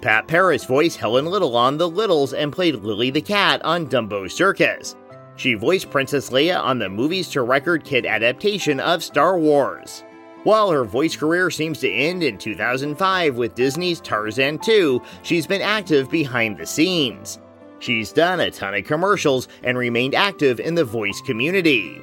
Pat 0.00 0.26
Parris 0.26 0.64
voiced 0.64 0.98
Helen 0.98 1.26
Little 1.26 1.56
on 1.56 1.78
The 1.78 1.88
Littles 1.88 2.32
and 2.32 2.52
played 2.52 2.76
Lily 2.76 3.10
the 3.10 3.20
Cat 3.20 3.62
on 3.64 3.86
Dumbo 3.86 4.30
Circus. 4.30 4.96
She 5.36 5.54
voiced 5.54 5.90
Princess 5.90 6.30
Leia 6.30 6.60
on 6.60 6.78
the 6.78 6.88
movies 6.88 7.28
to 7.30 7.42
record 7.42 7.84
kid 7.84 8.04
adaptation 8.04 8.80
of 8.80 9.04
Star 9.04 9.38
Wars. 9.38 10.02
While 10.44 10.70
her 10.72 10.84
voice 10.84 11.14
career 11.14 11.50
seems 11.50 11.78
to 11.80 11.90
end 11.90 12.24
in 12.24 12.36
2005 12.36 13.36
with 13.36 13.54
Disney's 13.54 14.00
Tarzan 14.00 14.58
2, 14.58 15.00
she's 15.22 15.46
been 15.46 15.62
active 15.62 16.10
behind 16.10 16.58
the 16.58 16.66
scenes. 16.66 17.38
She's 17.82 18.12
done 18.12 18.38
a 18.38 18.48
ton 18.48 18.76
of 18.76 18.84
commercials 18.84 19.48
and 19.64 19.76
remained 19.76 20.14
active 20.14 20.60
in 20.60 20.76
the 20.76 20.84
voice 20.84 21.20
community. 21.20 21.96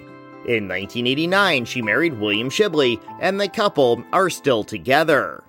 In 0.45 0.67
1989, 0.67 1.63
she 1.63 1.82
married 1.82 2.19
William 2.19 2.49
Shibley, 2.49 3.01
and 3.21 3.39
the 3.39 3.47
couple 3.47 4.03
are 4.11 4.30
still 4.30 4.65
together. 4.65 5.41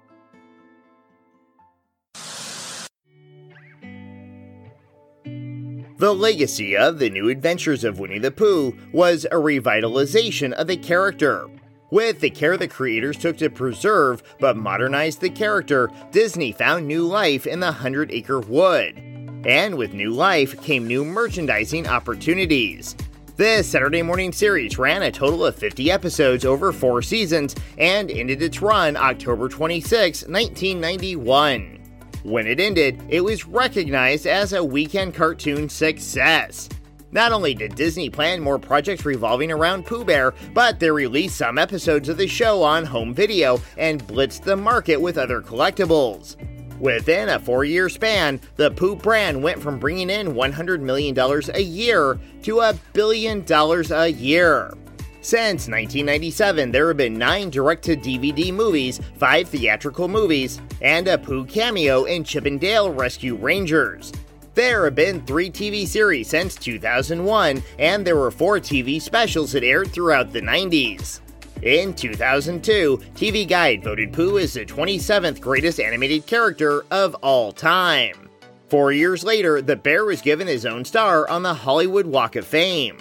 The 5.96 6.14
legacy 6.14 6.76
of 6.76 7.00
The 7.00 7.10
New 7.10 7.28
Adventures 7.28 7.82
of 7.82 7.98
Winnie 7.98 8.20
the 8.20 8.30
Pooh 8.30 8.76
was 8.92 9.24
a 9.24 9.34
revitalization 9.34 10.52
of 10.52 10.68
the 10.68 10.76
character. 10.76 11.48
With 11.90 12.20
the 12.20 12.30
care 12.30 12.56
the 12.56 12.68
creators 12.68 13.16
took 13.16 13.36
to 13.38 13.50
preserve 13.50 14.22
but 14.38 14.56
modernize 14.56 15.16
the 15.16 15.28
character, 15.28 15.90
Disney 16.12 16.52
found 16.52 16.86
new 16.86 17.04
life 17.04 17.48
in 17.48 17.58
the 17.58 17.72
Hundred 17.72 18.12
Acre 18.12 18.38
Wood. 18.38 19.09
And 19.44 19.76
with 19.76 19.94
new 19.94 20.10
life 20.10 20.60
came 20.62 20.86
new 20.86 21.04
merchandising 21.04 21.86
opportunities. 21.86 22.94
This 23.36 23.66
Saturday 23.66 24.02
morning 24.02 24.32
series 24.32 24.76
ran 24.76 25.02
a 25.02 25.10
total 25.10 25.46
of 25.46 25.54
50 25.54 25.90
episodes 25.90 26.44
over 26.44 26.72
four 26.72 27.00
seasons 27.00 27.56
and 27.78 28.10
ended 28.10 28.42
its 28.42 28.60
run 28.60 28.98
October 28.98 29.48
26, 29.48 30.26
1991. 30.28 31.78
When 32.22 32.46
it 32.46 32.60
ended, 32.60 33.02
it 33.08 33.22
was 33.22 33.46
recognized 33.46 34.26
as 34.26 34.52
a 34.52 34.62
weekend 34.62 35.14
cartoon 35.14 35.70
success. 35.70 36.68
Not 37.10 37.32
only 37.32 37.54
did 37.54 37.74
Disney 37.74 38.10
plan 38.10 38.42
more 38.42 38.58
projects 38.58 39.06
revolving 39.06 39.50
around 39.50 39.86
Pooh 39.86 40.04
Bear, 40.04 40.34
but 40.52 40.78
they 40.78 40.90
released 40.90 41.38
some 41.38 41.56
episodes 41.56 42.10
of 42.10 42.18
the 42.18 42.28
show 42.28 42.62
on 42.62 42.84
home 42.84 43.14
video 43.14 43.58
and 43.78 44.06
blitzed 44.06 44.42
the 44.42 44.56
market 44.56 45.00
with 45.00 45.16
other 45.16 45.40
collectibles. 45.40 46.36
Within 46.80 47.28
a 47.28 47.38
four 47.38 47.64
year 47.64 47.90
span, 47.90 48.40
the 48.56 48.70
Pooh 48.70 48.96
brand 48.96 49.42
went 49.42 49.60
from 49.60 49.78
bringing 49.78 50.08
in 50.08 50.28
$100 50.28 50.80
million 50.80 51.16
a 51.54 51.60
year 51.60 52.18
to 52.42 52.60
a 52.60 52.74
billion 52.94 53.44
dollars 53.44 53.90
a 53.90 54.08
year. 54.08 54.72
Since 55.20 55.68
1997, 55.68 56.72
there 56.72 56.88
have 56.88 56.96
been 56.96 57.18
nine 57.18 57.50
direct 57.50 57.84
to 57.84 57.96
DVD 57.96 58.50
movies, 58.50 58.98
five 59.18 59.50
theatrical 59.50 60.08
movies, 60.08 60.62
and 60.80 61.06
a 61.06 61.18
Pooh 61.18 61.44
cameo 61.44 62.04
in 62.04 62.24
Chip 62.24 62.46
'n 62.46 62.56
Dale 62.56 62.90
Rescue 62.90 63.36
Rangers. 63.36 64.10
There 64.54 64.86
have 64.86 64.94
been 64.94 65.20
three 65.26 65.50
TV 65.50 65.86
series 65.86 66.28
since 66.28 66.54
2001, 66.54 67.62
and 67.78 68.06
there 68.06 68.16
were 68.16 68.30
four 68.30 68.58
TV 68.58 69.00
specials 69.00 69.52
that 69.52 69.62
aired 69.62 69.92
throughout 69.92 70.32
the 70.32 70.40
90s. 70.40 71.20
In 71.62 71.92
2002, 71.92 72.98
TV 73.14 73.46
Guide 73.46 73.84
voted 73.84 74.14
Pooh 74.14 74.38
as 74.38 74.54
the 74.54 74.64
27th 74.64 75.42
greatest 75.42 75.78
animated 75.78 76.24
character 76.26 76.86
of 76.90 77.14
all 77.16 77.52
time. 77.52 78.30
Four 78.68 78.92
years 78.92 79.24
later, 79.24 79.60
the 79.60 79.76
bear 79.76 80.06
was 80.06 80.22
given 80.22 80.46
his 80.46 80.64
own 80.64 80.86
star 80.86 81.28
on 81.28 81.42
the 81.42 81.52
Hollywood 81.52 82.06
Walk 82.06 82.36
of 82.36 82.46
Fame. 82.46 82.96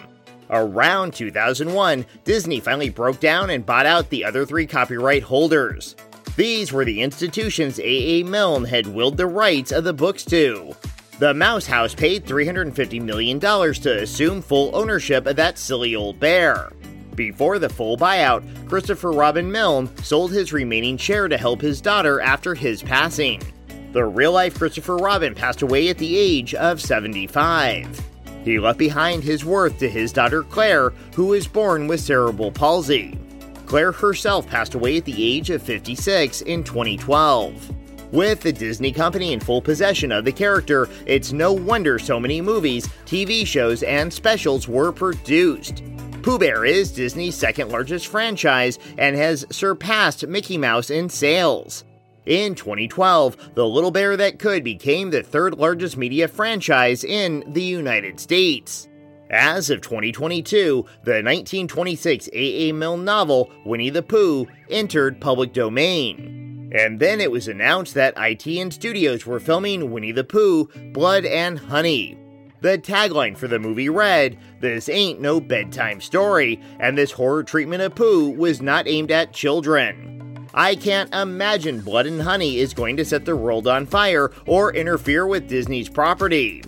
Around 0.50 1.14
2001, 1.14 2.06
Disney 2.26 2.60
finally 2.60 2.90
broke 2.90 3.22
down 3.22 3.50
and 3.50 3.66
bought 3.66 3.86
out 3.86 4.10
the 4.10 4.26
other 4.26 4.46
three 4.46 4.66
copyright 4.66 5.24
holders. 5.24 5.96
These 6.36 6.74
were 6.74 6.84
the 6.84 7.02
institutions 7.02 7.80
A.A. 7.80 8.24
Milne 8.24 8.66
had 8.66 8.88
willed 8.88 9.16
the 9.16 9.28
rights 9.28 9.72
of 9.72 9.86
the 9.86 9.94
books 9.94 10.26
to. 10.26 10.76
The 11.20 11.34
Mouse 11.34 11.68
House 11.68 11.94
paid 11.94 12.26
$350 12.26 13.02
million 13.02 13.40
to 13.40 14.02
assume 14.02 14.42
full 14.42 14.76
ownership 14.76 15.28
of 15.28 15.38
that 15.38 15.58
silly 15.58 15.96
old 15.96 16.20
bear. 16.20 16.72
Before 17.20 17.60
the 17.60 17.68
full 17.68 17.98
buyout, 17.98 18.46
Christopher 18.70 19.12
Robin 19.12 19.52
Milne 19.52 19.94
sold 19.98 20.32
his 20.32 20.54
remaining 20.54 20.96
share 20.96 21.28
to 21.28 21.38
help 21.38 21.60
his 21.60 21.82
daughter 21.82 22.22
after 22.22 22.56
his 22.56 22.82
passing. 22.82 23.42
The 23.92 24.06
real 24.06 24.32
life 24.32 24.58
Christopher 24.58 24.96
Robin 24.96 25.36
passed 25.36 25.62
away 25.62 25.90
at 25.90 25.98
the 25.98 26.18
age 26.18 26.54
of 26.54 26.80
75. 26.80 28.00
He 28.46 28.58
left 28.58 28.80
behind 28.80 29.22
his 29.22 29.44
worth 29.44 29.80
to 29.80 29.90
his 29.90 30.14
daughter 30.14 30.44
Claire, 30.44 30.92
who 31.14 31.26
was 31.26 31.46
born 31.46 31.88
with 31.88 32.00
cerebral 32.00 32.54
palsy. 32.54 33.20
Claire 33.66 33.92
herself 33.92 34.48
passed 34.48 34.74
away 34.74 34.96
at 34.96 35.04
the 35.04 35.22
age 35.22 35.50
of 35.50 35.62
56 35.62 36.40
in 36.44 36.64
2012. 36.64 38.14
With 38.14 38.40
the 38.40 38.54
Disney 38.54 38.94
company 38.94 39.34
in 39.34 39.42
full 39.42 39.62
possession 39.62 40.14
of 40.14 40.24
the 40.24 40.32
character, 40.32 40.88
it's 41.06 41.34
no 41.34 41.52
wonder 41.52 42.00
so 42.00 42.18
many 42.18 42.40
movies, 42.40 42.88
TV 43.06 43.46
shows, 43.46 43.84
and 43.84 44.12
specials 44.12 44.70
were 44.70 44.94
produced. 44.94 45.84
Pooh 46.22 46.38
Bear 46.38 46.66
is 46.66 46.92
Disney's 46.92 47.36
second 47.36 47.70
largest 47.70 48.08
franchise 48.08 48.78
and 48.98 49.16
has 49.16 49.46
surpassed 49.52 50.28
Mickey 50.28 50.58
Mouse 50.58 50.90
in 50.90 51.08
sales. 51.08 51.86
In 52.26 52.56
2012, 52.56 53.56
The 53.56 53.66
Little 53.66 53.90
Bear 53.90 54.18
That 54.18 54.38
Could 54.38 54.64
became 54.64 55.10
the 55.10 55.24
third 55.24 55.56
largest 55.58 55.96
media 55.96 56.28
franchise 56.28 57.06
in 57.06 57.46
the 57.48 57.64
United 57.64 58.20
States. 58.20 58.90
As 59.30 59.70
of 59.70 59.80
2022, 59.80 60.86
the 61.04 61.12
1926 61.12 62.30
A.A. 62.34 62.74
Milne 62.74 63.06
novel 63.06 63.50
Winnie 63.66 63.90
the 63.90 64.04
Pooh 64.04 64.46
entered 64.70 65.22
public 65.22 65.54
domain. 65.54 66.70
And 66.76 67.00
then 67.00 67.22
it 67.22 67.32
was 67.32 67.48
announced 67.48 67.94
that 67.94 68.16
ITN 68.18 68.74
Studios 68.74 69.26
were 69.26 69.40
filming 69.40 69.90
Winnie 69.90 70.12
the 70.12 70.26
Pooh 70.26 70.70
Blood 70.92 71.24
and 71.26 71.58
Honey. 71.58 72.19
The 72.62 72.78
tagline 72.78 73.38
for 73.38 73.48
the 73.48 73.58
movie 73.58 73.88
read, 73.88 74.38
This 74.60 74.90
ain't 74.90 75.22
no 75.22 75.40
bedtime 75.40 76.02
story, 76.02 76.60
and 76.80 76.98
this 76.98 77.12
horror 77.12 77.44
treatment 77.44 77.82
of 77.82 77.96
Pooh 77.96 78.32
was 78.32 78.62
not 78.62 78.86
aimed 78.86 79.12
at 79.12 79.32
children. 79.32 80.48
I 80.54 80.76
can't 80.76 81.14
imagine 81.14 81.80
Blood 81.80 82.06
and 82.06 82.22
Honey 82.22 82.58
is 82.58 82.74
going 82.74 82.98
to 82.98 83.06
set 83.06 83.24
the 83.24 83.36
world 83.36 83.66
on 83.66 83.86
fire 83.86 84.32
or 84.46 84.74
interfere 84.74 85.26
with 85.26 85.48
Disney's 85.48 85.88
property. 85.88 86.62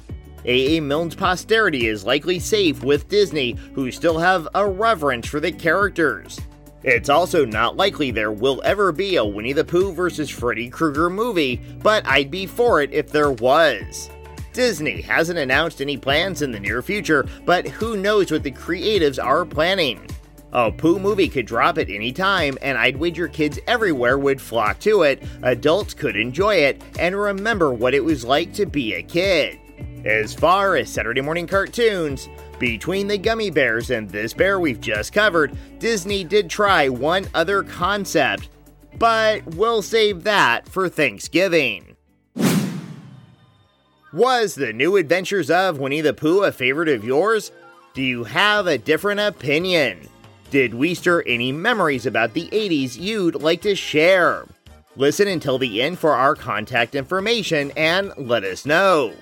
A.A. 0.46 0.80
Milne's 0.80 1.16
posterity 1.16 1.88
is 1.88 2.06
likely 2.06 2.39
safe 2.39 2.84
with 2.84 3.10
Disney, 3.10 3.58
who 3.74 3.92
still 3.92 4.18
have 4.18 4.48
a 4.56 4.66
reverence 4.66 5.28
for 5.28 5.42
the 5.42 5.52
characters. 5.52 6.39
It's 6.84 7.10
also 7.10 7.44
not 7.46 7.76
likely 7.76 8.12
there 8.12 8.32
will 8.32 8.62
ever 8.64 8.94
be 8.94 9.18
a 9.18 9.26
Winnie 9.26 9.54
the 9.54 9.66
Pooh 9.66 9.92
vs. 9.92 10.30
Freddy 10.30 10.70
Krueger 10.70 11.10
movie, 11.10 11.58
but 11.84 12.06
I'd 12.08 12.32
be 12.32 12.46
for 12.46 12.82
it 12.82 12.94
if 12.94 13.12
there 13.12 13.32
was. 13.32 14.10
Disney 14.54 15.02
hasn't 15.02 15.39
announced 15.39 15.82
any 15.82 15.97
plans 15.97 16.41
in 16.41 16.52
the 16.52 16.60
near 16.60 16.82
future, 16.82 17.28
but 17.45 17.68
who 17.68 17.97
knows 17.97 18.32
what 18.32 18.43
the 18.43 18.52
creatives 18.52 19.24
are 19.24 19.45
planning. 19.45 20.08
A 20.54 20.70
Pooh 20.70 20.99
movie 20.99 21.30
could 21.30 21.45
drop 21.45 21.78
at 21.78 21.89
any 21.89 22.12
time, 22.12 22.58
and 22.62 22.78
I'd 22.78 22.97
wager 22.97 23.30
kids 23.30 23.60
everywhere 23.68 24.18
would 24.18 24.41
flock 24.41 24.80
to 24.82 25.04
it, 25.04 25.24
adults 25.43 25.93
could 25.93 26.18
enjoy 26.18 26.56
it, 26.56 26.82
and 26.99 27.16
remember 27.16 27.74
what 27.74 27.93
it 27.93 28.04
was 28.04 28.26
like 28.26 28.52
to 28.54 28.66
be 28.66 28.95
a 28.95 29.02
kid. 29.02 29.60
As 30.04 30.34
far 30.34 30.76
as 30.76 30.89
Saturday 30.89 31.22
morning 31.22 31.47
cartoons, 31.47 32.28
between 32.60 33.08
the 33.08 33.18
Gummi 33.18 33.54
Bears 33.54 33.91
and 33.91 34.10
this 34.10 34.34
bear 34.34 34.60
we've 34.60 34.82
just 34.82 35.14
covered, 35.14 35.58
Disney 35.80 36.24
did 36.24 36.49
try 36.49 36.89
one 36.89 37.28
other 37.34 37.64
concept, 37.64 38.49
but 38.99 39.45
we'll 39.56 39.82
save 39.82 40.24
that 40.24 40.68
for 40.68 40.89
Thanksgiving. 40.89 41.91
Was 44.14 44.55
the 44.55 44.74
new 44.74 44.97
adventures 44.97 45.49
of 45.49 45.80
Winnie 45.80 46.01
the 46.01 46.14
Pooh 46.14 46.43
a 46.43 46.51
favorite 46.51 46.89
of 46.89 47.05
yours? 47.05 47.49
Do 47.93 48.01
you 48.01 48.26
have 48.26 48.68
a 48.68 48.78
different 48.78 49.22
opinion? 49.22 50.09
Did 50.49 50.74
we 50.74 50.95
stir 50.95 51.22
any 51.22 51.53
memories 51.53 52.05
about 52.05 52.34
the 52.34 52.49
80s 52.49 52.99
you'd 52.99 53.36
like 53.36 53.62
to 53.62 53.74
share? 53.74 54.45
Listen 54.97 55.30
until 55.30 55.57
the 55.57 55.82
end 55.82 55.97
for 55.97 56.12
our 56.12 56.36
contact 56.36 56.93
information 56.93 57.72
and 57.78 58.12
let 58.18 58.43
us 58.43 58.66
know. 58.66 59.14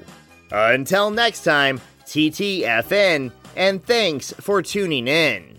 Until 0.51 1.11
next 1.11 1.43
time, 1.43 1.79
TTFN, 2.05 3.31
and 3.55 3.85
thanks 3.85 4.33
for 4.39 4.63
tuning 4.63 5.07
in. 5.07 5.58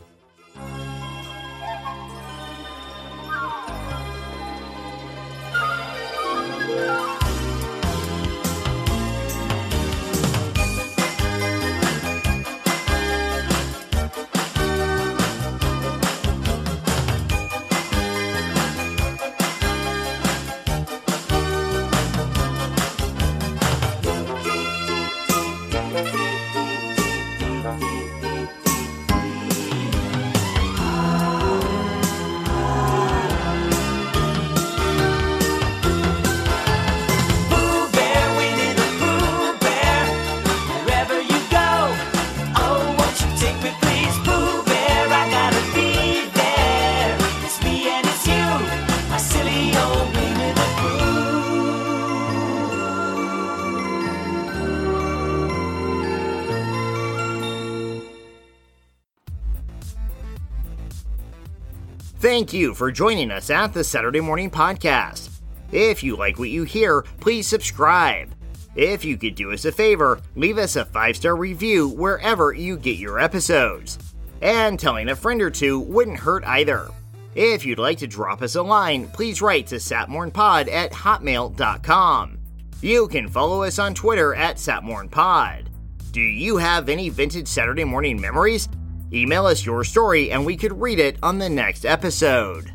Thank 62.41 62.55
you 62.55 62.73
for 62.73 62.91
joining 62.91 63.31
us 63.31 63.51
at 63.51 63.75
the 63.75 63.85
Saturday 63.85 64.21
Morning 64.21 64.51
Podcast. 64.51 65.29
If 65.73 66.03
you 66.03 66.17
like 66.17 66.39
what 66.39 66.49
you 66.49 66.65
hear, 66.65 67.03
please 67.21 67.47
subscribe. 67.47 68.35
If 68.75 69.05
you 69.05 69.19
could 69.19 69.35
do 69.35 69.53
us 69.53 69.67
a 69.67 69.73
favor, 69.73 70.23
leave 70.37 70.57
us 70.57 70.75
a 70.77 70.87
five 70.87 71.17
star 71.17 71.37
review 71.37 71.89
wherever 71.89 72.55
you 72.55 72.79
get 72.79 72.97
your 72.97 73.21
episodes. 73.21 73.99
And 74.41 74.81
telling 74.81 75.11
a 75.11 75.15
friend 75.15 75.43
or 75.43 75.51
two 75.51 75.81
wouldn't 75.81 76.19
hurt 76.19 76.43
either. 76.47 76.89
If 77.35 77.67
you'd 77.67 77.79
like 77.79 77.99
to 77.99 78.07
drop 78.07 78.41
us 78.41 78.55
a 78.55 78.63
line, 78.63 79.09
please 79.09 79.43
write 79.43 79.67
to 79.67 79.75
satmornpod 79.75 80.73
at 80.73 80.93
hotmail.com. 80.93 82.39
You 82.81 83.07
can 83.09 83.29
follow 83.29 83.65
us 83.65 83.79
on 83.79 83.93
Twitter 83.93 84.35
at 84.35 84.57
satmornpod. 84.57 85.67
Do 86.11 86.23
you 86.23 86.57
have 86.57 86.89
any 86.89 87.11
vintage 87.11 87.49
Saturday 87.49 87.85
morning 87.85 88.19
memories? 88.19 88.67
Email 89.13 89.47
us 89.47 89.67
your 89.67 89.83
story 89.83 90.31
and 90.31 90.47
we 90.47 90.57
could 90.57 90.81
read 90.81 91.01
it 91.01 91.17
on 91.23 91.39
the 91.39 91.49
next 91.49 91.85
episode. 91.85 92.73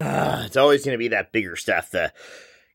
Ah, 0.00 0.44
it's 0.44 0.56
always 0.56 0.84
going 0.84 0.94
to 0.94 0.98
be 0.98 1.08
that 1.08 1.32
bigger 1.32 1.56
stuff, 1.56 1.90
the 1.90 2.12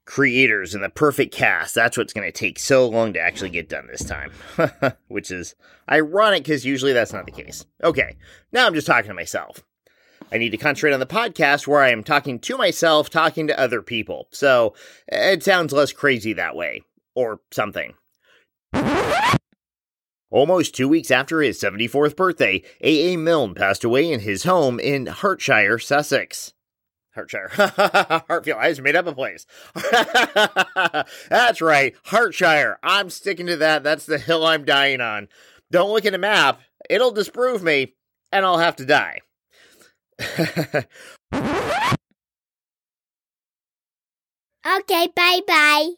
creators 0.05 0.75
and 0.75 0.83
the 0.83 0.89
perfect 0.89 1.33
cast. 1.33 1.73
That's 1.73 1.97
what's 1.97 2.11
going 2.11 2.27
to 2.27 2.37
take 2.37 2.59
so 2.59 2.87
long 2.87 3.13
to 3.13 3.19
actually 3.21 3.51
get 3.51 3.69
done 3.69 3.87
this 3.87 4.03
time, 4.03 4.31
which 5.07 5.31
is 5.31 5.55
ironic 5.89 6.43
because 6.43 6.65
usually 6.65 6.91
that's 6.91 7.13
not 7.13 7.25
the 7.25 7.31
case. 7.31 7.65
Okay, 7.81 8.17
now 8.51 8.67
I'm 8.67 8.73
just 8.73 8.87
talking 8.87 9.07
to 9.07 9.13
myself. 9.13 9.63
I 10.33 10.37
need 10.37 10.49
to 10.49 10.57
concentrate 10.57 10.93
on 10.93 10.99
the 10.99 11.05
podcast 11.05 11.67
where 11.67 11.81
I 11.81 11.91
am 11.91 12.03
talking 12.03 12.39
to 12.39 12.57
myself, 12.57 13.09
talking 13.09 13.47
to 13.47 13.59
other 13.59 13.81
people. 13.81 14.27
So 14.31 14.73
it 15.07 15.43
sounds 15.43 15.71
less 15.71 15.93
crazy 15.93 16.33
that 16.33 16.55
way, 16.55 16.83
or 17.15 17.39
something. 17.51 17.93
Almost 20.31 20.73
two 20.73 20.87
weeks 20.87 21.11
after 21.11 21.41
his 21.41 21.59
74th 21.61 22.15
birthday, 22.15 22.63
A.A. 22.81 23.17
Milne 23.17 23.53
passed 23.53 23.83
away 23.83 24.11
in 24.11 24.21
his 24.21 24.43
home 24.43 24.79
in 24.79 25.05
Hertshire, 25.05 25.77
Sussex. 25.77 26.53
Hertshire. 27.11 27.49
Hartfield. 28.29 28.57
I 28.57 28.69
just 28.69 28.81
made 28.81 28.95
up 28.95 29.05
a 29.07 29.13
place. 29.13 29.45
That's 31.29 31.61
right. 31.61 31.93
Hertshire. 32.05 32.77
I'm 32.81 33.09
sticking 33.09 33.47
to 33.47 33.57
that. 33.57 33.83
That's 33.83 34.05
the 34.05 34.17
hill 34.17 34.45
I'm 34.45 34.63
dying 34.63 35.01
on. 35.01 35.27
Don't 35.69 35.91
look 35.91 36.05
at 36.05 36.13
a 36.13 36.17
map. 36.17 36.61
It'll 36.89 37.11
disprove 37.11 37.61
me, 37.61 37.95
and 38.31 38.45
I'll 38.45 38.57
have 38.57 38.77
to 38.77 38.85
die. 38.85 39.19
Okay, 44.63 45.07
bye 45.15 45.41
bye. 45.47 45.93